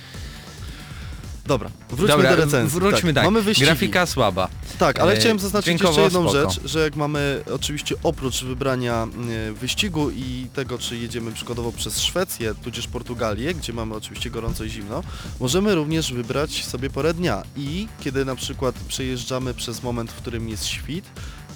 Dobra, 1.47 1.69
wróćmy 1.89 2.07
Dobra, 2.07 2.29
do 2.29 2.35
recenzji. 2.45 2.79
wróćmy 2.79 3.13
tak. 3.13 3.23
Mamy 3.25 3.41
wyścigi. 3.41 3.65
Grafika 3.65 4.05
słaba. 4.05 4.47
Tak, 4.79 4.99
ale 4.99 5.13
E, 5.13 5.15
chciałem 5.15 5.39
zaznaczyć 5.39 5.81
jeszcze 5.81 6.01
jedną 6.01 6.29
spoko. 6.29 6.51
rzecz, 6.51 6.59
że 6.67 6.79
jak 6.79 6.95
mamy 6.95 7.43
oczywiście 7.53 7.95
oprócz 8.03 8.43
wybrania 8.43 9.07
e, 9.49 9.51
wyścigu 9.53 10.09
i 10.11 10.47
tego, 10.53 10.77
czy 10.77 10.97
jedziemy 10.97 11.31
przykładowo 11.31 11.71
przez 11.71 11.99
Szwecję, 12.01 12.55
tudzież 12.63 12.87
Portugalię, 12.87 13.53
gdzie 13.53 13.73
mamy 13.73 13.95
oczywiście 13.95 14.29
gorąco 14.29 14.63
i 14.63 14.69
zimno, 14.69 15.03
możemy 15.39 15.75
również 15.75 16.13
wybrać 16.13 16.65
sobie 16.65 16.89
porę 16.89 17.13
dnia 17.13 17.43
i 17.57 17.87
kiedy 17.99 18.25
na 18.25 18.35
przykład 18.35 18.75
przejeżdżamy 18.87 19.53
przez 19.53 19.83
moment, 19.83 20.11
w 20.11 20.15
którym 20.15 20.49
jest 20.49 20.65
świt, 20.65 21.05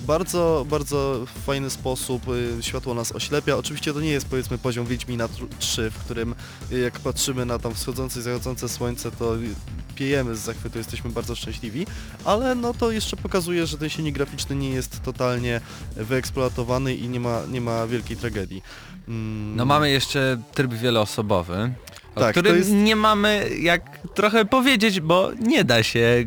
bardzo, 0.07 0.65
bardzo 0.69 1.25
fajny 1.45 1.69
sposób 1.69 2.23
y, 2.27 2.63
światło 2.63 2.93
nas 2.93 3.11
oślepia. 3.15 3.57
Oczywiście 3.57 3.93
to 3.93 4.01
nie 4.01 4.09
jest 4.09 4.25
powiedzmy 4.27 4.57
poziom 4.57 4.85
Wiedźmina 4.85 5.27
tr- 5.27 5.47
3, 5.59 5.91
w 5.91 5.97
którym 5.97 6.35
y, 6.71 6.79
jak 6.79 6.99
patrzymy 6.99 7.45
na 7.45 7.59
tam 7.59 7.73
wschodzące 7.73 8.19
i 8.19 8.23
zachodzące 8.23 8.69
słońce, 8.69 9.11
to 9.11 9.35
y, 9.37 9.39
piejemy 9.95 10.35
z 10.35 10.39
zachwytu, 10.39 10.77
jesteśmy 10.77 11.09
bardzo 11.09 11.35
szczęśliwi, 11.35 11.85
ale 12.25 12.55
no 12.55 12.73
to 12.73 12.91
jeszcze 12.91 13.17
pokazuje, 13.17 13.67
że 13.67 13.77
ten 13.77 13.89
silnik 13.89 14.15
graficzny 14.15 14.55
nie 14.55 14.69
jest 14.69 15.03
totalnie 15.03 15.61
wyeksploatowany 15.95 16.95
i 16.95 17.09
nie 17.09 17.19
ma, 17.19 17.41
nie 17.51 17.61
ma 17.61 17.87
wielkiej 17.87 18.17
tragedii. 18.17 18.61
Mm, 19.07 19.55
No 19.55 19.65
mamy 19.65 19.91
jeszcze 19.91 20.41
tryb 20.53 20.73
wieloosobowy, 20.73 21.71
o 22.15 22.19
Tak, 22.19 22.35
to 22.35 22.41
którym 22.41 22.57
jest- 22.57 22.71
nie 22.71 22.95
mamy 22.95 23.49
jak 23.61 23.99
trochę 24.13 24.45
powiedzieć, 24.45 24.99
bo 25.01 25.29
nie 25.41 25.63
da 25.63 25.83
się 25.83 26.25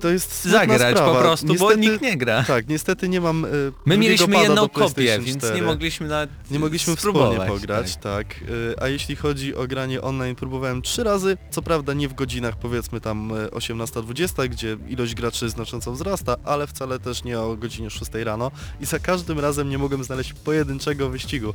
to 0.00 0.08
jest 0.08 0.44
zagrać 0.44 0.96
sprawa. 0.96 1.14
po 1.14 1.20
prostu, 1.20 1.46
bo 1.46 1.52
Niestety- 1.52 1.80
nikt 1.80 2.02
nie 2.02 2.16
gra. 2.16 2.42
Tak, 2.44 2.68
niestety 2.68 3.08
nie 3.08 3.20
mam 3.20 3.44
y, 3.44 3.48
My 3.86 3.98
mieliśmy 3.98 4.36
jedną 4.38 4.68
kopię, 4.68 5.18
więc 5.20 5.38
4. 5.38 5.56
nie 5.56 5.62
mogliśmy 5.62 6.08
nawet 6.08 6.30
Nie 6.50 6.58
mogliśmy 6.58 6.96
spróbować, 6.96 7.30
wspólnie 7.30 7.52
pograć, 7.60 7.96
tak. 7.96 8.26
Y, 8.42 8.74
A 8.80 8.88
jeśli 8.88 9.16
chodzi 9.16 9.54
o 9.54 9.66
granie 9.66 10.02
online, 10.02 10.34
próbowałem 10.36 10.82
trzy 10.82 11.04
razy, 11.04 11.36
co 11.50 11.62
prawda 11.62 11.92
nie 11.94 12.08
w 12.08 12.14
godzinach 12.14 12.56
powiedzmy 12.56 13.00
tam 13.00 13.32
y, 13.32 13.50
18-20, 13.50 14.48
gdzie 14.48 14.76
ilość 14.88 15.14
graczy 15.14 15.48
znacząco 15.50 15.92
wzrasta, 15.92 16.36
ale 16.44 16.66
wcale 16.66 16.98
też 16.98 17.24
nie 17.24 17.40
o 17.40 17.56
godzinie 17.56 17.90
6 17.90 18.10
rano 18.24 18.50
i 18.80 18.86
za 18.86 18.98
każdym 18.98 19.40
razem 19.40 19.68
nie 19.68 19.78
mogłem 19.78 20.04
znaleźć 20.04 20.32
pojedynczego 20.32 21.08
wyścigu, 21.10 21.54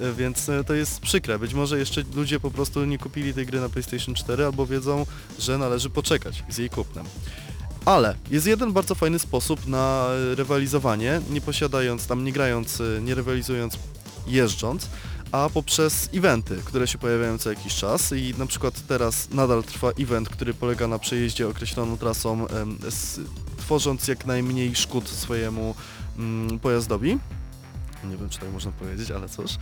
Y, 0.00 0.14
więc 0.14 0.48
y, 0.48 0.64
to 0.66 0.74
jest 0.74 1.00
przykre. 1.00 1.38
Być 1.38 1.54
może 1.54 1.78
jeszcze 1.78 2.02
ludzie 2.14 2.40
po 2.40 2.50
prostu 2.50 2.84
nie 2.84 2.98
kupili 2.98 3.34
tej 3.34 3.46
gry 3.46 3.60
na 3.60 3.68
PlayStation 3.68 4.14
4 4.14 4.44
albo 4.44 4.66
wiedzą, 4.66 5.06
że 5.38 5.58
należy 5.58 5.90
poczekać 5.90 6.44
z 6.48 6.58
jej 6.58 6.70
kupnem. 6.70 7.04
Ale 7.86 8.14
jest 8.30 8.46
jeden 8.46 8.72
bardzo 8.72 8.94
fajny 8.94 9.18
sposób 9.18 9.66
na 9.66 10.06
rywalizowanie, 10.34 11.20
nie 11.30 11.40
posiadając 11.40 12.06
tam, 12.06 12.24
nie 12.24 12.32
grając, 12.32 12.82
nie 13.02 13.14
rywalizując 13.14 13.78
jeżdżąc, 14.26 14.88
a 15.32 15.48
poprzez 15.54 16.08
eventy, 16.14 16.56
które 16.64 16.86
się 16.86 16.98
pojawiają 16.98 17.38
co 17.38 17.50
jakiś 17.50 17.74
czas 17.74 18.12
i 18.12 18.34
na 18.38 18.46
przykład 18.46 18.86
teraz 18.88 19.30
nadal 19.30 19.64
trwa 19.64 19.90
event, 19.90 20.28
który 20.28 20.54
polega 20.54 20.88
na 20.88 20.98
przejeździe 20.98 21.48
określoną 21.48 21.96
trasą, 21.98 22.46
tworząc 23.56 24.08
jak 24.08 24.26
najmniej 24.26 24.76
szkód 24.76 25.08
swojemu 25.08 25.74
mm, 26.18 26.58
pojazdowi. 26.58 27.18
Nie 28.04 28.16
wiem, 28.16 28.28
czy 28.28 28.38
tak 28.38 28.52
można 28.52 28.72
powiedzieć, 28.72 29.10
ale 29.10 29.28
cóż. 29.28 29.52
E, 29.52 29.56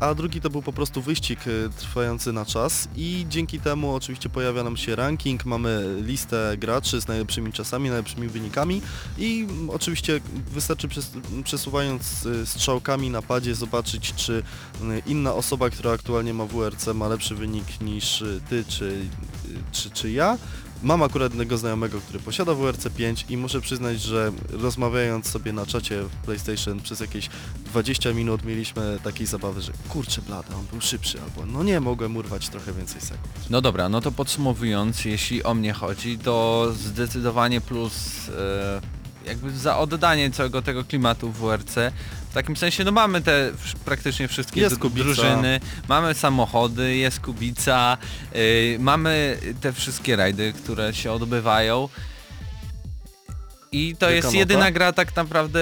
A 0.00 0.14
drugi 0.14 0.40
to 0.40 0.50
był 0.50 0.62
po 0.62 0.72
prostu 0.72 1.02
wyścig 1.02 1.40
e, 1.46 1.68
trwający 1.78 2.32
na 2.32 2.44
czas 2.44 2.88
i 2.96 3.26
dzięki 3.28 3.60
temu 3.60 3.94
oczywiście 3.94 4.28
pojawia 4.28 4.64
nam 4.64 4.76
się 4.76 4.96
ranking, 4.96 5.44
mamy 5.44 5.96
listę 6.02 6.56
graczy 6.58 7.00
z 7.00 7.08
najlepszymi 7.08 7.52
czasami, 7.52 7.88
najlepszymi 7.88 8.28
wynikami 8.28 8.82
i 9.18 9.46
oczywiście 9.68 10.20
wystarczy 10.50 10.88
przes 10.88 11.10
przesuwając 11.44 12.26
e, 12.26 12.46
strzałkami 12.46 13.10
na 13.10 13.22
padzie 13.22 13.54
zobaczyć, 13.54 14.14
czy 14.14 14.42
inna 15.06 15.34
osoba, 15.34 15.70
która 15.70 15.92
aktualnie 15.92 16.34
ma 16.34 16.46
WRC 16.46 16.86
ma 16.94 17.08
lepszy 17.08 17.34
wynik 17.34 17.80
niż 17.80 18.24
ty 18.50 18.64
czy, 18.68 19.08
czy, 19.72 19.90
czy 19.90 20.10
ja. 20.10 20.38
Mam 20.84 21.02
akurat 21.02 21.32
jednego 21.32 21.58
znajomego, 21.58 22.00
który 22.00 22.18
posiada 22.18 22.54
WRC 22.54 22.88
5 22.96 23.26
i 23.28 23.36
muszę 23.36 23.60
przyznać, 23.60 24.00
że 24.00 24.32
rozmawiając 24.50 25.26
sobie 25.26 25.52
na 25.52 25.66
czacie 25.66 26.02
w 26.02 26.24
PlayStation 26.24 26.80
przez 26.80 27.00
jakieś 27.00 27.28
20 27.66 28.12
minut 28.12 28.44
mieliśmy 28.44 28.98
takiej 29.04 29.26
zabawy, 29.26 29.62
że 29.62 29.72
kurczę 29.88 30.22
blada, 30.22 30.56
on 30.56 30.66
był 30.66 30.80
szybszy, 30.80 31.18
albo 31.22 31.52
no 31.52 31.62
nie, 31.62 31.80
mogłem 31.80 32.16
urwać 32.16 32.48
trochę 32.48 32.72
więcej 32.72 33.00
sekund. 33.00 33.50
No 33.50 33.60
dobra, 33.60 33.88
no 33.88 34.00
to 34.00 34.12
podsumowując, 34.12 35.04
jeśli 35.04 35.42
o 35.42 35.54
mnie 35.54 35.72
chodzi, 35.72 36.18
to 36.18 36.68
zdecydowanie 36.76 37.60
plus 37.60 38.28
e, 38.28 38.80
jakby 39.26 39.50
za 39.50 39.78
oddanie 39.78 40.30
całego 40.30 40.62
tego 40.62 40.84
klimatu 40.84 41.32
w 41.32 41.38
WRC. 41.38 41.76
W 42.34 42.36
takim 42.36 42.56
sensie, 42.56 42.84
no 42.84 42.92
mamy 42.92 43.20
te 43.22 43.52
praktycznie 43.84 44.28
wszystkie 44.28 44.60
Jest 44.60 44.76
dru- 44.76 44.78
Kubica. 44.78 45.04
drużyny, 45.04 45.60
mamy 45.88 46.14
samochody, 46.14 46.96
jest 46.96 47.20
Kubica, 47.20 47.98
y, 48.36 48.76
mamy 48.80 49.38
te 49.60 49.72
wszystkie 49.72 50.16
rajdy, 50.16 50.52
które 50.52 50.94
się 50.94 51.12
odbywają. 51.12 51.88
I 53.72 53.96
to 53.96 54.06
Wielka 54.08 54.26
jest 54.26 54.34
jedyna 54.34 54.70
gra 54.70 54.92
tak 54.92 55.16
naprawdę, 55.16 55.60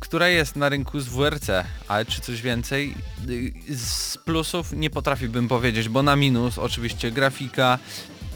która 0.00 0.28
jest 0.28 0.56
na 0.56 0.68
rynku 0.68 1.00
z 1.00 1.08
WRC, 1.08 1.50
ale 1.88 2.04
czy 2.06 2.20
coś 2.20 2.42
więcej? 2.42 2.94
Y, 3.28 3.76
Z 3.76 4.18
plusów 4.18 4.72
nie 4.72 4.90
potrafiłbym 4.90 5.48
powiedzieć, 5.48 5.88
bo 5.88 6.02
na 6.02 6.16
minus 6.16 6.58
oczywiście 6.58 7.10
grafika, 7.10 7.78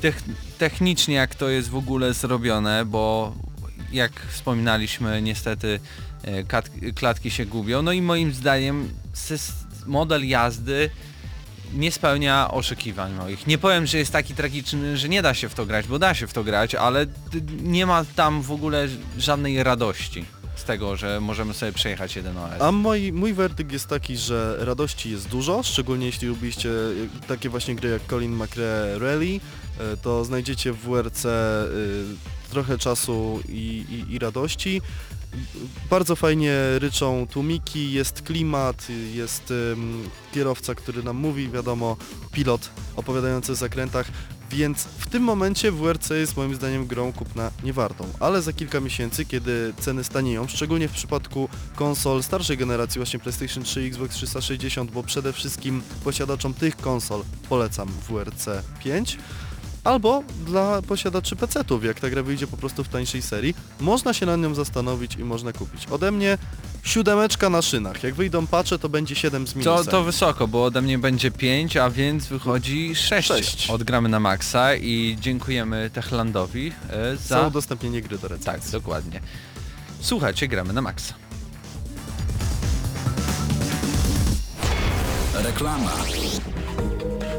tech, 0.01 0.23
technicznie 0.59 1.15
jak 1.15 1.35
to 1.35 1.49
jest 1.49 1.69
w 1.71 1.77
ogóle 1.77 2.15
zrobione, 2.15 2.85
bo 2.85 3.35
jak 3.93 4.13
wspominaliśmy 4.31 5.23
niestety 5.23 5.81
klatki 6.95 7.31
się 7.31 7.47
gubią, 7.47 7.83
no 7.83 7.93
i 7.93 8.03
moim 8.03 8.33
zdaniem 8.33 8.89
model 9.87 10.29
jazdy 10.29 10.91
nie 11.75 11.93
spełnia 11.93 12.51
oczekiwań 12.51 13.13
moich. 13.13 13.47
Nie 13.47 13.59
powiem, 13.59 13.87
że 13.87 13.99
jest 13.99 14.13
taki 14.13 14.35
tragiczny, 14.35 14.97
że 14.97 15.09
nie 15.09 15.23
da 15.23 15.35
się 15.35 15.49
w 15.49 15.55
to 15.55 15.67
grać, 15.67 15.87
bo 15.87 15.99
da 15.99 16.15
się 16.15 16.27
w 16.27 16.33
to 16.33 16.45
grać, 16.45 16.75
ale 16.75 17.07
nie 17.63 17.87
ma 17.87 18.05
tam 18.05 18.43
w 18.43 18.53
ogóle 18.53 18.89
żadnej 19.19 19.63
radości 19.63 20.25
z 20.57 20.65
tego, 20.65 20.97
że 20.97 21.21
możemy 21.21 21.55
sobie 21.55 21.73
przejechać 21.73 22.17
jeden 22.17 22.39
OS. 22.39 22.61
A 22.61 22.73
mój, 22.73 23.13
mój 23.13 23.35
werdykt 23.35 23.73
jest 23.73 23.89
taki, 23.89 24.17
że 24.17 24.57
radości 24.61 25.11
jest 25.11 25.29
dużo, 25.29 25.63
szczególnie 25.63 26.07
jeśli 26.07 26.29
lubiliście 26.29 26.71
e, 26.71 27.27
takie 27.29 27.49
właśnie 27.49 27.75
gry 27.75 27.91
jak 27.91 28.07
Colin 28.07 28.37
McRae 28.37 28.99
Rally, 28.99 29.41
e, 29.81 29.97
to 29.97 30.25
znajdziecie 30.25 30.73
w 30.73 30.79
WRC 30.79 31.25
e, 31.25 31.31
trochę 32.51 32.79
czasu 32.79 33.41
i, 33.49 33.85
i, 33.91 34.15
i 34.15 34.19
radości. 34.19 34.83
Bardzo 35.91 36.17
fajnie 36.17 36.55
ryczą 36.79 37.27
tłumiki, 37.27 37.93
jest 37.93 38.23
klimat, 38.23 38.87
jest 39.15 39.53
kierowca, 40.33 40.75
który 40.75 41.03
nam 41.03 41.17
mówi, 41.17 41.49
wiadomo, 41.49 41.97
pilot 42.33 42.71
opowiadający 42.97 43.53
o 43.53 43.55
zakrętach, 43.55 44.07
więc 44.53 44.85
w 44.85 45.07
tym 45.11 45.23
momencie 45.23 45.73
WRC 45.73 46.11
jest 46.11 46.37
moim 46.37 46.55
zdaniem 46.55 46.87
grą 46.87 47.13
kupna 47.13 47.51
niewartą, 47.65 48.07
ale 48.21 48.43
za 48.43 48.53
kilka 48.53 48.81
miesięcy, 48.81 49.25
kiedy 49.25 49.75
ceny 49.81 50.05
stanieją, 50.05 50.49
szczególnie 50.49 50.89
w 50.89 50.93
przypadku 50.93 51.49
konsol 51.75 52.23
starszej 52.23 52.57
generacji, 52.57 52.99
właśnie 52.99 53.19
PlayStation 53.19 53.63
3 53.63 53.81
Xbox 53.81 54.15
360, 54.15 54.91
bo 54.91 55.03
przede 55.03 55.33
wszystkim 55.33 55.83
posiadaczom 56.05 56.55
tych 56.55 56.77
konsol 56.77 57.23
polecam 57.49 57.89
WRC 58.09 58.49
5, 58.85 59.19
albo 59.85 60.23
dla 60.47 60.83
posiadaczy 60.83 61.37
PC-ów, 61.37 61.85
jak 61.85 62.01
ta 62.01 62.11
gra 62.11 62.23
wyjdzie 62.23 62.47
po 62.47 62.57
prostu 62.57 62.85
w 62.85 62.89
tańszej 62.89 63.23
serii, 63.23 63.55
można 63.81 64.13
się 64.15 64.27
nad 64.27 64.41
nią 64.41 64.55
zastanowić 64.55 65.17
i 65.17 65.25
można 65.25 65.53
kupić. 65.53 65.87
Ode 65.91 66.11
mnie 66.13 66.39
siódemeczka 66.83 67.51
na 67.51 67.63
szynach, 67.63 68.03
jak 68.03 68.15
wyjdą 68.15 68.47
patche 68.47 68.79
to 68.79 68.89
będzie 68.89 69.15
7 69.15 69.47
z 69.47 69.53
To, 69.53 69.59
minusem. 69.59 69.87
to 69.91 70.05
wysoko, 70.05 70.49
bo 70.49 70.65
ode 70.65 70.83
mnie 70.83 70.99
będzie 70.99 71.31
5, 71.31 71.77
a 71.77 71.91
więc 71.91 72.27
wychodzi 72.27 72.95
6. 72.95 73.29
Sześć. 73.29 73.71
Odgramy 73.71 74.09
na 74.09 74.21
maksa 74.21 74.75
i 74.75 75.17
dziękujemy 75.21 75.91
Techlandowi 75.93 76.73
e, 76.91 77.17
za 77.17 77.41
za... 77.41 77.47
udostępnienie 77.47 78.03
gry 78.03 78.19
do 78.19 78.29
recenzji. 78.29 78.63
Tak, 78.63 78.71
dokładnie. 78.81 79.21
Słuchajcie, 80.01 80.49
gramy 80.49 80.73
na 80.73 80.83
maksa. 80.83 81.15
Reklama. 85.35 85.91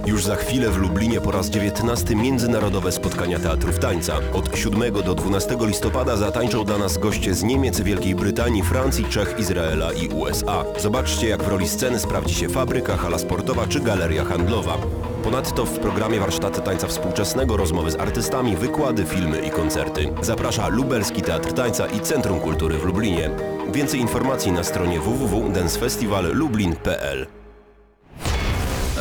Już 0.05 0.23
za 0.23 0.35
chwilę 0.35 0.69
w 0.69 0.77
Lublinie 0.77 1.21
po 1.21 1.31
raz 1.31 1.49
19 1.49 2.15
międzynarodowe 2.15 2.91
spotkania 2.91 3.39
teatrów 3.39 3.79
tańca. 3.79 4.19
Od 4.33 4.57
7 4.57 4.93
do 5.05 5.15
12 5.15 5.57
listopada 5.59 6.17
zatańczą 6.17 6.63
dla 6.63 6.77
nas 6.77 6.97
goście 6.97 7.33
z 7.33 7.43
Niemiec, 7.43 7.81
Wielkiej 7.81 8.15
Brytanii, 8.15 8.63
Francji, 8.63 9.05
Czech, 9.05 9.35
Izraela 9.39 9.93
i 9.93 10.07
USA. 10.07 10.65
Zobaczcie 10.79 11.29
jak 11.29 11.43
w 11.43 11.47
roli 11.47 11.67
sceny 11.67 11.99
sprawdzi 11.99 12.35
się 12.35 12.49
fabryka, 12.49 12.97
hala 12.97 13.17
sportowa 13.17 13.67
czy 13.67 13.79
galeria 13.79 14.25
handlowa. 14.25 14.77
Ponadto 15.23 15.65
w 15.65 15.79
programie 15.79 16.19
warsztaty 16.19 16.61
tańca 16.61 16.87
współczesnego, 16.87 17.57
rozmowy 17.57 17.91
z 17.91 17.95
artystami, 17.95 18.55
wykłady, 18.55 19.05
filmy 19.05 19.39
i 19.39 19.49
koncerty. 19.49 20.09
Zaprasza 20.21 20.67
Lubelski 20.67 21.21
Teatr 21.21 21.53
Tańca 21.53 21.87
i 21.87 21.99
Centrum 21.99 22.39
Kultury 22.39 22.77
w 22.77 22.85
Lublinie. 22.85 23.29
Więcej 23.73 23.99
informacji 23.99 24.51
na 24.51 24.63
stronie 24.63 24.99
www.dancefestivallublin.pl 24.99 27.42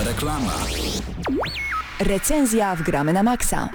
Reklama. 0.05 0.53
Recenzja 2.01 2.77
w 2.77 2.83
Gramy 2.83 3.13
na 3.13 3.23
Maxa. 3.23 3.69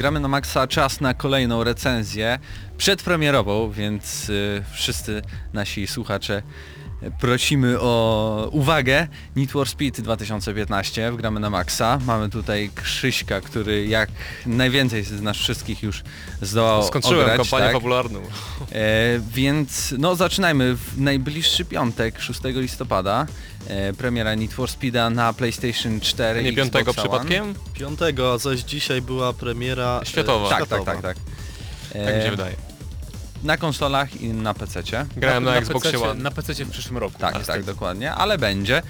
gramy 0.00 0.20
na 0.20 0.28
maksa 0.28 0.66
czas 0.66 1.00
na 1.00 1.14
kolejną 1.14 1.64
recenzję 1.64 2.38
przedpremierową, 2.76 3.70
więc 3.70 4.30
y, 4.30 4.62
wszyscy 4.72 5.22
nasi 5.52 5.86
słuchacze 5.86 6.42
prosimy 7.20 7.80
o 7.80 8.48
uwagę. 8.52 9.08
Need 9.36 9.50
for 9.50 9.68
Speed 9.68 10.02
2015 10.02 11.12
w 11.12 11.16
gramy 11.16 11.40
na 11.40 11.50
maksa. 11.50 11.98
Mamy 12.06 12.30
tutaj 12.30 12.70
Krzyśka, 12.74 13.40
który 13.40 13.86
jak 13.86 14.10
najwięcej 14.46 15.04
z 15.04 15.22
nas 15.22 15.36
wszystkich 15.36 15.82
już 15.82 16.02
zdołał 16.42 16.82
Skończyłem 16.82 17.20
ograć, 17.20 17.36
kampanię 17.36 17.64
tak? 17.64 17.72
fabularną. 17.72 18.20
E, 18.72 19.20
więc 19.32 19.94
no 19.98 20.16
zaczynajmy 20.16 20.76
w 20.76 21.00
najbliższy 21.00 21.64
piątek, 21.64 22.20
6 22.20 22.40
listopada. 22.44 23.26
E, 23.66 23.92
premiera 23.92 24.34
Need 24.34 24.52
for 24.52 24.70
Speeda 24.70 25.10
na 25.10 25.32
PlayStation 25.32 26.00
4 26.00 26.42
Nie 26.42 26.50
i 26.50 26.56
piątego 26.56 26.90
Xboxa 26.90 27.02
One. 27.02 27.20
przypadkiem? 27.20 27.54
Piątego, 27.74 28.32
a 28.32 28.38
zaś 28.38 28.60
dzisiaj 28.60 29.02
była 29.02 29.32
premiera 29.32 30.00
e, 30.02 30.06
Światowa. 30.06 30.48
Tak, 30.48 30.66
tak, 30.66 30.84
tak, 30.84 31.02
tak. 31.02 31.16
Tak 31.92 32.16
mi 32.16 32.22
się 32.22 32.30
wydaje. 32.30 32.69
Na 33.42 33.56
konsolach 33.56 34.20
i 34.20 34.28
na 34.28 34.54
PC-cie. 34.54 35.06
Grałem 35.16 35.44
na, 35.44 35.56
Xboxie 35.56 35.92
PC, 35.92 36.10
One. 36.10 36.22
Na 36.22 36.30
PC 36.30 36.64
w 36.64 36.70
przyszłym 36.70 36.98
roku. 36.98 37.18
Tak, 37.18 37.46
tak, 37.46 37.64
dokładnie, 37.64 38.14
ale 38.14 38.38
będzie. 38.38 38.82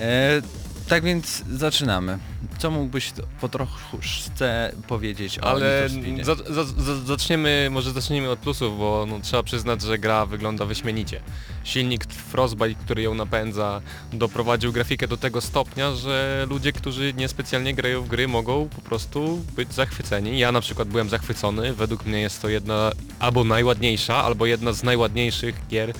E, 0.00 0.42
tak 0.88 1.04
więc 1.04 1.44
zaczynamy. 1.50 2.18
Co 2.58 2.70
mógłbyś 2.70 3.12
po 3.40 3.48
troszkę 3.48 4.72
powiedzieć 4.88 5.38
o 5.38 5.44
Ale 5.44 5.82
Need 5.82 5.92
for 5.92 6.02
Speedzie? 6.02 6.24
za, 6.24 6.34
za, 6.34 6.64
za, 6.64 6.96
zaczniemy, 6.96 7.68
może 7.70 7.92
zacznijmy 7.92 8.30
od 8.30 8.38
plusów, 8.38 8.78
bo 8.78 9.06
no, 9.08 9.20
trzeba 9.20 9.42
przyznać, 9.42 9.82
że 9.82 9.98
gra 9.98 10.26
wygląda 10.26 10.64
wyśmienicie. 10.64 11.20
Silnik 11.64 12.04
Frostbite, 12.04 12.74
który 12.84 13.02
ją 13.02 13.14
napędza, 13.14 13.80
doprowadził 14.12 14.72
grafikę 14.72 15.08
do 15.08 15.16
tego 15.16 15.40
stopnia, 15.40 15.94
że 15.94 16.46
ludzie, 16.50 16.72
którzy 16.72 17.14
niespecjalnie 17.14 17.74
grają 17.74 18.02
w 18.02 18.08
gry, 18.08 18.28
mogą 18.28 18.68
po 18.68 18.80
prostu 18.80 19.44
być 19.56 19.74
zachwyceni. 19.74 20.38
Ja 20.38 20.52
na 20.52 20.60
przykład 20.60 20.88
byłem 20.88 21.08
zachwycony, 21.08 21.72
według 21.72 22.06
mnie 22.06 22.20
jest 22.20 22.42
to 22.42 22.48
jedna 22.48 22.92
albo 23.18 23.44
najładniejsza, 23.44 24.16
albo 24.16 24.46
jedna 24.46 24.72
z 24.72 24.82
najładniejszych 24.82 25.54
gier 25.68 25.92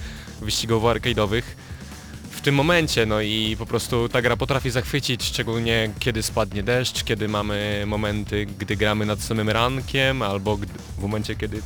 wyścigowo-arcade'owych 0.42 1.42
w 1.42 1.61
tym 2.42 2.54
momencie, 2.54 3.06
no 3.06 3.20
i 3.20 3.56
po 3.58 3.66
prostu 3.66 4.08
ta 4.08 4.22
gra 4.22 4.36
potrafi 4.36 4.70
zachwycić, 4.70 5.24
szczególnie 5.24 5.90
kiedy 5.98 6.22
spadnie 6.22 6.62
deszcz, 6.62 7.04
kiedy 7.04 7.28
mamy 7.28 7.84
momenty, 7.86 8.46
gdy 8.58 8.76
gramy 8.76 9.06
nad 9.06 9.20
samym 9.20 9.50
rankiem, 9.50 10.22
albo 10.22 10.56
w 10.98 11.02
momencie, 11.02 11.36
kiedy 11.36 11.62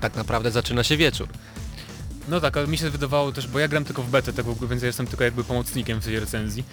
tak 0.00 0.14
naprawdę 0.14 0.50
zaczyna 0.50 0.82
się 0.82 0.96
wieczór. 0.96 1.28
No 2.28 2.40
tak, 2.40 2.56
ale 2.56 2.66
mi 2.66 2.78
się 2.78 2.90
wydawało 2.90 3.32
też, 3.32 3.48
bo 3.48 3.58
ja 3.58 3.68
gram 3.68 3.84
tylko 3.84 4.02
w 4.02 4.10
betę 4.10 4.32
tego, 4.32 4.54
więc 4.54 4.82
ja 4.82 4.86
jestem 4.86 5.06
tylko 5.06 5.24
jakby 5.24 5.44
pomocnikiem 5.44 6.00
w 6.00 6.04
tej 6.04 6.20
recenzji, 6.20 6.64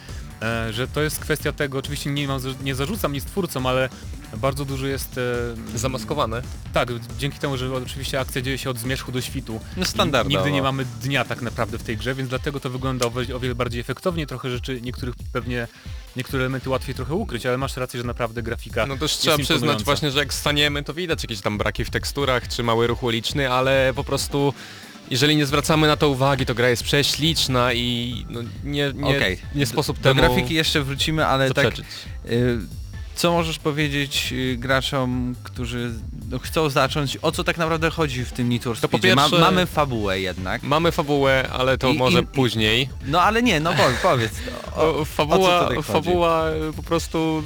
e, 0.41 0.73
że 0.73 0.87
to 0.87 1.01
jest 1.01 1.19
kwestia 1.19 1.51
tego, 1.51 1.77
oczywiście 1.77 2.09
nie, 2.09 2.27
mam, 2.27 2.41
nie 2.63 2.75
zarzucam 2.75 3.13
nic 3.13 3.25
twórcom, 3.25 3.65
ale 3.65 3.89
bardzo 4.37 4.65
dużo 4.65 4.87
jest... 4.87 5.17
E, 5.17 5.77
Zamaskowane. 5.77 6.41
Tak, 6.73 6.89
dzięki 7.17 7.39
temu, 7.39 7.57
że 7.57 7.73
oczywiście 7.73 8.19
akcja 8.19 8.41
dzieje 8.41 8.57
się 8.57 8.69
od 8.69 8.77
zmierzchu 8.77 9.11
do 9.11 9.21
świtu. 9.21 9.59
No 9.77 9.85
standardowo. 9.85 10.35
Nigdy 10.37 10.51
nie 10.51 10.61
mamy 10.61 10.85
dnia 11.01 11.25
tak 11.25 11.41
naprawdę 11.41 11.77
w 11.77 11.83
tej 11.83 11.97
grze, 11.97 12.15
więc 12.15 12.29
dlatego 12.29 12.59
to 12.59 12.69
wygląda 12.69 13.05
o 13.35 13.39
wiele, 13.39 13.55
bardziej 13.55 13.81
efektownie, 13.81 14.27
trochę 14.27 14.49
rzeczy, 14.49 14.81
niektórych 14.81 15.15
pewnie, 15.33 15.67
niektóre 16.15 16.43
elementy 16.43 16.69
łatwiej 16.69 16.95
trochę 16.95 17.13
ukryć, 17.13 17.45
ale 17.45 17.57
masz 17.57 17.77
rację, 17.77 17.99
że 17.99 18.07
naprawdę 18.07 18.43
grafika 18.43 18.85
No 18.85 18.97
też 18.97 19.11
trzeba 19.11 19.37
przyznać 19.37 19.83
właśnie, 19.83 20.11
że 20.11 20.19
jak 20.19 20.33
staniemy, 20.33 20.83
to 20.83 20.93
widać 20.93 21.23
jakieś 21.23 21.41
tam 21.41 21.57
braki 21.57 21.85
w 21.85 21.89
teksturach, 21.89 22.47
czy 22.47 22.63
mały 22.63 22.87
ruch 22.87 23.03
uliczny, 23.03 23.51
ale 23.51 23.93
po 23.95 24.03
prostu 24.03 24.53
jeżeli 25.09 25.35
nie 25.35 25.45
zwracamy 25.45 25.87
na 25.87 25.97
to 25.97 26.09
uwagi, 26.09 26.45
to 26.45 26.55
gra 26.55 26.69
jest 26.69 26.83
prześliczna 26.83 27.73
i 27.73 28.25
no, 28.29 28.39
nie, 28.63 28.91
nie, 28.95 29.17
Okej. 29.17 29.37
nie 29.55 29.65
sposób 29.65 29.97
Do 29.97 30.03
temu 30.03 30.21
grafiki 30.21 30.53
jeszcze 30.53 30.83
wrócimy, 30.83 31.25
ale 31.25 31.51
tak 31.51 31.73
y, 32.25 32.57
co 33.15 33.31
możesz 33.31 33.59
powiedzieć 33.59 34.29
y, 34.33 34.55
graczom, 34.57 35.35
którzy 35.43 35.91
no, 36.29 36.39
chcą 36.39 36.69
zacząć, 36.69 37.17
o 37.21 37.31
co 37.31 37.43
tak 37.43 37.57
naprawdę 37.57 37.89
chodzi 37.89 38.25
w 38.25 38.31
tym 38.31 38.49
Need 38.49 38.63
for 38.63 38.77
To 38.79 38.87
po 38.89 38.97
Speedzie? 38.97 39.15
Ma, 39.15 39.21
pierwsze- 39.21 39.39
mamy 39.39 39.65
fabułę 39.65 40.19
jednak. 40.19 40.63
Mamy 40.63 40.91
fabułę, 40.91 41.49
ale 41.51 41.77
to 41.77 41.89
I- 41.89 41.97
może 41.97 42.19
i- 42.19 42.25
później. 42.25 42.89
No 43.05 43.21
ale 43.21 43.43
nie, 43.43 43.59
no 43.59 43.73
powiedz, 43.73 43.99
powiedz. 44.03 44.31
O, 44.75 44.81
O, 44.81 44.99
o 44.99 45.05
fabuła, 45.05 45.69
fabuła 45.83 46.49
e, 46.49 46.73
po 46.73 46.83
prostu 46.83 47.43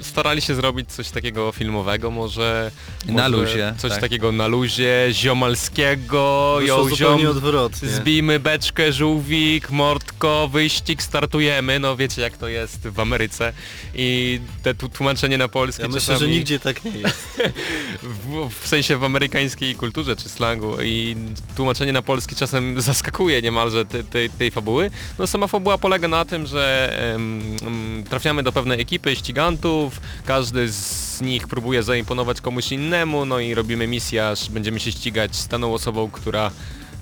starali 0.00 0.40
się 0.42 0.54
zrobić 0.54 0.92
coś 0.92 1.10
takiego 1.10 1.52
filmowego, 1.52 2.10
może, 2.10 2.70
Na 3.06 3.12
może 3.12 3.28
luzie, 3.28 3.74
coś 3.78 3.90
tak. 3.90 4.00
takiego 4.00 4.32
na 4.32 4.46
luzie, 4.46 5.08
ziomalskiego, 5.12 6.58
zupełnie 6.66 7.22
ziom, 7.22 7.30
odwrotnie. 7.30 7.88
zbijmy 7.88 8.40
beczkę, 8.40 8.92
żółwik, 8.92 9.70
mordko, 9.70 10.48
wyścig, 10.52 11.02
startujemy, 11.02 11.78
no 11.78 11.96
wiecie 11.96 12.22
jak 12.22 12.36
to 12.36 12.48
jest 12.48 12.88
w 12.88 13.00
Ameryce 13.00 13.52
i 13.94 14.40
te 14.62 14.74
tłumaczenie 14.74 15.38
na 15.38 15.48
polski 15.48 15.82
Ja 15.82 15.88
myślę, 15.88 16.18
że 16.18 16.28
nigdzie 16.28 16.60
tak 16.60 16.84
nie 16.84 16.90
jest. 16.90 17.40
w, 18.02 18.50
w 18.62 18.68
sensie 18.68 18.96
w 18.96 19.04
amerykańskiej 19.04 19.74
kulturze 19.74 20.16
czy 20.16 20.28
slangu 20.28 20.82
i 20.82 21.16
tłumaczenie 21.56 21.92
na 21.92 22.02
polski 22.02 22.36
czasem 22.36 22.80
zaskakuje 22.80 23.42
niemalże 23.42 23.84
te, 23.84 24.04
tej, 24.04 24.30
tej 24.30 24.50
fabuły. 24.50 24.90
No 25.18 25.26
sama 25.26 25.46
fabuła 25.46 25.78
polega 25.78 26.08
na 26.08 26.24
tym, 26.24 26.46
że 26.46 26.92
em, 27.14 28.04
trafiamy 28.10 28.42
do 28.42 28.52
pewnej 28.52 28.80
ekipy 28.80 29.16
ścigantów, 29.16 29.87
każdy 30.26 30.72
z 30.72 31.20
nich 31.20 31.48
próbuje 31.48 31.82
zaimponować 31.82 32.40
komuś 32.40 32.72
innemu, 32.72 33.24
no 33.26 33.40
i 33.40 33.54
robimy 33.54 33.86
misję, 33.86 34.28
aż 34.28 34.50
będziemy 34.50 34.80
się 34.80 34.92
ścigać 34.92 35.36
z 35.36 35.48
daną 35.48 35.74
osobą, 35.74 36.10
która 36.10 36.50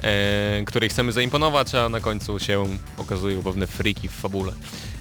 e, 0.03 0.63
której 0.67 0.89
chcemy 0.91 1.13
zaimponować, 1.13 1.75
a 1.75 1.89
na 1.89 2.01
końcu 2.01 2.39
się 2.39 2.65
okazują 2.97 3.43
pewne 3.43 3.67
friki 3.67 4.09
w 4.09 4.13
fabule. 4.13 4.53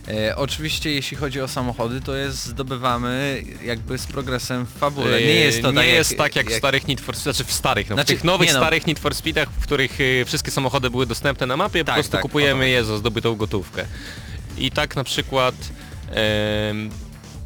E, 0.08 0.36
oczywiście 0.36 0.92
jeśli 0.92 1.18
chodzi 1.18 1.42
o 1.42 1.48
samochody, 1.48 2.02
to 2.02 2.16
jest 2.16 2.46
zdobywamy 2.46 3.44
jakby 3.64 3.98
z 3.98 4.06
progresem 4.06 4.66
w 4.66 4.70
fabule. 4.70 5.22
Nie 5.22 5.28
Eee, 5.28 5.40
jest 5.40 5.62
to 5.62 5.72
nie 5.72 5.78
tak 5.78 5.88
jest 5.88 6.18
tak 6.18 6.36
jak 6.36 6.52
w 6.52 6.54
starych 6.54 6.88
Need 6.88 7.02
for 7.02 7.16
znaczy 7.16 7.44
w 7.44 7.52
starych, 7.52 7.90
no, 7.90 7.96
Znaczy, 7.96 8.14
w 8.14 8.16
tych 8.16 8.24
nowych 8.24 8.48
nie 8.48 8.54
no. 8.54 8.60
starych 8.60 8.88
Need 8.88 9.00
for 9.00 9.16
Speedach, 9.16 9.50
w 9.52 9.64
których 9.64 10.00
y, 10.02 10.24
wszystkie 10.26 10.52
samochody 10.52 10.90
były 10.90 11.06
dostępne 11.06 11.46
na 11.48 11.58
mapie, 11.58 11.80
po 11.80 11.86
Tak, 11.86 11.96
prostu 11.96 12.12
tak, 12.12 12.22
kupujemy 12.22 12.70
je 12.70 12.84
za 12.86 12.98
zdobytą 12.98 13.36
gotówkę. 13.36 13.86
I 14.58 14.72
tak 14.72 14.96
na 14.96 15.04
przykład 15.04 15.56
em, 16.10 16.90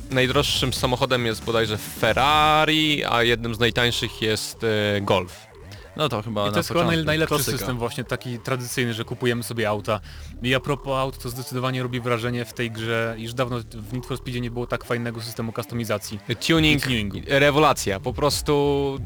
najdroższym 0.09 0.73
samochodem 0.73 1.25
jest 1.25 1.43
bodajże 1.43 1.77
Ferrari, 1.77 3.05
a 3.05 3.23
jednym 3.23 3.55
z 3.55 3.59
najtańszych 3.59 4.21
jest 4.21 4.63
e, 4.63 5.01
Golf. 5.01 5.49
No 5.97 6.09
to 6.09 6.21
chyba 6.21 6.41
I 6.43 6.45
na 6.45 6.51
to 6.51 6.57
jest 6.57 6.69
chyba 6.69 6.83
naj, 6.83 7.05
najlepszy 7.05 7.35
Klasyka. 7.35 7.57
system 7.57 7.77
właśnie 7.77 8.03
taki 8.03 8.39
tradycyjny, 8.39 8.93
że 8.93 9.05
kupujemy 9.05 9.43
sobie 9.43 9.69
auta. 9.69 9.99
I 10.43 10.55
a 10.55 10.59
propos 10.59 10.97
aut, 10.97 11.17
to 11.17 11.29
zdecydowanie 11.29 11.83
robi 11.83 11.99
wrażenie 11.99 12.45
w 12.45 12.53
tej 12.53 12.71
grze, 12.71 13.15
iż 13.17 13.33
dawno 13.33 13.59
w 13.73 13.93
Need 13.93 14.05
for 14.05 14.17
Speedzie 14.17 14.41
nie 14.41 14.51
było 14.51 14.67
tak 14.67 14.83
fajnego 14.85 15.21
systemu 15.21 15.51
kustomizacji. 15.51 16.19
Tuning, 16.47 16.83
tuningu. 16.83 17.17
rewelacja, 17.27 17.99
po 17.99 18.13
prostu 18.13 18.97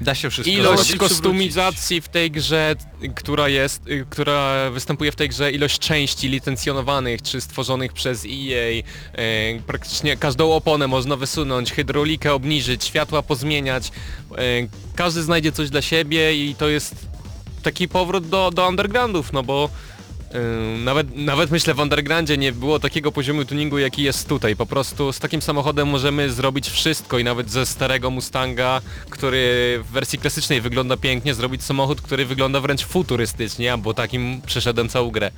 Da 0.00 0.14
się 0.14 0.30
wszystko 0.30 0.54
ilość 0.54 0.96
kostumizacji 0.96 2.00
w 2.00 2.08
tej 2.08 2.30
grze, 2.30 2.76
która 3.14 3.48
jest, 3.48 3.88
y, 3.88 4.06
która 4.10 4.70
występuje 4.70 5.12
w 5.12 5.16
tej 5.16 5.28
grze, 5.28 5.52
ilość 5.52 5.78
części 5.78 6.28
licencjonowanych 6.28 7.22
czy 7.22 7.40
stworzonych 7.40 7.92
przez 7.92 8.24
EA, 8.24 8.28
y, 8.70 8.82
praktycznie 9.66 10.16
każdą 10.16 10.52
oponę 10.52 10.86
można 10.86 11.16
wysunąć, 11.16 11.72
hydraulikę 11.72 12.34
obniżyć, 12.34 12.84
światła 12.84 13.22
pozmieniać, 13.22 13.88
y, 13.88 14.68
każdy 14.94 15.22
znajdzie 15.22 15.52
coś 15.52 15.70
dla 15.70 15.82
siebie 15.82 16.48
i 16.48 16.54
to 16.54 16.68
jest 16.68 16.94
taki 17.62 17.88
powrót 17.88 18.28
do, 18.28 18.50
do 18.50 18.68
undergroundów, 18.68 19.32
no 19.32 19.42
bo 19.42 19.70
Nawet, 20.84 21.16
nawet 21.16 21.50
myślę 21.50 21.74
w 21.74 21.78
Undergroundzie 21.78 22.36
nie 22.38 22.52
było 22.52 22.78
takiego 22.78 23.12
poziomu 23.12 23.44
tuningu 23.44 23.78
jaki 23.78 24.02
jest 24.02 24.28
tutaj. 24.28 24.56
Po 24.56 24.66
prostu 24.66 25.12
z 25.12 25.18
takim 25.18 25.42
samochodem 25.42 25.88
możemy 25.88 26.32
zrobić 26.32 26.68
wszystko 26.70 27.18
i 27.18 27.24
nawet 27.24 27.50
ze 27.50 27.66
starego 27.66 28.10
Mustanga, 28.10 28.80
który 29.10 29.38
w 29.84 29.92
wersji 29.92 30.18
klasycznej 30.18 30.60
wygląda 30.60 30.96
pięknie, 30.96 31.34
zrobić 31.34 31.62
samochód, 31.64 32.00
który 32.00 32.26
wygląda 32.26 32.60
wręcz 32.60 32.84
futurystycznie, 32.84 33.78
bo 33.78 33.94
takim 33.94 34.40
przeszedłem 34.46 34.88
całą 34.88 35.10
grę. 35.10 35.30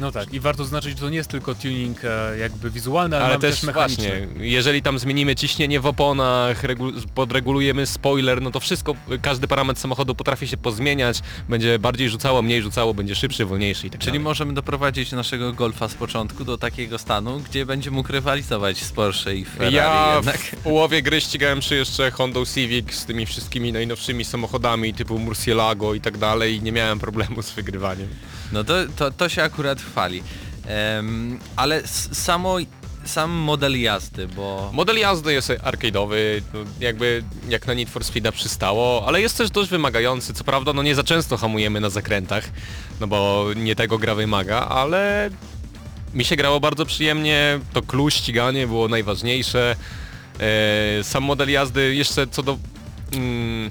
No 0.00 0.12
tak, 0.12 0.32
i 0.34 0.40
warto 0.40 0.64
zaznaczyć, 0.64 0.90
że 0.90 1.04
to 1.04 1.10
nie 1.10 1.16
jest 1.16 1.30
tylko 1.30 1.54
tuning 1.54 1.98
e, 2.04 2.38
jakby 2.38 2.70
wizualny, 2.70 3.16
ale, 3.16 3.24
Ale 3.26 3.38
też 3.38 3.62
mechaniczny. 3.62 4.04
właśnie, 4.26 4.46
jeżeli 4.48 4.82
tam 4.82 4.98
zmienimy 4.98 5.34
ciśnienie 5.36 5.80
w 5.80 5.86
oponach, 5.86 6.62
regu- 6.64 7.06
podregulujemy 7.14 7.86
spoiler, 7.86 8.42
no 8.42 8.50
to 8.50 8.60
wszystko, 8.60 8.94
każdy 9.22 9.48
parametr 9.48 9.80
samochodu 9.80 10.14
potrafi 10.14 10.48
się 10.48 10.56
pozmieniać, 10.56 11.20
będzie 11.48 11.78
bardziej 11.78 12.08
rzucało, 12.10 12.42
mniej 12.42 12.62
rzucało, 12.62 12.94
będzie 12.94 13.14
szybszy, 13.14 13.44
wolniejszy 13.44 13.86
i 13.86 13.90
tak 13.90 14.00
Czyli 14.00 14.10
dalej. 14.12 14.20
Możemy 14.30 14.54
doprowadzić 14.54 15.12
naszego 15.12 15.52
Golfa 15.52 15.88
z 15.88 15.94
początku 15.94 16.44
do 16.44 16.58
takiego 16.58 16.98
stanu, 16.98 17.40
gdzie 17.40 17.66
będzie 17.66 17.90
mógł 17.90 18.12
rywalizować 18.12 18.78
z 18.78 18.92
Porsche 18.92 19.34
i 19.36 19.44
Ferrari 19.44 19.74
ja 19.74 20.12
jednak. 20.16 20.38
w 20.38 20.56
połowie 20.70 21.02
gry 21.02 21.20
ścigałem 21.20 21.62
się 21.62 21.74
jeszcze 21.74 22.10
Honda 22.10 22.40
Civic 22.54 22.94
z 22.94 23.04
tymi 23.04 23.26
wszystkimi 23.26 23.72
najnowszymi 23.72 24.24
samochodami 24.24 24.94
typu 24.94 25.18
Murcielago 25.18 25.94
i 25.94 26.00
tak 26.00 26.18
dalej 26.18 26.56
i 26.56 26.62
nie 26.62 26.72
miałem 26.72 26.98
problemu 26.98 27.42
z 27.42 27.50
wygrywaniem. 27.50 28.08
No 28.52 28.64
to, 28.64 28.74
to, 28.96 29.10
to 29.10 29.28
się 29.28 29.42
akurat 29.42 29.82
chwali. 29.82 30.22
Em, 30.66 31.38
ale 31.56 31.82
samo, 32.12 32.56
sam 33.04 33.30
model 33.30 33.80
jazdy, 33.80 34.28
bo... 34.28 34.70
Model 34.72 34.98
jazdy 34.98 35.32
jest 35.32 35.48
arcade'owy, 35.48 36.42
no 36.54 36.60
jakby 36.80 37.24
jak 37.48 37.66
na 37.66 37.74
Need 37.74 37.90
for 37.90 38.02
Speed'a 38.02 38.32
przystało, 38.32 39.04
ale 39.06 39.20
jest 39.20 39.38
też 39.38 39.50
dość 39.50 39.70
wymagający. 39.70 40.34
Co 40.34 40.44
prawda 40.44 40.72
no 40.72 40.82
nie 40.82 40.94
za 40.94 41.04
często 41.04 41.36
hamujemy 41.36 41.80
na 41.80 41.90
zakrętach, 41.90 42.50
no 43.00 43.06
bo 43.06 43.46
nie 43.56 43.76
tego 43.76 43.98
gra 43.98 44.14
wymaga, 44.14 44.60
ale 44.68 45.30
mi 46.14 46.24
się 46.24 46.36
grało 46.36 46.60
bardzo 46.60 46.86
przyjemnie, 46.86 47.60
to 47.72 47.82
clue 47.82 48.10
ściganie 48.10 48.66
było 48.66 48.88
najważniejsze. 48.88 49.76
E, 50.40 51.04
sam 51.04 51.24
model 51.24 51.50
jazdy 51.50 51.94
jeszcze 51.94 52.26
co 52.26 52.42
do... 52.42 52.58
Mm, 53.12 53.70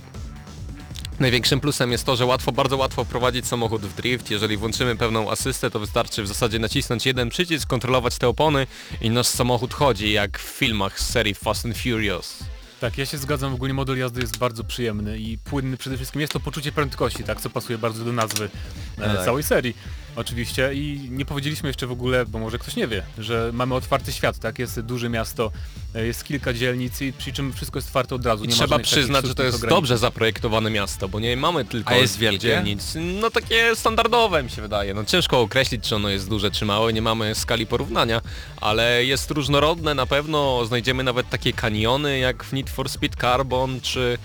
Największym 1.19 1.59
plusem 1.59 1.91
jest 1.91 2.05
to, 2.05 2.15
że 2.15 2.25
łatwo, 2.25 2.51
bardzo 2.51 2.77
łatwo 2.77 3.03
wprowadzić 3.03 3.47
samochód 3.47 3.81
w 3.81 3.95
drift. 3.95 4.31
Jeżeli 4.31 4.57
włączymy 4.57 4.95
pewną 4.95 5.31
asystę, 5.31 5.71
to 5.71 5.79
wystarczy 5.79 6.23
w 6.23 6.27
zasadzie 6.27 6.59
nacisnąć 6.59 7.05
jeden 7.05 7.29
przycisk, 7.29 7.69
kontrolować 7.69 8.17
te 8.17 8.27
opony 8.27 8.67
i 9.01 9.09
nasz 9.09 9.27
samochód 9.27 9.73
chodzi, 9.73 10.11
jak 10.11 10.39
w 10.39 10.57
filmach 10.57 10.99
z 10.99 11.09
serii 11.09 11.35
Fast 11.35 11.65
and 11.65 11.77
Furious. 11.77 12.43
Tak, 12.79 12.97
ja 12.97 13.05
się 13.05 13.17
zgadzam, 13.17 13.53
ogólnie 13.53 13.73
model 13.73 13.97
jazdy 13.97 14.21
jest 14.21 14.37
bardzo 14.37 14.63
przyjemny 14.63 15.17
i 15.17 15.37
płynny 15.37 15.77
przede 15.77 15.95
wszystkim. 15.95 16.21
Jest 16.21 16.33
to 16.33 16.39
poczucie 16.39 16.71
prędkości, 16.71 17.23
tak, 17.23 17.41
co 17.41 17.49
pasuje 17.49 17.77
bardzo 17.77 18.05
do 18.05 18.13
nazwy 18.13 18.49
e, 18.97 19.15
tak. 19.15 19.25
całej 19.25 19.43
serii. 19.43 19.75
Oczywiście 20.15 20.73
i 20.73 21.07
nie 21.11 21.25
powiedzieliśmy 21.25 21.69
jeszcze 21.69 21.87
w 21.87 21.91
ogóle, 21.91 22.25
bo 22.25 22.39
może 22.39 22.59
ktoś 22.59 22.75
nie 22.75 22.87
wie, 22.87 23.03
że 23.17 23.49
mamy 23.53 23.75
otwarty 23.75 24.11
świat, 24.13 24.39
tak, 24.39 24.59
jest 24.59 24.79
duże 24.79 25.09
miasto, 25.09 25.51
e, 25.95 26.05
jest 26.05 26.23
kilka 26.23 26.53
dzielnic 26.53 27.01
i 27.01 27.13
przy 27.13 27.33
czym 27.33 27.53
wszystko 27.53 27.77
jest 27.77 27.87
otwarte 27.87 28.15
od 28.15 28.25
razu. 28.25 28.43
I 28.45 28.47
nie 28.47 28.53
trzeba 28.53 28.79
przyznać, 28.79 29.25
że 29.27 29.35
to 29.35 29.43
jest 29.43 29.67
dobrze 29.67 29.97
zaprojektowane 29.97 30.69
miasto, 30.69 31.09
bo 31.09 31.19
nie 31.19 31.37
mamy 31.37 31.65
tylko 31.65 31.89
A 31.93 31.95
jest 31.95 32.17
wielkie? 32.17 32.39
dzielnic. 32.39 32.93
No 33.21 33.29
takie 33.29 33.75
standardowe 33.75 34.43
mi 34.43 34.49
się 34.49 34.61
wydaje. 34.61 34.93
No 34.93 35.05
ciężko 35.05 35.41
określić, 35.41 35.83
czy 35.83 35.95
ono 35.95 36.09
jest 36.09 36.29
duże, 36.29 36.51
czy 36.51 36.65
małe, 36.65 36.93
nie 36.93 37.01
mamy 37.01 37.35
skali 37.35 37.65
porównania, 37.67 38.21
ale 38.61 39.05
jest 39.05 39.31
różnorodne 39.31 39.93
na 39.95 40.05
pewno. 40.05 40.65
Znajdziemy 40.65 41.03
nawet 41.03 41.29
takie 41.29 41.53
kaniony 41.53 42.19
jak 42.19 42.43
w 42.43 42.53
Need 42.53 42.69
for 42.69 42.89
Speed 42.89 43.21
Carbon, 43.21 43.81
czy 43.81 44.17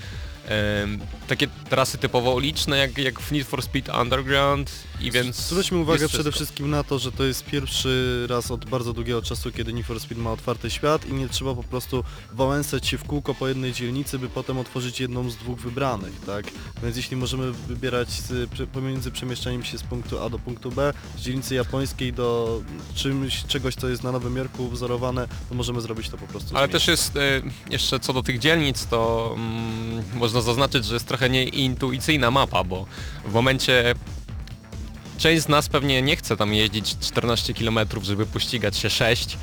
em, 0.48 1.00
takie 1.26 1.48
trasy 1.70 1.98
typowo 1.98 2.34
uliczne 2.34 2.78
jak, 2.78 2.98
jak 2.98 3.20
w 3.20 3.32
Need 3.32 3.46
for 3.46 3.62
Speed 3.62 4.00
Underground 4.00 4.70
i 5.00 5.10
więc... 5.10 5.36
Zwróćmy 5.36 5.78
uwagę 5.78 6.08
przede 6.08 6.32
wszystkim 6.32 6.70
na 6.70 6.84
to, 6.84 6.98
że 6.98 7.12
to 7.12 7.24
jest 7.24 7.44
pierwszy 7.44 8.26
raz 8.28 8.50
od 8.50 8.64
bardzo 8.64 8.92
długiego 8.92 9.22
czasu, 9.22 9.52
kiedy 9.52 9.72
Need 9.72 9.86
for 9.86 10.00
Speed 10.00 10.22
ma 10.22 10.32
otwarty 10.32 10.70
świat 10.70 11.08
i 11.08 11.12
nie 11.12 11.28
trzeba 11.28 11.54
po 11.54 11.62
prostu 11.62 12.04
wałęsać 12.32 12.86
się 12.86 12.98
w 12.98 13.04
kółko 13.04 13.34
po 13.34 13.48
jednej 13.48 13.72
dzielnicy, 13.72 14.18
by 14.18 14.28
potem 14.28 14.58
otworzyć 14.58 15.00
jedną 15.00 15.30
z 15.30 15.36
dwóch 15.36 15.60
wybranych, 15.60 16.20
tak? 16.26 16.46
Więc 16.82 16.96
jeśli 16.96 17.16
możemy 17.16 17.52
wybierać 17.52 18.08
pomiędzy 18.72 19.10
przemieszczaniem 19.10 19.64
się 19.64 19.78
z 19.78 19.82
punktu 19.82 20.22
A 20.22 20.30
do 20.30 20.38
punktu 20.38 20.70
B, 20.70 20.92
z 21.18 21.20
dzielnicy 21.20 21.54
japońskiej 21.54 22.12
do 22.12 22.60
czymś, 22.94 23.44
czegoś, 23.44 23.74
co 23.74 23.88
jest 23.88 24.02
na 24.02 24.12
Nowym 24.12 24.36
Jorku 24.36 24.68
wzorowane, 24.68 25.28
to 25.48 25.54
możemy 25.54 25.80
zrobić 25.80 26.08
to 26.08 26.18
po 26.18 26.26
prostu 26.26 26.56
Ale 26.56 26.68
też 26.68 26.88
jest, 26.88 27.16
e, 27.16 27.42
jeszcze 27.70 28.00
co 28.00 28.12
do 28.12 28.22
tych 28.22 28.38
dzielnic, 28.38 28.86
to 28.86 29.32
mm, 29.36 30.04
można 30.14 30.40
zaznaczyć, 30.40 30.84
że 30.84 30.94
jest 30.94 31.08
trochę 31.14 31.30
nieintuicyjna 31.30 32.30
mapa, 32.30 32.64
bo 32.64 32.86
w 33.24 33.32
momencie 33.32 33.94
część 35.18 35.42
z 35.42 35.48
nas 35.48 35.68
pewnie 35.68 36.02
nie 36.02 36.16
chce 36.16 36.36
tam 36.36 36.54
jeździć 36.54 36.98
14 36.98 37.54
km, 37.54 37.78
żeby 38.02 38.26
pościgać 38.26 38.76
się 38.76 38.90
6 38.90 39.38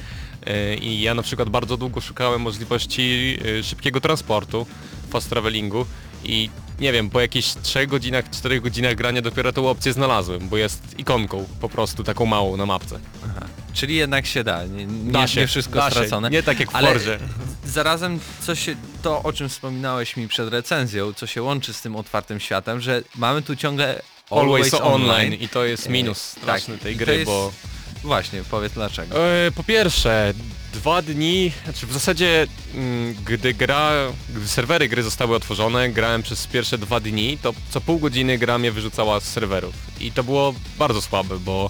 e, 0.45 0.75
i 0.75 1.01
ja 1.01 1.13
na 1.13 1.21
przykład 1.21 1.49
bardzo 1.49 1.77
długo 1.77 2.01
szukałem 2.01 2.41
możliwości 2.41 3.37
e, 3.59 3.63
szybkiego 3.63 4.01
transportu, 4.01 4.65
fast 5.09 5.29
travelingu 5.29 5.85
i 6.23 6.49
nie 6.79 6.91
wiem, 6.91 7.09
po 7.09 7.21
jakichś 7.21 7.53
3 7.61 7.87
godzinach, 7.87 8.29
4 8.29 8.61
godzinach 8.61 8.95
grania 8.95 9.21
dopiero 9.21 9.53
tę 9.53 9.61
opcję 9.61 9.93
znalazłem, 9.93 10.49
bo 10.49 10.57
jest 10.57 10.99
ikonką 10.99 11.45
po 11.61 11.69
prostu 11.69 12.03
taką 12.03 12.25
małą 12.25 12.57
na 12.57 12.65
mapce. 12.65 12.99
Czyli 13.73 13.95
jednak 13.95 14.25
się 14.25 14.43
da, 14.43 14.65
nie, 14.65 14.85
nie, 14.85 15.11
Da 15.11 15.27
się, 15.27 15.41
nie 15.41 15.47
wszystko 15.47 15.75
da 15.79 15.85
się. 15.89 15.91
stracone. 15.95 16.29
Nie 16.29 16.43
tak 16.43 16.59
jak 16.59 16.71
w 16.71 16.75
Ale 16.75 16.93
Forzie. 16.93 17.19
zarazem 17.65 18.19
co 18.41 18.55
się, 18.55 18.75
to 19.01 19.23
o 19.23 19.33
czym 19.33 19.49
wspominałeś 19.49 20.17
mi 20.17 20.27
przed 20.27 20.49
recenzją, 20.49 21.13
co 21.13 21.27
się 21.27 21.43
łączy 21.43 21.73
z 21.73 21.81
tym 21.81 21.95
otwartym 21.95 22.39
światem, 22.39 22.81
że 22.81 23.03
mamy 23.15 23.41
tu 23.41 23.55
ciągle 23.55 24.01
Always 24.31 24.73
online 24.73 25.33
i 25.33 25.49
to 25.49 25.65
jest 25.65 25.87
E, 25.87 25.89
minus 25.89 26.31
tak, 26.33 26.41
straszny 26.43 26.77
tej 26.77 26.93
i 26.95 26.97
to 26.97 27.05
gry, 27.05 27.13
jest- 27.13 27.25
bo 27.25 27.51
Właśnie, 28.03 28.43
powiedz 28.51 28.73
dlaczego. 28.73 29.27
e, 29.27 29.51
po 29.51 29.63
pierwsze 29.63 30.33
dwa 30.73 31.01
dni, 31.01 31.51
znaczy 31.63 31.87
w 31.87 31.93
zasadzie 31.93 32.47
mm, 32.75 33.15
gdy 33.25 33.53
gra, 33.53 33.91
gdy 34.35 34.47
serwery 34.47 34.87
gry 34.89 35.03
zostały 35.03 35.35
otworzone, 35.35 35.89
grałem 35.89 36.23
przez 36.23 36.47
pierwsze 36.47 36.77
dwa 36.77 36.99
dni, 36.99 37.37
to 37.41 37.53
co 37.69 37.81
pół 37.81 37.99
godziny 37.99 38.37
gra 38.37 38.57
mnie 38.57 38.71
wyrzucała 38.71 39.19
z 39.19 39.23
serwerów 39.23 39.73
i 39.99 40.11
to 40.11 40.23
było 40.23 40.53
bardzo 40.79 41.01
słabe, 41.01 41.39
bo 41.39 41.69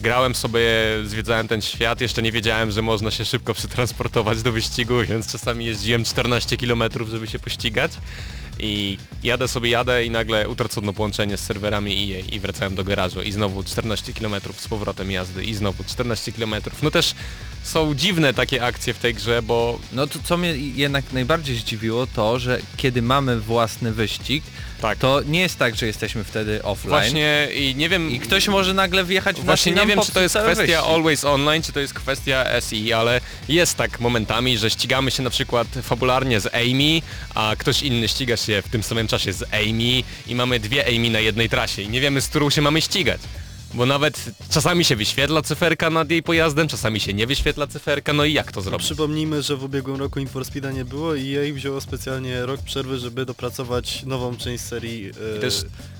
grałem 0.00 0.34
sobie, 0.34 0.68
zwiedzałem 1.04 1.48
ten 1.48 1.62
świat, 1.62 2.00
jeszcze 2.00 2.22
nie 2.22 2.32
wiedziałem, 2.32 2.70
że 2.70 2.82
można 2.82 3.10
się 3.10 3.24
szybko 3.24 3.54
przetransportować 3.54 4.42
do 4.42 4.52
wyścigu, 4.52 4.94
więc 5.08 5.32
czasami 5.32 5.64
jeździłem 5.64 6.04
14 6.04 6.56
km, 6.56 6.82
żeby 7.10 7.26
się 7.26 7.38
pościgać 7.38 7.92
i 8.58 8.98
jadę 9.22 9.48
sobie, 9.48 9.70
jadę 9.70 10.04
i 10.04 10.10
nagle 10.10 10.48
utracono 10.48 10.92
połączenie 10.92 11.36
z 11.36 11.40
serwerami 11.40 11.92
EA 11.92 12.24
i 12.32 12.40
wracałem 12.40 12.74
do 12.74 12.84
garażu 12.84 13.22
i 13.22 13.32
znowu 13.32 13.62
14 13.62 14.12
km 14.12 14.34
z 14.56 14.68
powrotem 14.68 15.10
jazdy 15.10 15.44
i 15.44 15.54
znowu 15.54 15.84
14 15.84 16.32
km. 16.32 16.54
No 16.82 16.90
też 16.90 17.14
są 17.62 17.94
dziwne 17.94 18.34
takie 18.34 18.64
akcje 18.64 18.94
w 18.94 18.98
tej 18.98 19.14
grze, 19.14 19.42
bo 19.42 19.78
No 19.92 20.06
to 20.06 20.18
co 20.24 20.36
mnie 20.36 20.56
jednak 20.56 21.12
najbardziej 21.12 21.56
zdziwiło 21.56 22.06
to, 22.06 22.38
że 22.38 22.60
kiedy 22.76 23.02
mamy 23.02 23.40
własny 23.40 23.92
wyścig, 23.92 24.44
Tak. 24.80 24.98
to 24.98 25.22
nie 25.26 25.40
jest 25.40 25.58
tak, 25.58 25.76
że 25.76 25.86
jesteśmy 25.86 26.24
wtedy 26.24 26.62
offline. 26.62 26.90
właśnie 26.90 27.48
i 27.54 27.74
nie 27.74 27.88
wiem... 27.88 28.10
I 28.10 28.20
ktoś 28.20 28.48
może 28.48 28.74
nagle 28.74 29.04
wjechać 29.04 29.40
w 29.40 29.44
Właśnie 29.44 29.72
nie 29.72 29.86
wiem, 29.86 30.00
czy 30.00 30.12
to 30.12 30.20
jest 30.20 30.34
kwestia 30.34 30.62
wyścig. 30.62 30.94
Always 30.94 31.24
Online, 31.24 31.62
czy 31.62 31.72
to 31.72 31.80
jest 31.80 31.94
kwestia 31.94 32.46
SI, 32.60 32.92
ale 32.92 33.20
jest 33.48 33.76
tak 33.76 34.00
momentami, 34.00 34.58
że 34.58 34.70
ścigamy 34.70 35.10
się 35.10 35.22
na 35.22 35.30
przykład 35.30 35.66
fabularnie 35.82 36.40
z 36.40 36.54
Amy, 36.54 37.02
a 37.34 37.54
ktoś 37.58 37.82
inny 37.82 38.08
ściga 38.08 38.36
się 38.36 38.62
w 38.62 38.68
tym 38.68 38.82
samym 38.82 39.06
czasie 39.08 39.32
z 39.32 39.42
Amy 39.42 40.02
i 40.26 40.34
mamy 40.34 40.60
dwie 40.60 40.86
Amy 40.86 41.10
na 41.10 41.20
jednej 41.20 41.48
trasie 41.48 41.82
i 41.82 41.88
nie 41.88 42.00
wiemy, 42.00 42.20
z 42.20 42.28
którą 42.28 42.50
się 42.50 42.62
mamy 42.62 42.80
ścigać. 42.80 43.20
Bo 43.74 43.86
nawet 43.86 44.24
czasami 44.50 44.84
się 44.84 44.96
wyświetla 44.96 45.42
cyferka 45.42 45.90
nad 45.90 46.10
jej 46.10 46.22
pojazdem, 46.22 46.68
czasami 46.68 47.00
się 47.00 47.14
nie 47.14 47.26
wyświetla 47.26 47.66
cyferka, 47.66 48.12
no 48.12 48.24
i 48.24 48.32
jak 48.32 48.52
to 48.52 48.62
zrobić? 48.62 48.86
Przypomnijmy, 48.86 49.42
że 49.42 49.56
w 49.56 49.64
ubiegłym 49.64 49.96
roku 49.96 50.18
Need 50.20 50.30
for 50.30 50.44
Speeda 50.44 50.70
nie 50.72 50.84
było 50.84 51.14
i 51.14 51.34
EA 51.36 51.54
wzięło 51.54 51.80
specjalnie 51.80 52.46
rok 52.46 52.62
przerwy, 52.62 52.98
żeby 52.98 53.24
dopracować 53.24 54.02
nową 54.06 54.36
część 54.36 54.64
serii 54.64 55.10
e, 55.36 55.40
Też 55.40 55.54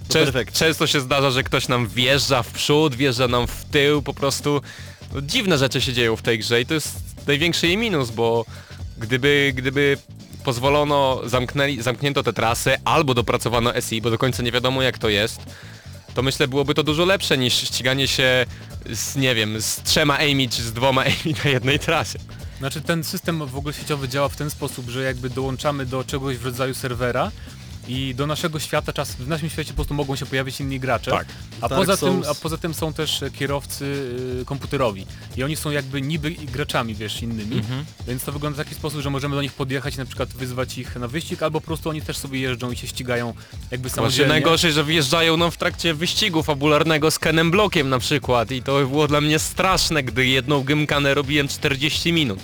Czę- 0.08 0.52
często 0.52 0.86
się 0.86 1.00
zdarza, 1.00 1.30
że 1.30 1.42
ktoś 1.42 1.68
nam 1.68 1.88
wjeżdża 1.88 2.42
w 2.42 2.52
przód, 2.52 2.94
wjeżdża 2.94 3.28
nam 3.28 3.46
w 3.46 3.64
tył, 3.64 4.02
po 4.02 4.14
prostu 4.14 4.60
no, 5.14 5.20
dziwne 5.20 5.58
rzeczy 5.58 5.80
się 5.80 5.92
dzieją 5.92 6.16
w 6.16 6.22
tej 6.22 6.38
grze 6.38 6.60
i 6.60 6.66
to 6.66 6.74
jest 6.74 6.88
największy 7.26 7.66
jej 7.66 7.76
minus, 7.76 8.10
bo 8.10 8.44
gdyby, 8.98 9.52
gdyby 9.56 9.98
pozwolono, 10.44 11.20
zamknęli, 11.26 11.82
zamknięto 11.82 12.22
te 12.22 12.32
trasy 12.32 12.76
albo 12.84 13.14
dopracowano 13.14 13.80
SI, 13.80 14.00
bo 14.02 14.10
do 14.10 14.18
końca 14.18 14.42
nie 14.42 14.52
wiadomo 14.52 14.82
jak 14.82 14.98
to 14.98 15.08
jest, 15.08 15.40
to 16.14 16.22
myślę 16.22 16.48
byłoby 16.48 16.74
to 16.74 16.82
dużo 16.82 17.04
lepsze 17.04 17.38
niż 17.38 17.54
ściganie 17.54 18.08
się 18.08 18.46
z, 18.92 19.16
nie 19.16 19.34
wiem, 19.34 19.60
z 19.60 19.82
trzema 19.82 20.18
Amy 20.18 20.48
czy 20.48 20.62
z 20.62 20.72
dwoma 20.72 21.02
Amy 21.10 21.34
na 21.44 21.50
jednej 21.50 21.78
trasie. 21.78 22.18
Znaczy 22.58 22.80
ten 22.80 23.04
system 23.04 23.46
w 23.46 23.56
ogóle 23.56 23.74
sieciowy 23.74 24.08
działa 24.08 24.28
w 24.28 24.36
ten 24.36 24.50
sposób, 24.50 24.88
że 24.88 25.02
jakby 25.02 25.30
dołączamy 25.30 25.86
do 25.86 26.04
czegoś 26.04 26.36
w 26.36 26.44
rodzaju 26.44 26.74
serwera 26.74 27.30
i 27.88 28.14
do 28.14 28.26
naszego 28.26 28.58
świata 28.58 28.92
czas, 28.92 29.14
w 29.14 29.28
naszym 29.28 29.50
świecie 29.50 29.70
po 29.70 29.74
prostu 29.74 29.94
mogą 29.94 30.16
się 30.16 30.26
pojawić 30.26 30.60
inni 30.60 30.80
gracze. 30.80 31.10
Tak. 31.10 31.26
A, 31.60 31.68
Dark 31.68 31.80
poza 31.80 31.96
tym, 31.96 32.22
a 32.30 32.34
poza 32.34 32.58
tym 32.58 32.74
są 32.74 32.92
też 32.92 33.24
kierowcy 33.38 33.84
y, 34.40 34.44
komputerowi 34.44 35.06
i 35.36 35.42
oni 35.44 35.56
są 35.56 35.70
jakby 35.70 36.02
niby 36.02 36.30
graczami, 36.30 36.94
wiesz, 36.94 37.22
innymi, 37.22 37.56
Mhm. 37.56 37.84
więc 38.06 38.24
to 38.24 38.32
wygląda 38.32 38.62
w 38.62 38.64
taki 38.64 38.74
sposób, 38.74 39.00
że 39.00 39.10
możemy 39.10 39.36
do 39.36 39.42
nich 39.42 39.52
podjechać 39.52 39.94
i 39.94 39.98
na 39.98 40.04
przykład 40.04 40.28
wyzwać 40.28 40.78
ich 40.78 40.96
na 40.96 41.08
wyścig, 41.08 41.42
albo 41.42 41.60
po 41.60 41.66
prostu 41.66 41.90
oni 41.90 42.02
też 42.02 42.16
sobie 42.16 42.40
jeżdżą 42.40 42.70
i 42.70 42.76
się 42.76 42.86
ścigają 42.86 43.34
jakby 43.70 43.88
Właśnie 43.88 43.96
samodzielnie. 43.96 44.32
najgorsze, 44.32 44.72
że 44.72 44.84
wjeżdżają 44.84 45.36
nam 45.36 45.50
w 45.50 45.56
trakcie 45.56 45.94
wyścigu 45.94 46.42
fabularnego 46.42 47.10
z 47.10 47.18
Kenem 47.18 47.50
Blokiem 47.50 47.88
na 47.88 47.98
przykład 47.98 48.50
i 48.50 48.62
to 48.62 48.86
było 48.86 49.08
dla 49.08 49.20
mnie 49.20 49.38
straszne, 49.38 50.02
gdy 50.02 50.26
jedną 50.26 50.62
gymkanę 50.62 51.14
robiłem 51.14 51.48
40 51.48 52.12
minut. 52.12 52.38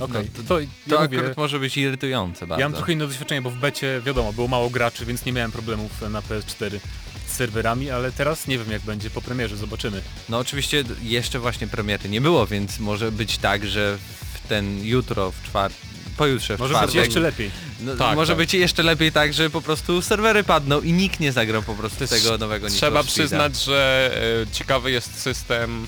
Okej, 0.00 0.30
No, 0.36 0.42
to, 0.42 0.54
To 0.88 0.94
ja 0.94 1.02
mówię, 1.02 1.18
akurat 1.18 1.36
może 1.36 1.58
być 1.58 1.76
irytujące 1.76 2.46
bardzo. 2.46 2.60
Ja 2.60 2.68
mam 2.68 2.76
trochę 2.76 2.92
inne 2.92 3.06
doświadczenie, 3.06 3.42
bo 3.42 3.50
w 3.50 3.56
becie, 3.56 4.00
wiadomo, 4.06 4.32
było 4.32 4.48
mało 4.48 4.70
graczy, 4.70 5.06
więc 5.06 5.24
nie 5.24 5.32
miałem 5.32 5.52
problemów 5.52 5.90
na 6.10 6.20
PS4 6.20 6.78
z 7.26 7.32
serwerami, 7.32 7.90
ale 7.90 8.12
teraz 8.12 8.46
nie 8.46 8.58
wiem 8.58 8.70
jak 8.70 8.82
będzie 8.82 9.10
po 9.10 9.22
premierze, 9.22 9.56
zobaczymy. 9.56 10.02
No 10.28 10.38
oczywiście 10.38 10.84
jeszcze 11.02 11.38
właśnie 11.38 11.66
premiery 11.66 12.08
nie 12.08 12.20
było, 12.20 12.46
więc 12.46 12.78
może 12.78 13.12
być 13.12 13.38
tak, 13.38 13.66
że 13.66 13.98
w 14.44 14.48
ten 14.48 14.84
jutro, 14.84 15.30
w 15.30 15.42
czwartek, 15.42 15.80
pojutrze 16.16 16.56
w 16.56 16.60
Może 16.60 16.74
być 16.74 16.78
czwartek, 16.78 17.04
jeszcze 17.04 17.20
lepiej. 17.20 17.50
no, 17.80 17.96
Tak, 17.96 18.16
może 18.16 18.32
tak. 18.32 18.36
być 18.38 18.54
jeszcze 18.54 18.82
lepiej 18.82 19.12
tak, 19.12 19.34
że 19.34 19.50
po 19.50 19.62
prostu 19.62 20.02
serwery 20.02 20.44
padną 20.44 20.80
i 20.80 20.92
nikt 20.92 21.20
nie 21.20 21.32
zagrał 21.32 21.62
po 21.62 21.74
prostu 21.74 22.06
tego 22.06 22.38
nowego 22.38 22.68
Trzeba 22.68 23.02
przyznać, 23.02 23.64
że 23.64 24.10
e, 24.42 24.52
ciekawy 24.52 24.90
jest 24.90 25.20
system 25.20 25.86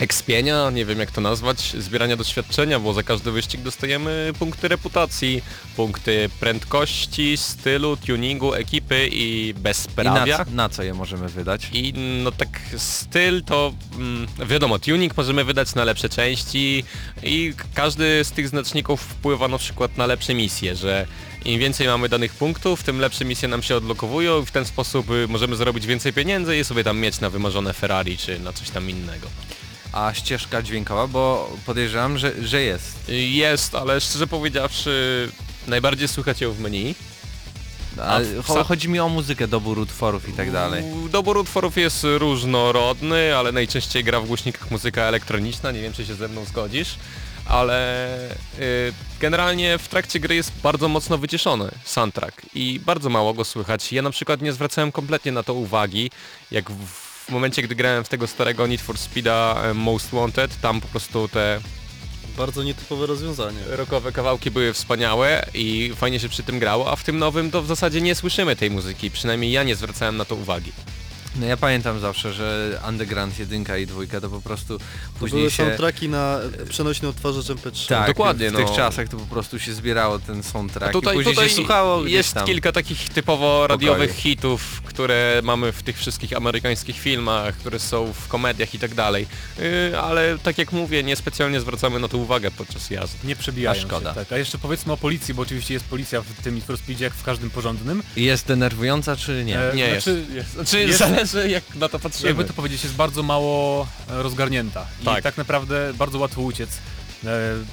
ekspienia, 0.00 0.70
nie 0.70 0.84
wiem 0.84 0.98
jak 0.98 1.10
to 1.10 1.20
nazwać, 1.20 1.74
zbierania 1.78 2.16
doświadczenia, 2.16 2.80
bo 2.80 2.92
za 2.92 3.02
każdy 3.02 3.32
wyścig 3.32 3.60
dostajemy 3.60 4.32
punkty 4.38 4.68
reputacji, 4.68 5.42
punkty 5.76 6.30
prędkości, 6.40 7.36
stylu, 7.36 7.96
tuningu, 7.96 8.54
ekipy 8.54 9.06
i 9.06 9.48
I 9.48 9.54
bezprawia. 9.54 10.38
na, 10.38 10.44
na 10.50 10.68
co 10.68 10.82
je 10.82 10.94
możemy 10.94 11.28
wydać? 11.28 11.68
I 11.72 11.92
no 12.24 12.32
tak 12.32 12.48
styl 12.76 13.42
to 13.44 13.72
mm, 13.96 14.26
wiadomo, 14.48 14.78
tuning 14.78 15.16
możemy 15.16 15.44
wydać 15.44 15.74
na 15.74 15.84
lepsze 15.84 16.08
części 16.08 16.84
i 17.22 17.54
każdy 17.74 18.24
z 18.24 18.32
tych 18.32 18.48
znaczników 18.48 19.00
wpływa 19.00 19.48
na 19.48 19.58
przykład 19.58 19.96
na 19.96 20.06
lepsze 20.06 20.34
misje, 20.34 20.76
że 20.76 21.06
im 21.44 21.60
więcej 21.60 21.86
mamy 21.86 22.08
danych 22.08 22.32
punktów, 22.34 22.82
tym 22.82 22.98
lepsze 23.00 23.24
misje 23.24 23.48
nam 23.48 23.62
się 23.62 23.76
odblokowują 23.76 24.42
i 24.42 24.46
w 24.46 24.50
ten 24.50 24.64
sposób 24.64 25.10
y, 25.10 25.28
możemy 25.28 25.56
zarobić 25.56 25.86
więcej 25.86 26.12
pieniędzy 26.12 26.58
i 26.58 26.64
sobie 26.64 26.84
tam 26.84 26.98
mieć 26.98 27.20
na 27.20 27.30
wymarzone 27.30 27.72
Ferrari 27.72 28.16
czy 28.18 28.38
na 28.38 28.52
coś 28.52 28.70
tam 28.70 28.90
innego. 28.90 29.28
A 29.92 30.14
ścieżka 30.14 30.62
dźwiękowa, 30.62 31.06
bo 31.06 31.50
podejrzewam, 31.66 32.18
że, 32.18 32.32
że 32.46 32.62
jest. 32.62 32.96
Jest, 33.08 33.74
ale 33.74 34.00
szczerze 34.00 34.26
powiedziawszy, 34.26 35.28
najbardziej 35.66 36.08
słychać 36.08 36.40
ją 36.40 36.52
w 36.52 36.60
menu. 36.60 36.94
W- 38.24 38.42
cho- 38.46 38.64
chodzi 38.64 38.88
mi 38.88 39.00
o 39.00 39.08
muzykę, 39.08 39.48
dobór 39.48 39.78
utworów 39.78 40.28
i 40.28 40.32
tak 40.32 40.52
dalej. 40.52 40.84
Dobór 41.10 41.36
utworów 41.36 41.76
jest 41.76 42.06
różnorodny, 42.18 43.36
ale 43.36 43.52
najczęściej 43.52 44.04
gra 44.04 44.20
w 44.20 44.26
głośnikach 44.26 44.70
muzyka 44.70 45.02
elektroniczna, 45.02 45.72
nie 45.72 45.80
wiem 45.82 45.92
czy 45.92 46.06
się 46.06 46.14
ze 46.14 46.28
mną 46.28 46.44
zgodzisz, 46.44 46.94
ale 47.46 48.08
y, 48.58 48.92
generalnie 49.20 49.78
w 49.78 49.88
trakcie 49.88 50.20
gry 50.20 50.34
jest 50.34 50.52
bardzo 50.62 50.88
mocno 50.88 51.18
wyciszony 51.18 51.70
soundtrack 51.84 52.42
i 52.54 52.80
bardzo 52.80 53.08
mało 53.10 53.34
go 53.34 53.44
słychać. 53.44 53.92
Ja 53.92 54.02
na 54.02 54.10
przykład 54.10 54.42
nie 54.42 54.52
zwracałem 54.52 54.92
kompletnie 54.92 55.32
na 55.32 55.42
to 55.42 55.54
uwagi, 55.54 56.10
jak 56.50 56.70
w, 56.70 57.09
w 57.30 57.32
momencie 57.32 57.62
gdy 57.62 57.74
grałem 57.74 58.04
w 58.04 58.08
tego 58.08 58.26
starego 58.26 58.66
Need 58.66 58.80
for 58.80 58.98
Speeda 58.98 59.62
e, 59.64 59.74
Most 59.74 60.10
Wanted, 60.10 60.60
tam 60.60 60.80
po 60.80 60.88
prostu 60.88 61.28
te 61.28 61.60
Bardzo 62.36 62.62
nietypowe 62.62 63.06
rozwiązanie. 63.06 63.58
rockowe 63.66 64.12
kawałki 64.12 64.50
były 64.50 64.72
wspaniałe 64.72 65.46
i 65.54 65.92
fajnie 65.96 66.20
się 66.20 66.28
przy 66.28 66.42
tym 66.42 66.58
grało, 66.58 66.92
a 66.92 66.96
w 66.96 67.04
tym 67.04 67.18
nowym 67.18 67.50
to 67.50 67.62
w 67.62 67.66
zasadzie 67.66 68.00
nie 68.00 68.14
słyszymy 68.14 68.56
tej 68.56 68.70
muzyki, 68.70 69.10
przynajmniej 69.10 69.52
ja 69.52 69.62
nie 69.62 69.76
zwracałem 69.76 70.16
na 70.16 70.24
to 70.24 70.34
uwagi. 70.34 70.72
No 71.36 71.46
ja 71.46 71.56
pamiętam 71.56 72.00
zawsze, 72.00 72.32
że 72.32 72.78
Underground 72.88 73.38
1 73.38 73.64
i 73.82 73.86
2 73.86 74.20
to 74.20 74.28
po 74.30 74.40
prostu 74.40 74.78
To 74.78 74.84
później 75.18 75.40
były 75.40 75.50
się... 75.50 75.56
soundtracki 75.64 76.08
na 76.08 76.38
przenośny 76.68 77.08
odtwarzacz 77.08 77.44
MP3. 77.46 77.88
Tak, 77.88 78.06
Dokładnie, 78.06 78.50
w 78.50 78.56
tych 78.56 78.66
no. 78.66 78.76
czasach 78.76 79.08
to 79.08 79.16
po 79.16 79.26
prostu 79.26 79.58
się 79.58 79.72
zbierało 79.74 80.18
ten 80.18 80.42
soundtrack 80.42 80.92
Tutaj, 80.92 81.14
i 81.14 81.16
później 81.18 81.34
tutaj 81.34 81.48
się 81.48 81.54
słuchało 81.54 82.06
jest 82.06 82.34
tam. 82.34 82.46
kilka 82.46 82.72
takich 82.72 83.08
typowo 83.08 83.66
radiowych 83.66 84.08
pokoju. 84.10 84.22
hitów, 84.22 84.82
które 84.84 85.40
mamy 85.44 85.72
w 85.72 85.82
tych 85.82 85.98
wszystkich 85.98 86.32
amerykańskich 86.36 86.98
filmach, 86.98 87.54
które 87.56 87.78
są 87.78 88.12
w 88.12 88.28
komediach 88.28 88.74
i 88.74 88.78
tak 88.78 88.94
dalej. 88.94 89.26
Yy, 89.58 90.00
ale 90.00 90.38
tak 90.42 90.58
jak 90.58 90.72
mówię, 90.72 91.02
niespecjalnie 91.02 91.60
zwracamy 91.60 92.00
na 92.00 92.08
to 92.08 92.18
uwagę 92.18 92.50
podczas 92.50 92.90
jazdy. 92.90 93.18
Nie 93.28 93.36
przebijają 93.36 93.80
A 93.84 93.86
szkoda. 93.88 94.10
się. 94.10 94.14
Tak. 94.20 94.32
A 94.32 94.38
jeszcze 94.38 94.58
powiedzmy 94.58 94.92
o 94.92 94.96
policji, 94.96 95.34
bo 95.34 95.42
oczywiście 95.42 95.74
jest 95.74 95.86
policja 95.86 96.20
w 96.20 96.42
tym 96.42 96.54
Need 96.54 96.64
for 96.66 96.78
Speedzie 96.78 97.04
jak 97.04 97.14
w 97.14 97.22
każdym 97.24 97.50
porządnym. 97.50 98.02
Jest 98.16 98.46
denerwująca 98.46 99.16
czy 99.16 99.44
nie? 99.44 99.60
E, 99.60 99.74
Nie 99.74 99.90
znaczy, 99.92 100.24
jest. 100.34 100.52
Znaczy 100.52 100.80
jest- 100.80 100.98
zależy 101.26 101.50
jak 101.50 101.74
na 101.74 101.88
to 101.88 101.98
patrzymy. 101.98 102.28
Jakby 102.28 102.44
to 102.44 102.52
powiedzieć, 102.52 102.82
jest 102.82 102.94
bardzo 102.96 103.22
mało 103.22 103.86
e, 104.10 104.22
rozgarnięta. 104.22 104.86
I 105.00 105.04
Tak. 105.04 105.22
tak, 105.24 105.36
naprawdę 105.36 105.92
bardzo 105.94 106.18
łatwo 106.18 106.40
uciec 106.42 106.70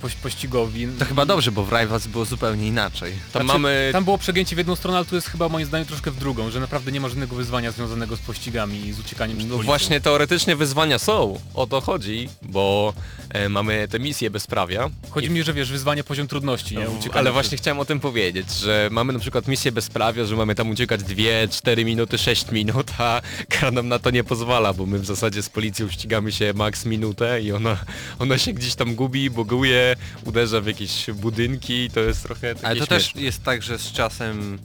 poś- 0.02 0.16
pościgowi. 0.16 0.88
To 1.00 1.06
chyba 1.06 1.26
dobrze, 1.26 1.52
bo 1.52 1.64
w 1.66 1.72
Rivals 1.74 2.08
było 2.08 2.26
zupełnie 2.26 2.68
inaczej. 2.68 3.14
Tam 3.34 3.43
Znaczy, 3.45 3.60
mamy... 3.60 3.89
Tam 3.93 4.04
było 4.04 4.18
przegięcie 4.18 4.56
w 4.56 4.58
jedną 4.58 4.76
stronę, 4.76 4.98
ale 4.98 5.06
tu 5.06 5.16
jest 5.16 5.28
chyba 5.28 5.50
moim 5.50 5.66
zdaniem 5.66 5.88
troszkę 5.88 6.12
w 6.12 6.18
drugą, 6.18 6.50
że 6.52 6.60
naprawdę 6.60 6.91
nie 6.91 7.00
ma 7.02 7.10
żadnego 7.10 7.36
wyzwania 7.36 7.72
związanego 7.72 8.16
z 8.16 8.20
pościgami 8.20 8.88
i 8.88 8.93
z 8.93 9.00
uciekaniem 9.00 9.38
przed 9.38 9.50
No 9.50 9.56
policją. 9.56 9.68
właśnie 9.72 10.02
teoretycznie 10.02 10.56
wyzwania 10.56 11.00
są, 11.00 11.39
o 11.54 11.68
to 11.68 11.82
chodzi, 11.82 12.30
bo 12.41 12.93
e, 13.30 13.50
mamy 13.50 13.88
te 13.88 14.00
misje 14.00 14.30
bezprawia. 14.30 14.89
Chodzi 15.10 15.30
mi, 15.30 15.43
że 15.43 15.54
wiesz, 15.54 15.72
wyzwanie 15.72 16.04
poziom 16.04 16.28
trudności, 16.28 16.78
nie? 16.78 16.89
Uciekanie 16.89 17.14
Ale 17.14 17.24
przed- 17.24 17.34
właśnie 17.34 17.58
chciałem 17.58 17.80
o 17.80 17.86
tym 17.86 18.00
powiedzieć, 18.00 18.52
że 18.52 18.89
mamy 18.91 19.14
na 19.14 19.20
przykład 19.20 19.48
misję 19.48 19.72
bezprawia, 19.72 20.26
że 20.26 20.36
mamy 20.36 20.56
tam 20.56 20.70
uciekać 20.70 21.04
2, 21.04 21.14
4 21.52 21.86
minuty, 21.86 22.18
6 22.18 22.52
minut, 22.52 22.91
a 22.98 23.22
gra 23.50 23.72
nam 23.72 23.88
na 23.88 24.00
to 24.00 24.10
nie 24.12 24.24
pozwala, 24.24 24.74
bo 24.74 24.86
my 24.86 25.00
w 25.00 25.06
zasadzie 25.06 25.41
z 25.43 25.50
policją 25.50 25.89
ścigamy 25.89 26.32
się 26.32 26.54
maks 26.56 26.86
minutę 26.86 27.41
i 27.41 27.52
ona, 27.52 27.78
ona 28.20 28.38
się 28.38 28.54
gdzieś 28.54 28.76
tam 28.76 28.95
gubi, 28.95 29.30
buguje, 29.38 29.96
uderza 30.26 30.62
w 30.62 30.68
jakieś 30.68 31.12
budynki 31.12 31.74
i 31.86 31.90
to 31.90 32.00
jest 32.00 32.24
trochę 32.24 32.56
takie 32.56 32.68
Ale 32.68 32.80
to 32.80 32.86
śmieszne. 32.86 33.14
też 33.14 33.24
jest 33.24 33.44
tak, 33.44 33.64
że 33.64 33.80
z 33.80 33.92
czasem 33.92 34.60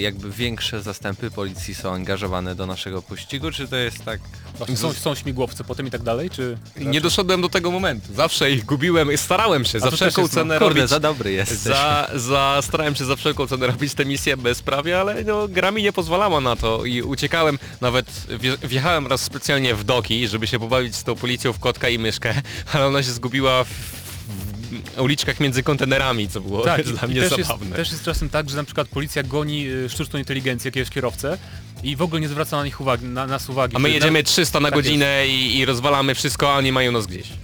jakby 0.00 0.30
większe 0.30 0.82
zastępy 0.82 1.30
policji 1.30 1.74
są 1.74 1.92
angażowane 1.94 2.54
do 2.54 2.66
naszego 2.66 3.02
pościgu, 3.02 3.50
czy 3.50 3.68
to 3.68 3.76
jest 3.76 4.04
tak... 4.04 4.20
Właśnie 4.58 4.76
są, 4.76 4.92
są 4.92 5.14
śmigłowce 5.14 5.64
potem 5.64 5.86
i 5.86 5.90
tak 5.90 6.02
dalej, 6.02 6.30
czy... 6.30 6.58
Nie 6.76 7.00
doszedłem 7.00 7.40
do 7.40 7.48
tego 7.48 7.70
momentu. 7.70 8.14
Zawsze 8.14 8.50
ich 8.50 8.64
gubiłem, 8.64 9.18
starałem 9.18 9.64
się 9.64 9.80
za 9.80 9.90
wszelką 9.90 10.22
jest, 10.22 10.34
no, 10.34 10.40
cenę 10.42 10.58
Kurde, 10.58 10.74
robić. 10.74 10.90
za 10.90 11.00
dobry 11.00 11.32
jesteś. 11.32 11.58
Za, 11.58 12.10
za, 12.14 12.58
starałem 12.62 12.94
się 12.94 13.04
za 13.04 13.16
wszelką 13.16 13.46
cenę 13.46 13.66
robić 13.66 13.94
te 13.94 14.04
misje 14.04 14.36
bezprawie, 14.36 15.00
ale 15.00 15.24
no, 15.24 15.48
gra 15.48 15.70
mi 15.70 15.82
nie 15.82 15.92
pozwalała 15.92 16.40
na 16.40 16.56
to 16.56 16.84
i 16.84 17.02
uciekałem, 17.02 17.58
nawet 17.80 18.06
wje- 18.28 18.66
wjechałem 18.68 19.06
raz 19.06 19.20
specjalnie 19.22 19.74
w 19.74 19.84
doki, 19.84 20.28
żeby 20.28 20.46
się 20.46 20.58
pobawić 20.58 20.96
z 20.96 21.04
tą 21.04 21.14
policją 21.16 21.52
w 21.52 21.58
kotka 21.58 21.88
i 21.88 21.98
myszkę, 21.98 22.34
ale 22.72 22.86
ona 22.86 23.02
się 23.02 23.10
zgubiła 23.12 23.64
w 23.64 23.97
uliczkach 24.98 25.40
między 25.40 25.62
kontenerami, 25.62 26.28
co 26.28 26.40
było 26.40 26.64
Tak, 26.64 26.82
dla 26.98 27.08
mnie 27.08 27.20
też 27.20 27.38
jest, 27.38 27.50
zabawne. 27.50 27.76
też 27.76 27.90
jest 27.92 28.04
czasem 28.04 28.30
tak, 28.30 28.50
że 28.50 28.56
na 28.56 28.64
przykład 28.64 28.88
policja 28.88 29.22
goni 29.22 29.68
y, 29.68 29.88
sztuczną 29.88 30.18
inteligencję 30.18 30.68
jakiegoś 30.68 30.90
kierowcę 30.90 31.38
i 31.82 31.96
w 31.96 32.02
ogóle 32.02 32.20
nie 32.20 32.28
zwraca 32.28 32.56
na 32.56 32.64
nich 32.64 32.80
uwagi, 32.80 33.06
na 33.06 33.26
nas 33.26 33.48
uwagi. 33.48 33.76
A 33.76 33.78
my 33.78 33.90
jedziemy 33.90 34.22
300 34.22 34.60
na 34.60 34.68
tak 34.68 34.74
godzinę 34.74 35.28
i, 35.28 35.58
i 35.58 35.64
rozwalamy 35.64 36.14
wszystko, 36.14 36.54
a 36.54 36.58
oni 36.58 36.72
mają 36.72 36.92
nas 36.92 37.06
gdzieś. 37.06 37.28
Na, 37.30 37.36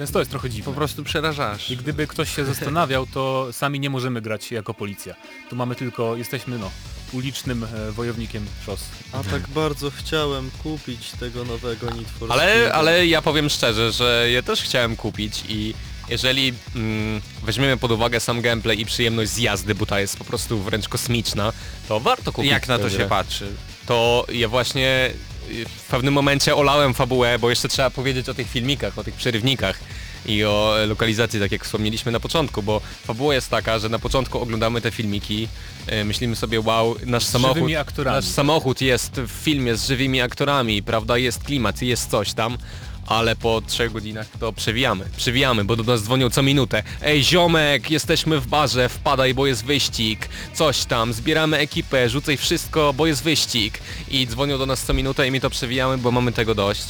więc 0.00 0.12
to 0.12 0.18
jest 0.18 0.30
trochę 0.30 0.50
dziwne. 0.50 0.64
Po 0.64 0.72
prostu 0.72 1.04
przerażasz. 1.04 1.70
I 1.70 1.76
gdyby 1.76 2.06
ktoś 2.06 2.36
się 2.36 2.44
zastanawiał, 2.44 3.06
to 3.06 3.48
sami 3.52 3.80
nie 3.80 3.90
możemy 3.90 4.20
grać 4.20 4.52
jako 4.52 4.74
policja. 4.74 5.14
Tu 5.50 5.56
mamy 5.56 5.74
tylko, 5.74 6.16
jesteśmy 6.16 6.58
no, 6.58 6.70
ulicznym 7.12 7.64
e, 7.64 7.92
wojownikiem 7.92 8.46
szos. 8.66 8.80
A 9.12 9.24
tak 9.24 9.48
bardzo 9.48 9.90
chciałem 9.90 10.50
kupić 10.62 11.10
tego 11.10 11.44
nowego 11.44 11.90
Need 11.90 12.08
for 12.08 12.32
Ale, 12.32 12.72
ale 12.72 13.06
ja 13.06 13.22
powiem 13.22 13.50
szczerze, 13.50 13.92
że 13.92 14.28
ja 14.32 14.42
też 14.42 14.62
chciałem 14.62 14.96
kupić 14.96 15.44
i 15.48 15.74
jeżeli 16.10 16.52
mm, 16.76 17.20
weźmiemy 17.42 17.76
pod 17.76 17.90
uwagę 17.90 18.20
sam 18.20 18.40
gameplay 18.40 18.80
i 18.80 18.86
przyjemność 18.86 19.30
z 19.30 19.38
jazdy, 19.38 19.74
bo 19.74 19.86
ta 19.86 20.00
jest 20.00 20.16
po 20.16 20.24
prostu 20.24 20.58
wręcz 20.58 20.88
kosmiczna, 20.88 21.52
to 21.88 22.00
warto 22.00 22.32
kupić 22.32 22.50
Jak 22.50 22.68
na 22.68 22.78
to 22.78 22.90
się 22.90 22.96
grę. 22.96 23.06
patrzy? 23.06 23.46
To 23.86 24.26
ja 24.32 24.48
właśnie 24.48 25.10
y, 25.50 25.64
w 25.64 25.82
pewnym 25.90 26.14
momencie 26.14 26.56
olałem 26.56 26.94
fabułę, 26.94 27.38
bo 27.38 27.50
jeszcze 27.50 27.68
trzeba 27.68 27.90
powiedzieć 27.90 28.28
o 28.28 28.34
tych 28.34 28.50
filmikach, 28.50 28.98
o 28.98 29.04
tych 29.04 29.14
przerywnikach 29.14 29.80
i 30.26 30.44
o 30.44 30.74
lokalizacji, 30.86 31.40
tak 31.40 31.52
jak 31.52 31.64
wspomnieliśmy 31.64 32.12
na 32.12 32.20
początku, 32.20 32.62
bo 32.62 32.80
fabuła 33.04 33.34
jest 33.34 33.50
taka, 33.50 33.78
że 33.78 33.88
na 33.88 33.98
początku 33.98 34.40
oglądamy 34.40 34.80
te 34.80 34.90
filmiki, 34.90 35.48
e, 35.86 36.04
myślimy 36.04 36.36
sobie 36.36 36.60
wow, 36.60 36.96
nasz 37.06 37.24
samochód, 37.24 37.62
nasz 38.04 38.24
samochód 38.24 38.80
jest 38.80 39.20
w 39.20 39.30
filmie 39.30 39.76
z 39.76 39.86
żywymi 39.86 40.20
aktorami, 40.20 40.82
prawda, 40.82 41.18
jest 41.18 41.44
klimat, 41.44 41.82
jest 41.82 42.10
coś 42.10 42.32
tam, 42.32 42.58
ale 43.10 43.36
po 43.36 43.60
trzech 43.60 43.92
godzinach 43.92 44.26
to 44.40 44.52
przewijamy, 44.52 45.04
przewijamy, 45.16 45.64
bo 45.64 45.76
do 45.76 45.82
nas 45.82 46.02
dzwonią 46.02 46.30
co 46.30 46.42
minutę. 46.42 46.82
Ej 47.02 47.24
ziomek, 47.24 47.90
jesteśmy 47.90 48.40
w 48.40 48.46
barze, 48.46 48.88
wpadaj, 48.88 49.34
bo 49.34 49.46
jest 49.46 49.64
wyścig, 49.64 50.28
coś 50.54 50.84
tam, 50.84 51.12
zbieramy 51.12 51.56
ekipę, 51.56 52.08
rzucaj 52.08 52.36
wszystko, 52.36 52.92
bo 52.92 53.06
jest 53.06 53.22
wyścig. 53.22 53.78
I 54.10 54.26
dzwonią 54.26 54.58
do 54.58 54.66
nas 54.66 54.82
co 54.82 54.94
minutę 54.94 55.28
i 55.28 55.30
my 55.30 55.40
to 55.40 55.50
przewijamy, 55.50 55.98
bo 55.98 56.10
mamy 56.10 56.32
tego 56.32 56.54
dość. 56.54 56.84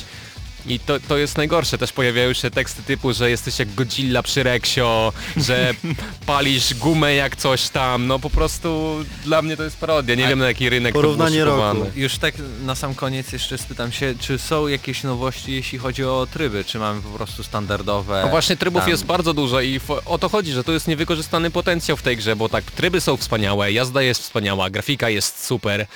I 0.66 0.80
to, 0.80 1.00
to 1.08 1.16
jest 1.16 1.36
najgorsze, 1.36 1.78
też 1.78 1.92
pojawiają 1.92 2.32
się 2.32 2.50
teksty 2.50 2.82
typu, 2.82 3.12
że 3.12 3.30
jesteś 3.30 3.58
jak 3.58 3.74
Godzilla 3.74 4.22
przy 4.22 4.42
Reksio, 4.42 5.12
że 5.36 5.74
palisz 6.26 6.74
gumę 6.74 7.14
jak 7.14 7.36
coś 7.36 7.68
tam, 7.68 8.06
no 8.06 8.18
po 8.18 8.30
prostu 8.30 8.98
dla 9.24 9.42
mnie 9.42 9.56
to 9.56 9.64
jest 9.64 9.76
parodia, 9.76 10.14
nie 10.14 10.26
A 10.26 10.28
wiem 10.28 10.38
na 10.38 10.46
jaki 10.46 10.68
rynek 10.68 10.92
porównanie 10.92 11.38
to 11.38 11.44
było 11.44 11.72
roku. 11.72 11.86
Już 11.94 12.18
tak 12.18 12.34
na 12.64 12.74
sam 12.74 12.94
koniec 12.94 13.32
jeszcze 13.32 13.58
spytam 13.58 13.92
się, 13.92 14.14
czy 14.20 14.38
są 14.38 14.68
jakieś 14.68 15.02
nowości, 15.02 15.52
jeśli 15.52 15.78
chodzi 15.78 16.04
o 16.04 16.26
tryby? 16.32 16.64
Czy 16.64 16.78
mamy 16.78 17.02
po 17.02 17.08
prostu 17.08 17.42
standardowe? 17.42 18.22
No 18.24 18.28
właśnie 18.28 18.56
trybów 18.56 18.82
tam- 18.82 18.90
jest 18.90 19.04
bardzo 19.04 19.34
dużo 19.34 19.60
i 19.60 19.80
o 20.06 20.18
to 20.18 20.28
chodzi, 20.28 20.52
że 20.52 20.64
to 20.64 20.72
jest 20.72 20.88
niewykorzystany 20.88 21.50
potencjał 21.50 21.96
w 21.96 22.02
tej 22.02 22.16
grze, 22.16 22.36
bo 22.36 22.48
tak, 22.48 22.64
tryby 22.64 23.00
są 23.00 23.16
wspaniałe, 23.16 23.72
jazda 23.72 24.02
jest 24.02 24.22
wspaniała, 24.22 24.70
grafika 24.70 25.08
jest 25.10 25.44
super. 25.44 25.86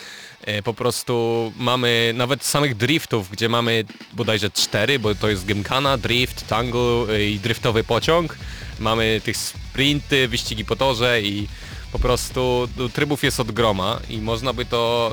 E, 0.47 0.63
Po 0.63 0.75
prostu 0.75 1.53
mamy 1.57 2.13
nawet 2.17 2.45
samych 2.45 2.77
driftów, 2.77 3.31
gdzie 3.31 3.49
mamy 3.49 3.85
bodajże 4.13 4.51
cztery, 4.51 4.99
bo 4.99 5.15
to 5.15 5.29
jest 5.29 5.45
Gymkhana, 5.47 5.99
drift, 5.99 6.47
tango 6.49 7.07
e, 7.11 7.25
i 7.25 7.39
driftowy 7.39 7.85
pociąg. 7.85 8.39
Mamy 8.81 9.21
tych 9.25 9.37
sprinty, 9.37 10.29
wyścigi 10.29 10.65
po 10.65 10.77
torze 10.77 11.23
i 11.23 11.49
po 11.93 11.99
prostu 11.99 12.69
no, 12.77 12.89
trybów 12.89 13.25
jest 13.25 13.41
od 13.41 13.53
groma 13.53 14.01
i 14.11 14.19
można 14.19 14.53
by 14.53 14.65
to... 14.65 15.13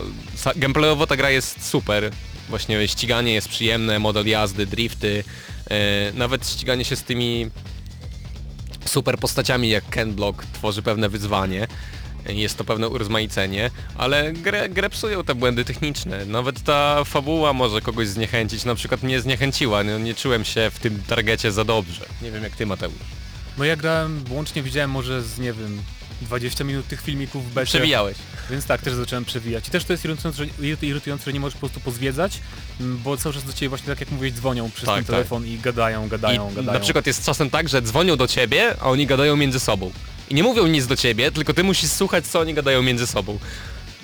Gameplayowo 0.55 1.07
ta 1.07 1.17
gra 1.17 1.29
jest 1.29 1.69
super. 1.69 2.11
Właśnie 2.49 2.87
ściganie 2.87 3.33
jest 3.33 3.49
przyjemne, 3.49 3.99
model 3.99 4.27
jazdy, 4.27 4.65
drifty, 4.65 5.23
e, 5.69 6.11
nawet 6.13 6.49
ściganie 6.49 6.85
się 6.85 6.95
z 6.95 7.03
tymi 7.03 7.49
super 8.85 9.17
postaciami 9.17 9.69
jak 9.69 9.89
Ken 9.89 10.13
Block 10.13 10.45
tworzy 10.53 10.81
pewne 10.81 11.09
wyzwanie. 11.09 11.67
Jest 12.29 12.57
to 12.57 12.63
pewne 12.63 12.89
urozmaicenie, 12.89 13.71
ale 13.97 14.33
grę, 14.33 14.69
grę 14.69 14.89
psują 14.89 15.23
te 15.23 15.35
błędy 15.35 15.65
techniczne. 15.65 16.25
Nawet 16.25 16.63
ta 16.63 17.03
fabuła 17.03 17.53
może 17.53 17.81
kogoś 17.81 18.07
zniechęcić, 18.07 18.65
na 18.65 18.75
przykład 18.75 19.03
mnie 19.03 19.21
zniechęciła, 19.21 19.83
no, 19.83 19.99
nie 19.99 20.15
czułem 20.15 20.43
się 20.43 20.71
w 20.73 20.79
tym 20.79 21.03
targecie 21.07 21.51
za 21.51 21.63
dobrze. 21.63 22.05
Nie 22.21 22.31
wiem 22.31 22.43
jak 22.43 22.55
ty 22.55 22.65
Mateusz. 22.65 22.95
No 23.57 23.65
ja 23.65 23.75
grałem, 23.75 24.23
łącznie 24.29 24.63
widziałem 24.63 24.91
może 24.91 25.21
z, 25.21 25.39
nie 25.39 25.53
wiem, 25.53 25.81
20 26.21 26.63
minut 26.63 26.87
tych 26.87 27.01
filmików 27.01 27.49
w 27.51 27.53
becie. 27.53 27.65
Przewijałeś. 27.65 28.17
Więc 28.49 28.65
tak, 28.65 28.81
też 28.81 28.93
zacząłem 28.93 29.25
przewijać. 29.25 29.67
I 29.67 29.71
też 29.71 29.83
to 29.85 29.93
jest 29.93 30.05
irytujące, 30.05 30.37
że, 30.45 30.51
iry- 30.51 30.83
irytujące, 30.85 31.25
że 31.25 31.33
nie 31.33 31.39
możesz 31.39 31.53
po 31.53 31.59
prostu 31.59 31.79
pozwiedzać, 31.79 32.39
bo 32.79 33.17
cały 33.17 33.35
czas 33.35 33.43
do 33.43 33.53
ciebie 33.53 33.69
właśnie 33.69 33.87
tak 33.87 33.99
jak 33.99 34.11
mówiłeś 34.11 34.33
dzwonią 34.33 34.71
przez 34.71 34.85
Tak, 34.85 34.95
ten 34.95 35.05
tak. 35.05 35.15
telefon 35.15 35.45
i 35.47 35.57
gadają, 35.57 36.07
gadają, 36.07 36.51
I 36.51 36.55
gadają. 36.55 36.73
na 36.73 36.79
przykład 36.79 37.07
jest 37.07 37.25
czasem 37.25 37.49
tak, 37.49 37.69
że 37.69 37.81
dzwonią 37.81 38.15
do 38.15 38.27
ciebie, 38.27 38.75
a 38.79 38.83
oni 38.85 39.07
gadają 39.07 39.35
między 39.35 39.59
sobą. 39.59 39.91
I 40.29 40.35
nie 40.35 40.43
mówią 40.43 40.67
nic 40.67 40.87
do 40.87 40.95
ciebie, 40.95 41.31
tylko 41.31 41.53
ty 41.53 41.63
musisz 41.63 41.89
słuchać 41.91 42.27
co 42.27 42.39
oni 42.39 42.53
gadają 42.53 42.81
między 42.81 43.07
sobą. 43.07 43.39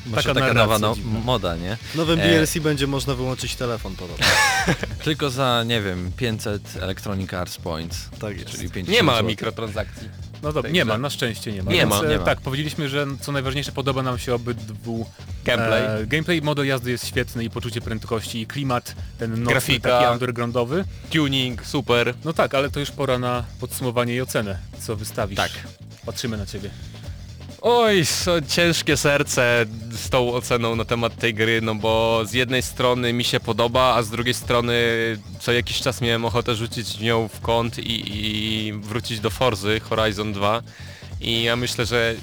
Może 0.06 0.24
Taka 0.24 0.40
taka 0.40 0.54
nowa 0.54 0.80
no, 0.80 0.96
moda, 1.24 1.56
nie? 1.56 1.78
W 1.94 1.96
nowym 1.96 2.20
E. 2.20 2.28
DLC 2.30 2.58
będzie 2.58 2.88
można 2.88 3.16
wyłączyć 3.16 3.56
telefon 3.56 3.96
podobno. 3.96 4.26
Tylko 5.04 5.30
za, 5.30 5.64
nie 5.66 5.82
wiem, 5.82 6.12
500 6.18 6.62
Electronic 6.82 7.34
Arts 7.34 7.58
Points. 7.58 7.98
Tak 8.20 8.38
jest. 8.40 8.50
Czyli 8.52 8.70
50 8.70 8.90
Nie 8.98 9.04
ma 9.04 9.12
złotych. 9.12 9.28
mikrotransakcji. 9.28 10.10
No 10.44 10.54
dobra, 10.54 10.62
Tej 10.62 10.74
nie 10.74 10.86
ma, 10.86 10.98
na 10.98 11.10
szczęście 11.10 11.52
nie 11.52 11.64
ma. 11.64 11.72
Nie 11.72 11.78
Więc, 11.78 11.90
ma, 11.90 12.02
e, 12.02 12.10
nie 12.10 12.18
ma. 12.18 12.24
Tak, 12.24 12.42
powiedzieliśmy, 12.42 12.90
że 12.90 13.08
co 13.22 13.32
najważniejsze 13.32 13.72
podoba 13.72 14.04
nam 14.04 14.20
się 14.20 14.34
obydwu 14.34 15.06
Gameplay. 15.46 16.02
E, 16.04 16.08
gameplay, 16.08 16.42
model 16.42 16.66
jazdy 16.66 16.92
jest 16.92 17.08
świetny 17.08 17.44
i 17.44 17.50
poczucie 17.50 17.82
prędkości 17.82 18.42
i 18.42 18.48
klimat, 18.48 18.96
ten 19.18 19.32
nocny, 19.32 19.46
Grafika. 19.46 19.90
taki 19.90 20.12
undergroundowy. 20.14 20.86
Tuning, 21.10 21.66
super. 21.66 22.14
No 22.26 22.34
tak, 22.34 22.56
ale 22.56 22.70
to 22.70 22.80
już 22.80 22.92
pora 22.92 23.20
na 23.20 23.44
podsumowanie 23.60 24.16
i 24.16 24.22
ocenę, 24.22 24.60
co 24.80 24.96
wystawisz. 24.96 25.38
Tak. 25.38 25.52
Patrzymy 26.06 26.38
na 26.38 26.46
ciebie. 26.46 26.70
Oj, 27.70 28.06
so, 28.06 28.42
ciężkie 28.42 28.98
serce 28.98 29.66
z 29.92 30.10
tą 30.10 30.34
oceną 30.34 30.76
na 30.76 30.86
temat 30.86 31.16
tej 31.16 31.34
gry, 31.34 31.62
no 31.62 31.76
bo 31.76 32.22
z 32.26 32.34
jednej 32.34 32.62
strony 32.62 33.14
mi 33.14 33.24
się 33.24 33.40
podoba, 33.40 33.96
a 33.96 34.04
z 34.04 34.10
drugiej 34.10 34.34
strony 34.34 34.74
co 35.40 35.52
jakiś 35.52 35.82
czas 35.82 36.02
miałem 36.02 36.26
ochotę 36.26 36.56
rzucić 36.56 37.00
nią 37.00 37.28
w 37.28 37.42
kąt 37.42 37.80
i, 37.80 38.04
i 38.16 38.74
wrócić 38.74 39.20
do 39.20 39.30
Forzy 39.30 39.80
Horizon 39.80 40.34
2 40.34 40.62
i 41.22 41.44
ja 41.44 41.56
myślę, 41.56 41.86
że 41.86 42.16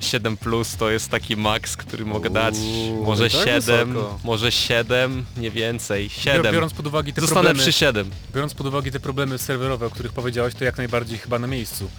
7 0.00 0.36
plus 0.36 0.76
to 0.76 0.90
jest 0.90 1.08
taki 1.08 1.36
max, 1.36 1.76
który 1.76 2.04
mogę 2.04 2.30
dać. 2.30 2.54
Uuu, 2.54 3.04
Może 3.04 3.30
tak 3.30 3.44
7, 3.44 3.92
wysoko. 3.92 4.18
może 4.24 4.52
7, 4.52 5.24
nie 5.36 5.50
więcej. 5.50 6.10
7. 6.10 6.52
Biorąc 6.52 6.74
pod 6.74 6.86
uwagę 6.86 7.12
te 7.12 7.20
Zostanę 7.20 7.40
problemy, 7.40 7.60
przy 7.60 7.72
7. 7.72 8.10
biorąc 8.34 8.54
pod 8.54 8.66
uwagę 8.66 8.90
te 8.90 9.00
problemy 9.00 9.38
serwerowe, 9.38 9.86
o 9.86 9.90
których 9.90 10.12
powiedziałeś, 10.12 10.54
to 10.54 10.64
jak 10.64 10.76
najbardziej 10.78 11.18
chyba 11.18 11.38
na 11.38 11.46
miejscu. 11.46 11.90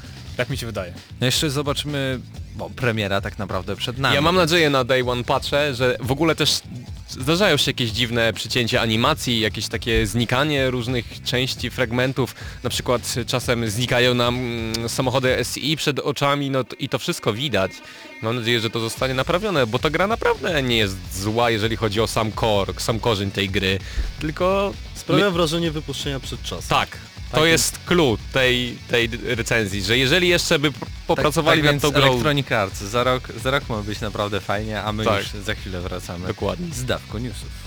Tak 0.42 0.50
mi 0.50 0.58
się 0.58 0.66
wydaje. 0.66 0.94
No 1.20 1.26
jeszcze 1.26 1.50
zobaczymy, 1.50 2.20
bo 2.56 2.70
premiera 2.70 3.22
tak 3.22 3.40
naprawdę 3.40 3.76
przed 3.76 3.98
nami. 3.98 4.16
Ja 4.16 4.22
mam 4.22 4.36
nadzieję 4.36 4.70
na 4.70 4.84
Day 4.84 5.10
One 5.10 5.24
patrzę, 5.24 5.76
że 5.76 5.98
w 6.00 6.12
ogóle 6.12 6.36
też 6.36 6.62
zdarzają 7.10 7.58
się 7.58 7.70
jakieś 7.72 7.90
dziwne 7.90 8.34
przycięcia 8.34 8.82
animacji, 8.82 9.40
jakieś 9.40 9.68
takie 9.68 10.08
znikanie 10.08 10.70
różnych 10.72 11.24
części, 11.24 11.70
fragmentów. 11.70 12.36
Na 12.64 12.70
przykład 12.70 13.16
czasem 13.28 13.70
znikają 13.70 14.14
nam 14.14 14.36
mm, 14.36 14.90
samochody 14.90 15.38
SI 15.54 15.78
przed 15.78 16.00
oczami 16.00 16.50
no 16.50 16.64
to, 16.64 16.76
i 16.76 16.90
to 16.90 17.00
wszystko 17.00 17.34
widać. 17.34 17.72
Mam 18.22 18.36
nadzieję, 18.36 18.60
że 18.60 18.70
to 18.70 18.80
zostanie 18.80 19.14
naprawione, 19.14 19.68
bo 19.68 19.80
ta 19.80 19.90
gra 19.90 20.08
naprawdę 20.08 20.64
nie 20.64 20.78
jest 20.78 21.22
zła, 21.22 21.50
jeżeli 21.50 21.76
chodzi 21.76 22.02
o 22.02 22.08
sam 22.08 22.32
core, 22.32 22.74
sam 22.78 23.00
korzeń 23.00 23.32
tej 23.32 23.50
gry. 23.50 23.80
Tylko 24.20 24.74
Sprawia 24.96 25.26
My- 25.26 25.32
wrażenie 25.32 25.72
wypuszczenia 25.72 26.20
przed 26.20 26.44
czasem. 26.44 26.70
tak, 26.70 26.98
to 27.32 27.46
jest 27.46 27.80
clue 27.86 28.18
tej, 28.34 28.78
tej 28.88 29.10
recenzji, 29.24 29.82
że 29.82 29.98
jeżeli 29.98 30.28
jeszcze 30.28 30.60
by 30.60 30.72
popracowali 31.08 31.62
tak, 31.62 31.68
tak 31.68 31.74
nad 31.76 31.82
tą 31.82 31.92
więc 31.92 32.04
grą... 32.04 32.12
Electronic 32.12 32.52
Arts. 32.52 32.82
Za 32.82 33.04
rok, 33.04 33.28
za 33.44 33.52
rok 33.52 33.70
ma 33.70 33.82
być 33.82 34.02
naprawdę 34.02 34.42
fajnie, 34.42 34.82
a 34.84 34.94
my 34.94 35.04
Tak. 35.06 35.20
już 35.34 35.44
za 35.44 35.56
chwilę 35.56 35.82
wracamy 35.82 36.28
Dokładnie. 36.28 36.68
z 36.74 36.86
dawką 36.86 37.18
newsów. 37.18 37.61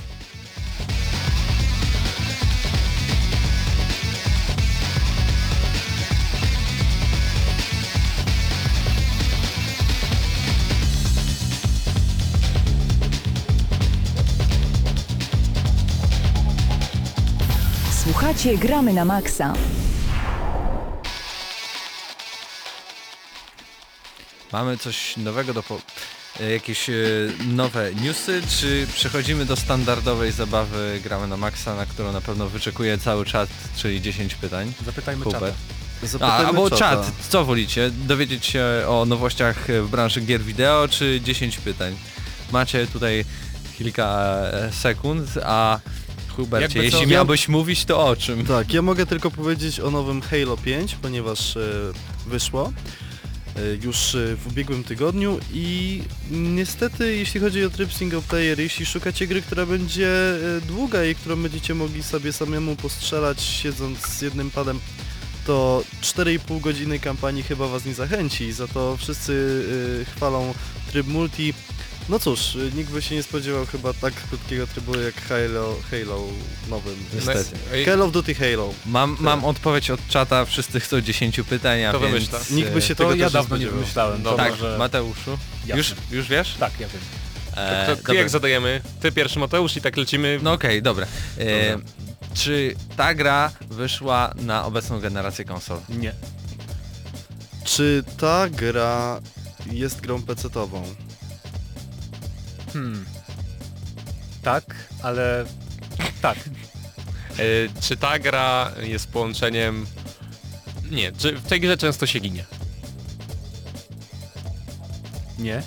Słuchacie 18.25 18.59
Gramy 18.59 18.93
na 18.93 19.05
Maxa. 19.05 19.53
Mamy 24.53 24.79
coś 24.79 25.17
nowego 25.17 25.55
do 25.55 25.63
po... 25.63 25.79
e, 26.41 26.51
jakieś 26.51 26.91
e, 26.91 26.95
nowe 27.47 27.95
newsy, 27.95 28.43
czy 28.49 28.87
przechodzimy 28.95 29.45
do 29.45 29.57
standardowej 29.57 30.33
zabawy 30.33 31.01
Gramy 31.03 31.29
na 31.29 31.37
Maxa, 31.37 31.75
na 31.75 31.87
którą 31.87 32.13
na 32.13 32.21
pewno 32.21 32.49
wyczekuje 32.49 32.99
cały 32.99 33.25
czat, 33.25 33.49
czyli 33.77 34.03
10 34.03 34.35
pytań. 34.35 34.73
Zapytajmy. 34.85 35.25
A, 36.03 36.07
Zapytajmy 36.07 36.47
albo 36.47 36.71
czat, 36.71 37.13
co 37.29 37.45
wolicie? 37.45 37.91
Dowiedzieć 37.91 38.47
się 38.47 38.65
o 38.89 39.05
nowościach 39.07 39.67
w 39.69 39.89
branży 39.89 40.21
gier 40.21 40.41
wideo, 40.41 40.89
czy 40.89 41.21
10 41.21 41.59
pytań? 41.59 41.97
Macie 42.53 42.87
tutaj 42.87 43.25
kilka 43.79 44.37
e, 44.53 44.73
sekund, 44.73 45.29
a 45.45 45.79
Hubercie, 46.37 46.79
Jakby 46.79 46.91
co, 46.91 46.99
jeśli 46.99 47.13
miałbyś 47.13 47.49
mówić, 47.49 47.85
to 47.85 48.07
o 48.07 48.17
czym? 48.17 48.47
Tak, 48.47 48.73
ja 48.75 48.83
mogę 48.83 49.07
tylko 49.07 49.31
powiedzieć 49.31 49.81
o 49.81 49.91
nowym 49.91 50.23
Halo 50.23 50.57
5, 50.57 50.97
ponieważ 51.03 51.57
e, 51.57 51.61
wyszło 52.27 52.73
e, 53.57 53.61
już 53.85 54.15
e, 54.15 54.37
w 54.37 54.47
ubiegłym 54.47 54.85
tygodniu 54.85 55.39
i 55.53 56.03
niestety 56.31 57.17
jeśli 57.17 57.41
chodzi 57.41 57.65
o 57.65 57.71
tryb 57.71 57.93
single 57.93 58.23
player, 58.23 58.61
jeśli 58.61 58.87
szukacie 58.87 59.27
gry, 59.27 59.43
która 59.43 59.67
będzie 59.67 60.09
e, 60.09 60.61
długa 60.61 61.05
i 61.05 61.15
którą 61.15 61.37
będziecie 61.37 61.75
mogli 61.75 62.03
sobie 62.03 62.33
samemu 62.33 62.77
postrzelać 62.77 63.43
siedząc 63.43 64.07
z 64.07 64.23
jednym 64.23 64.51
padem, 64.51 64.81
to 65.47 65.85
4,5 66.03 66.61
godziny 66.61 66.99
kampanii 66.99 67.43
chyba 67.43 67.69
was 67.69 67.85
nie 67.85 67.95
zachęci, 67.95 68.53
za 68.53 68.69
to 68.69 68.97
wszyscy 68.97 69.65
e, 70.03 70.05
chwalą 70.17 70.55
tryb 70.93 71.07
multi. 71.07 71.55
No 72.09 72.19
cóż, 72.19 72.57
nikt 72.75 72.91
by 72.91 73.03
się 73.03 73.15
nie 73.15 73.23
spodziewał 73.23 73.67
chyba 73.67 73.93
tak 73.93 74.15
krótkiego 74.15 74.67
trybu 74.67 75.01
jak 75.01 75.15
Halo, 75.15 75.75
Halo 75.91 76.23
nowym. 76.69 77.05
Niestety. 77.15 77.51
Ej, 77.73 77.85
Call 77.85 78.03
of 78.03 78.13
Duty 78.13 78.35
Halo. 78.35 78.75
Mam, 78.87 79.17
mam 79.21 79.45
odpowiedź 79.45 79.91
od 79.91 80.09
czata, 80.09 80.45
wszyscy 80.45 80.81
chcą 80.81 81.01
10 81.01 81.41
pytań, 81.49 81.85
a 81.85 81.93
To 81.93 82.01
więc... 82.01 82.13
wymyśla. 82.13 82.39
Nikt 82.51 82.71
by 82.71 82.83
się 82.83 82.95
To 82.95 83.05
tego 83.05 83.15
ja 83.15 83.25
też 83.27 83.33
dawno 83.33 83.57
nie 83.57 83.63
spodziewał. 83.63 83.75
wymyślałem. 83.81 84.23
To 84.23 84.35
Tak, 84.37 84.51
może... 84.51 84.79
Mateuszu. 84.79 85.39
Już, 85.67 85.95
już 86.11 86.29
wiesz? 86.29 86.55
Tak, 86.61 86.73
ja 86.81 86.89
wiem. 86.89 87.01
E, 87.57 87.87
To, 87.87 87.97
to 87.97 88.03
dobra. 88.03 88.15
jak 88.15 88.31
zadajemy? 88.31 88.81
Ty 89.01 89.13
pierwszy 89.13 89.39
Mateusz 89.39 89.77
i 89.77 89.81
tak 89.81 89.97
lecimy. 89.97 90.39
No 90.43 90.53
okej, 90.53 90.83
dobra. 90.83 91.07
E, 91.39 91.79
czy 92.35 92.75
ta 92.97 93.15
gra 93.15 93.53
wyszła 93.71 94.35
na 94.37 94.65
obecną 94.65 95.01
generację 95.01 95.45
konsol? 95.45 95.79
Nie. 95.89 96.13
Czy 97.65 98.05
ta 98.19 98.49
gra 98.51 99.21
jest 99.73 100.01
grą 100.01 100.23
pecetową? 100.23 100.95
Hmm. 102.75 103.05
Tak, 104.43 104.65
ale... 105.03 105.45
Tak. 106.23 106.39
E, 107.35 107.81
czy 107.81 107.97
ta 107.97 108.19
gra 108.19 108.73
jest 108.83 109.09
połączeniem... 109.09 109.87
Nie, 110.91 111.13
czy 111.13 111.37
w 111.37 111.47
tej 111.47 111.61
grze 111.61 111.77
często 111.77 112.07
się 112.07 112.21
ginie? 112.21 112.45
Nie. 115.39 115.57
E, 115.57 115.63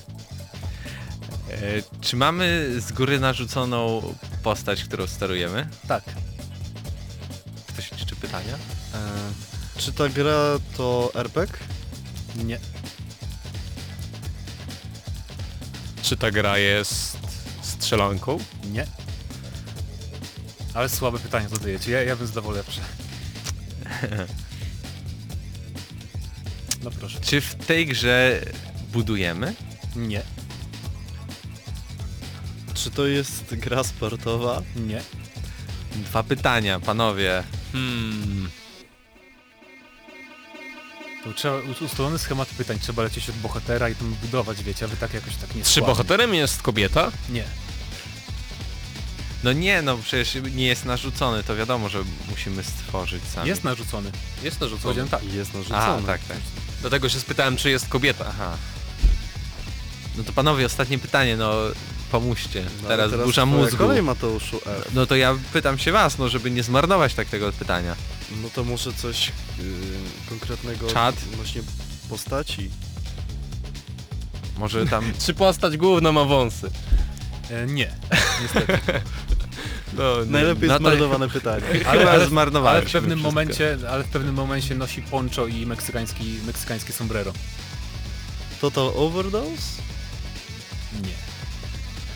czy 2.01 2.15
mamy 2.15 2.75
z 2.81 2.91
góry 2.91 3.19
narzuconą 3.19 4.01
postać, 4.43 4.83
którą 4.83 5.07
sterujemy? 5.07 5.67
Tak. 5.87 6.03
Ktoś 7.67 7.91
liczy 7.91 8.15
pytania? 8.15 8.53
E, 8.93 8.97
czy 9.77 9.93
ta 9.93 10.09
gra 10.09 10.59
to 10.77 11.11
RPG? 11.13 11.57
Nie. 12.35 12.59
Czy 16.07 16.17
ta 16.17 16.31
gra 16.31 16.57
jest 16.57 17.17
strzelanką? 17.61 18.37
Nie. 18.71 18.87
Ale 20.73 20.89
słabe 20.89 21.19
pytanie 21.19 21.49
zadajecie. 21.49 21.91
Ja, 21.91 22.03
ja 22.03 22.15
bym 22.15 22.27
zdawał 22.27 22.51
lepsze. 22.51 22.81
No 26.83 26.91
proszę. 26.91 27.19
Czy 27.21 27.41
w 27.41 27.55
tej 27.55 27.85
grze 27.85 28.41
budujemy? 28.93 29.53
Nie. 29.95 30.21
Czy 32.73 32.91
to 32.91 33.07
jest 33.07 33.55
gra 33.55 33.83
sportowa? 33.83 34.61
Nie. 34.75 35.01
Dwa 35.95 36.23
pytania, 36.23 36.79
panowie. 36.79 37.43
Hmm. 37.71 38.49
To 41.27 41.33
trzeba 41.33 41.55
u- 41.57 41.85
ustalony 41.85 42.19
schemat 42.19 42.47
pytań. 42.47 42.79
Trzeba 42.79 43.03
lecieć 43.03 43.29
od 43.29 43.35
bohatera 43.35 43.89
i 43.89 43.95
tam 43.95 44.15
budować, 44.21 44.63
wiecie, 44.63 44.85
a 44.85 44.87
wy 44.87 44.97
tak 44.97 45.13
jakoś 45.13 45.35
tak 45.35 45.55
nie 45.55 45.63
Czy 45.63 45.69
składnie. 45.69 45.87
bohaterem 45.93 46.33
jest 46.33 46.61
kobieta? 46.61 47.11
Nie. 47.29 47.43
No 49.43 49.53
nie, 49.53 49.81
no 49.81 49.97
przecież 49.97 50.37
nie 50.55 50.67
jest 50.67 50.85
narzucony, 50.85 51.43
to 51.43 51.55
wiadomo, 51.55 51.89
że 51.89 51.99
musimy 52.29 52.63
stworzyć 52.63 53.23
sami. 53.35 53.49
Jest 53.49 53.63
narzucony. 53.63 54.11
Jest 54.43 54.61
narzucony. 54.61 54.83
Powiedziałem 54.83 55.09
tak. 55.09 55.23
Jest 55.33 55.53
narzucona. 55.53 55.85
A, 55.85 56.01
tak, 56.01 56.21
tak. 56.27 56.37
Dlatego 56.81 57.09
się 57.09 57.19
spytałem, 57.19 57.57
czy 57.57 57.69
jest 57.69 57.87
kobieta. 57.87 58.25
Aha. 58.29 58.57
No 60.17 60.23
to 60.23 60.33
panowie, 60.33 60.65
ostatnie 60.65 60.99
pytanie, 60.99 61.37
no 61.37 61.53
pomóżcie. 62.11 62.65
No, 62.83 62.87
teraz, 62.87 63.13
ale 63.13 63.23
burza 63.23 63.41
twoja 63.45 63.45
mózgu. 63.57 63.77
kolej 63.77 64.03
Mateuszu 64.03 64.57
F. 64.65 64.89
No 64.93 65.05
to 65.05 65.15
ja 65.15 65.35
pytam 65.53 65.77
się 65.77 65.91
was, 65.91 66.17
no 66.17 66.29
żeby 66.29 66.51
nie 66.51 66.63
zmarnować 66.63 67.13
tak 67.13 67.27
tego 67.27 67.51
pytania. 67.51 67.95
No 68.31 68.49
to 68.55 68.63
może 68.63 68.93
coś 68.93 69.27
yy, 69.59 69.63
konkretnego 70.29 70.87
Czad? 70.87 71.15
odnośnie 71.33 71.61
postaci. 72.09 72.69
Może 74.57 74.85
tam... 74.85 75.13
Czy 75.25 75.33
postać 75.33 75.77
główna 75.77 76.11
ma 76.11 76.23
wąsy? 76.23 76.69
E, 77.49 77.65
nie. 77.65 77.91
Niestety. 78.41 78.79
No, 79.93 80.03
Najlepiej 80.25 80.69
no 80.69 80.73
to- 80.73 80.79
zmarnowane 80.79 81.29
pytanie. 81.29 81.61
Chyba 81.91 82.11
ale 82.11 82.25
w 82.25 82.29
zmarnowaliśmy 82.29 82.91
pewnym 82.91 83.19
momencie, 83.19 83.77
ale 83.89 84.03
w 84.03 84.07
pewnym 84.07 84.35
momencie 84.35 84.75
nosi 84.75 85.01
poncho 85.01 85.47
i 85.47 85.65
meksykański, 85.65 86.39
meksykańskie 86.45 86.93
sombrero. 86.93 87.33
Total 88.61 88.91
Overdose? 88.95 89.81
Nie. 91.03 91.26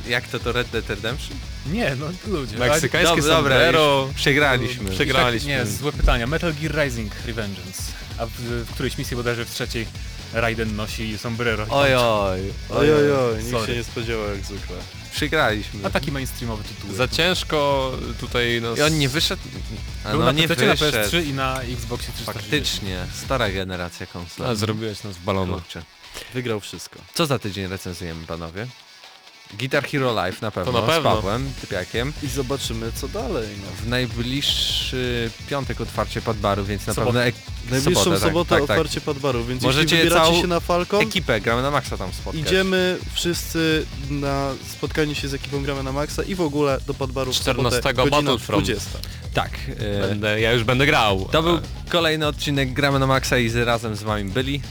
Jak 0.08 0.28
to 0.28 0.40
to 0.40 0.52
Red 0.52 0.68
Dead 0.70 0.90
Redemption? 0.90 1.38
Nie, 1.66 1.96
no 2.00 2.06
ludzie. 2.28 2.58
Meksykańskie 2.58 3.16
Dobra, 3.16 3.36
dobra, 3.36 3.36
sombrero. 3.36 4.06
już 4.08 4.16
przegraliśmy. 4.16 4.86
Tak, 4.86 4.94
Przegraliśmy. 4.94 5.50
nie, 5.50 5.66
złe 5.66 5.92
pytania. 5.92 6.28
Metal 6.28 6.54
Gear 6.62 6.86
Rising 6.86 7.14
Revengeance. 7.26 7.82
A 8.18 8.26
w, 8.26 8.32
w 8.40 8.72
którejś 8.74 8.98
misji 8.98 9.18
bodajże 9.18 9.46
w 9.46 9.52
trzeciej 9.52 9.86
Raiden 10.34 10.76
nosi 10.76 11.18
sombrero. 11.18 11.66
Oj, 11.70 11.96
oj, 11.96 12.40
Oj, 12.70 12.94
oj, 12.94 13.12
oj, 13.12 13.38
nikt 13.38 13.52
Sorry. 13.52 13.68
się 13.68 13.76
nie 13.78 13.84
spodziewał 13.84 14.30
jak 14.30 14.46
zwykle. 14.46 14.76
Przegraliśmy. 15.14 15.80
A 15.86 15.90
taki 15.90 16.12
mainstreamowy 16.12 16.64
tytuł. 16.64 16.96
Za 16.96 17.08
ciężko 17.08 17.92
tutaj 18.20 18.62
nas... 18.62 18.78
I 18.78 18.82
on 18.82 18.98
nie 18.98 19.10
wyszedł? 19.10 19.42
A 20.04 20.10
Był 20.10 20.20
no 20.20 20.26
na 20.26 20.32
nie 20.32 20.48
PC, 20.48 20.66
na 20.66 20.76
wyszedł. 20.76 20.98
PS3 20.98 21.26
i 21.26 21.34
na 21.34 21.62
Xboxie 21.62 22.14
360. 22.14 22.26
Faktycznie, 22.38 23.06
stara 23.26 23.50
generacja 23.52 24.06
konsol. 24.06 24.48
A, 24.48 24.56
zrobiłeś 24.56 25.04
nas 25.04 25.18
balonu. 25.18 25.54
Kurczę. 25.54 25.84
Wygrał 26.34 26.60
wszystko. 26.60 27.00
Co 27.14 27.26
za 27.26 27.40
tydzień 27.40 27.68
recenzujemy, 27.68 28.28
panowie? 28.28 28.68
Guitar 29.60 29.84
Hero 29.88 30.14
Live 30.14 30.42
na 30.42 30.52
pewno, 30.52 30.72
na 30.72 30.82
pewno. 30.82 31.02
z 31.02 31.04
Pawłem, 31.16 31.52
typiakiem. 31.62 32.14
I 32.24 32.28
zobaczymy 32.28 32.92
co 32.92 33.08
dalej. 33.08 33.48
No. 33.62 33.86
W 33.86 33.88
najbliższy 33.88 35.30
piątek 35.50 35.82
otwarcie 35.82 36.22
podbaru, 36.22 36.66
więc 36.66 36.88
na 36.88 36.94
Sobotę. 36.94 37.24
pewno 37.32 37.42
Najbliższą 37.72 38.04
sobotę, 38.04 38.20
sobotę, 38.22 38.50
tak, 38.50 38.60
tak, 38.60 38.68
tak. 38.68 38.78
otwarcie 38.78 39.02
podbaru, 39.02 39.46
więc 39.46 39.64
Możecie 39.64 39.96
jeśli 39.96 40.10
wybieracie 40.10 40.42
się 40.42 40.48
na 40.48 40.60
Falcon, 40.60 41.02
Ekipę, 41.02 41.42
gramy 41.42 41.62
na 41.62 41.72
maksa 41.72 41.98
tam 41.98 42.14
spotkać. 42.14 42.42
idziemy 42.46 42.98
wszyscy 43.14 43.86
na 44.10 44.52
spotkanie 44.72 45.16
się 45.16 45.28
z 45.28 45.34
ekipą 45.34 45.64
Gramy 45.64 45.84
na 45.84 45.92
Maxa 45.92 46.24
i 46.24 46.36
w 46.36 46.42
ogóle 46.42 46.78
do 46.88 46.94
podbaru 46.94 47.34
w 47.34 47.38
sobotę, 47.38 47.54
14 47.80 47.94
godzina 47.94 48.22
Battlefront. 48.32 48.66
20. 48.66 48.90
Tak. 49.34 49.52
E, 49.80 50.08
Będę, 50.08 50.42
ja 50.42 50.52
już 50.52 50.64
będę 50.64 50.86
grał. 50.86 51.28
to 51.32 51.44
był 51.44 51.60
kolejny 51.90 52.28
odcinek 52.28 52.74
Gramy 52.74 53.00
na 53.00 53.08
maksa 53.08 53.38
i 53.38 53.50
z, 53.50 53.56
razem 53.56 53.96
z 53.96 54.04
wami 54.04 54.30
byli. 54.30 54.62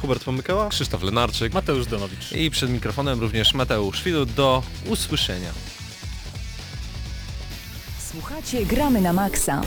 Hubert 0.00 0.24
Pomykała? 0.24 0.68
Krzysztof 0.68 1.02
Lenarczyk. 1.02 1.54
Mateusz 1.54 1.86
Donowicz. 1.86 2.32
I 2.32 2.50
przed 2.50 2.70
mikrofonem 2.70 3.20
również 3.20 3.54
Mateusz 3.54 4.02
Widu. 4.02 4.26
Do 4.26 4.62
usłyszenia. 4.86 5.50
Słuchacie 8.12 8.66
Gramy 8.66 9.00
na 9.00 9.12
Maxa. 9.12 9.62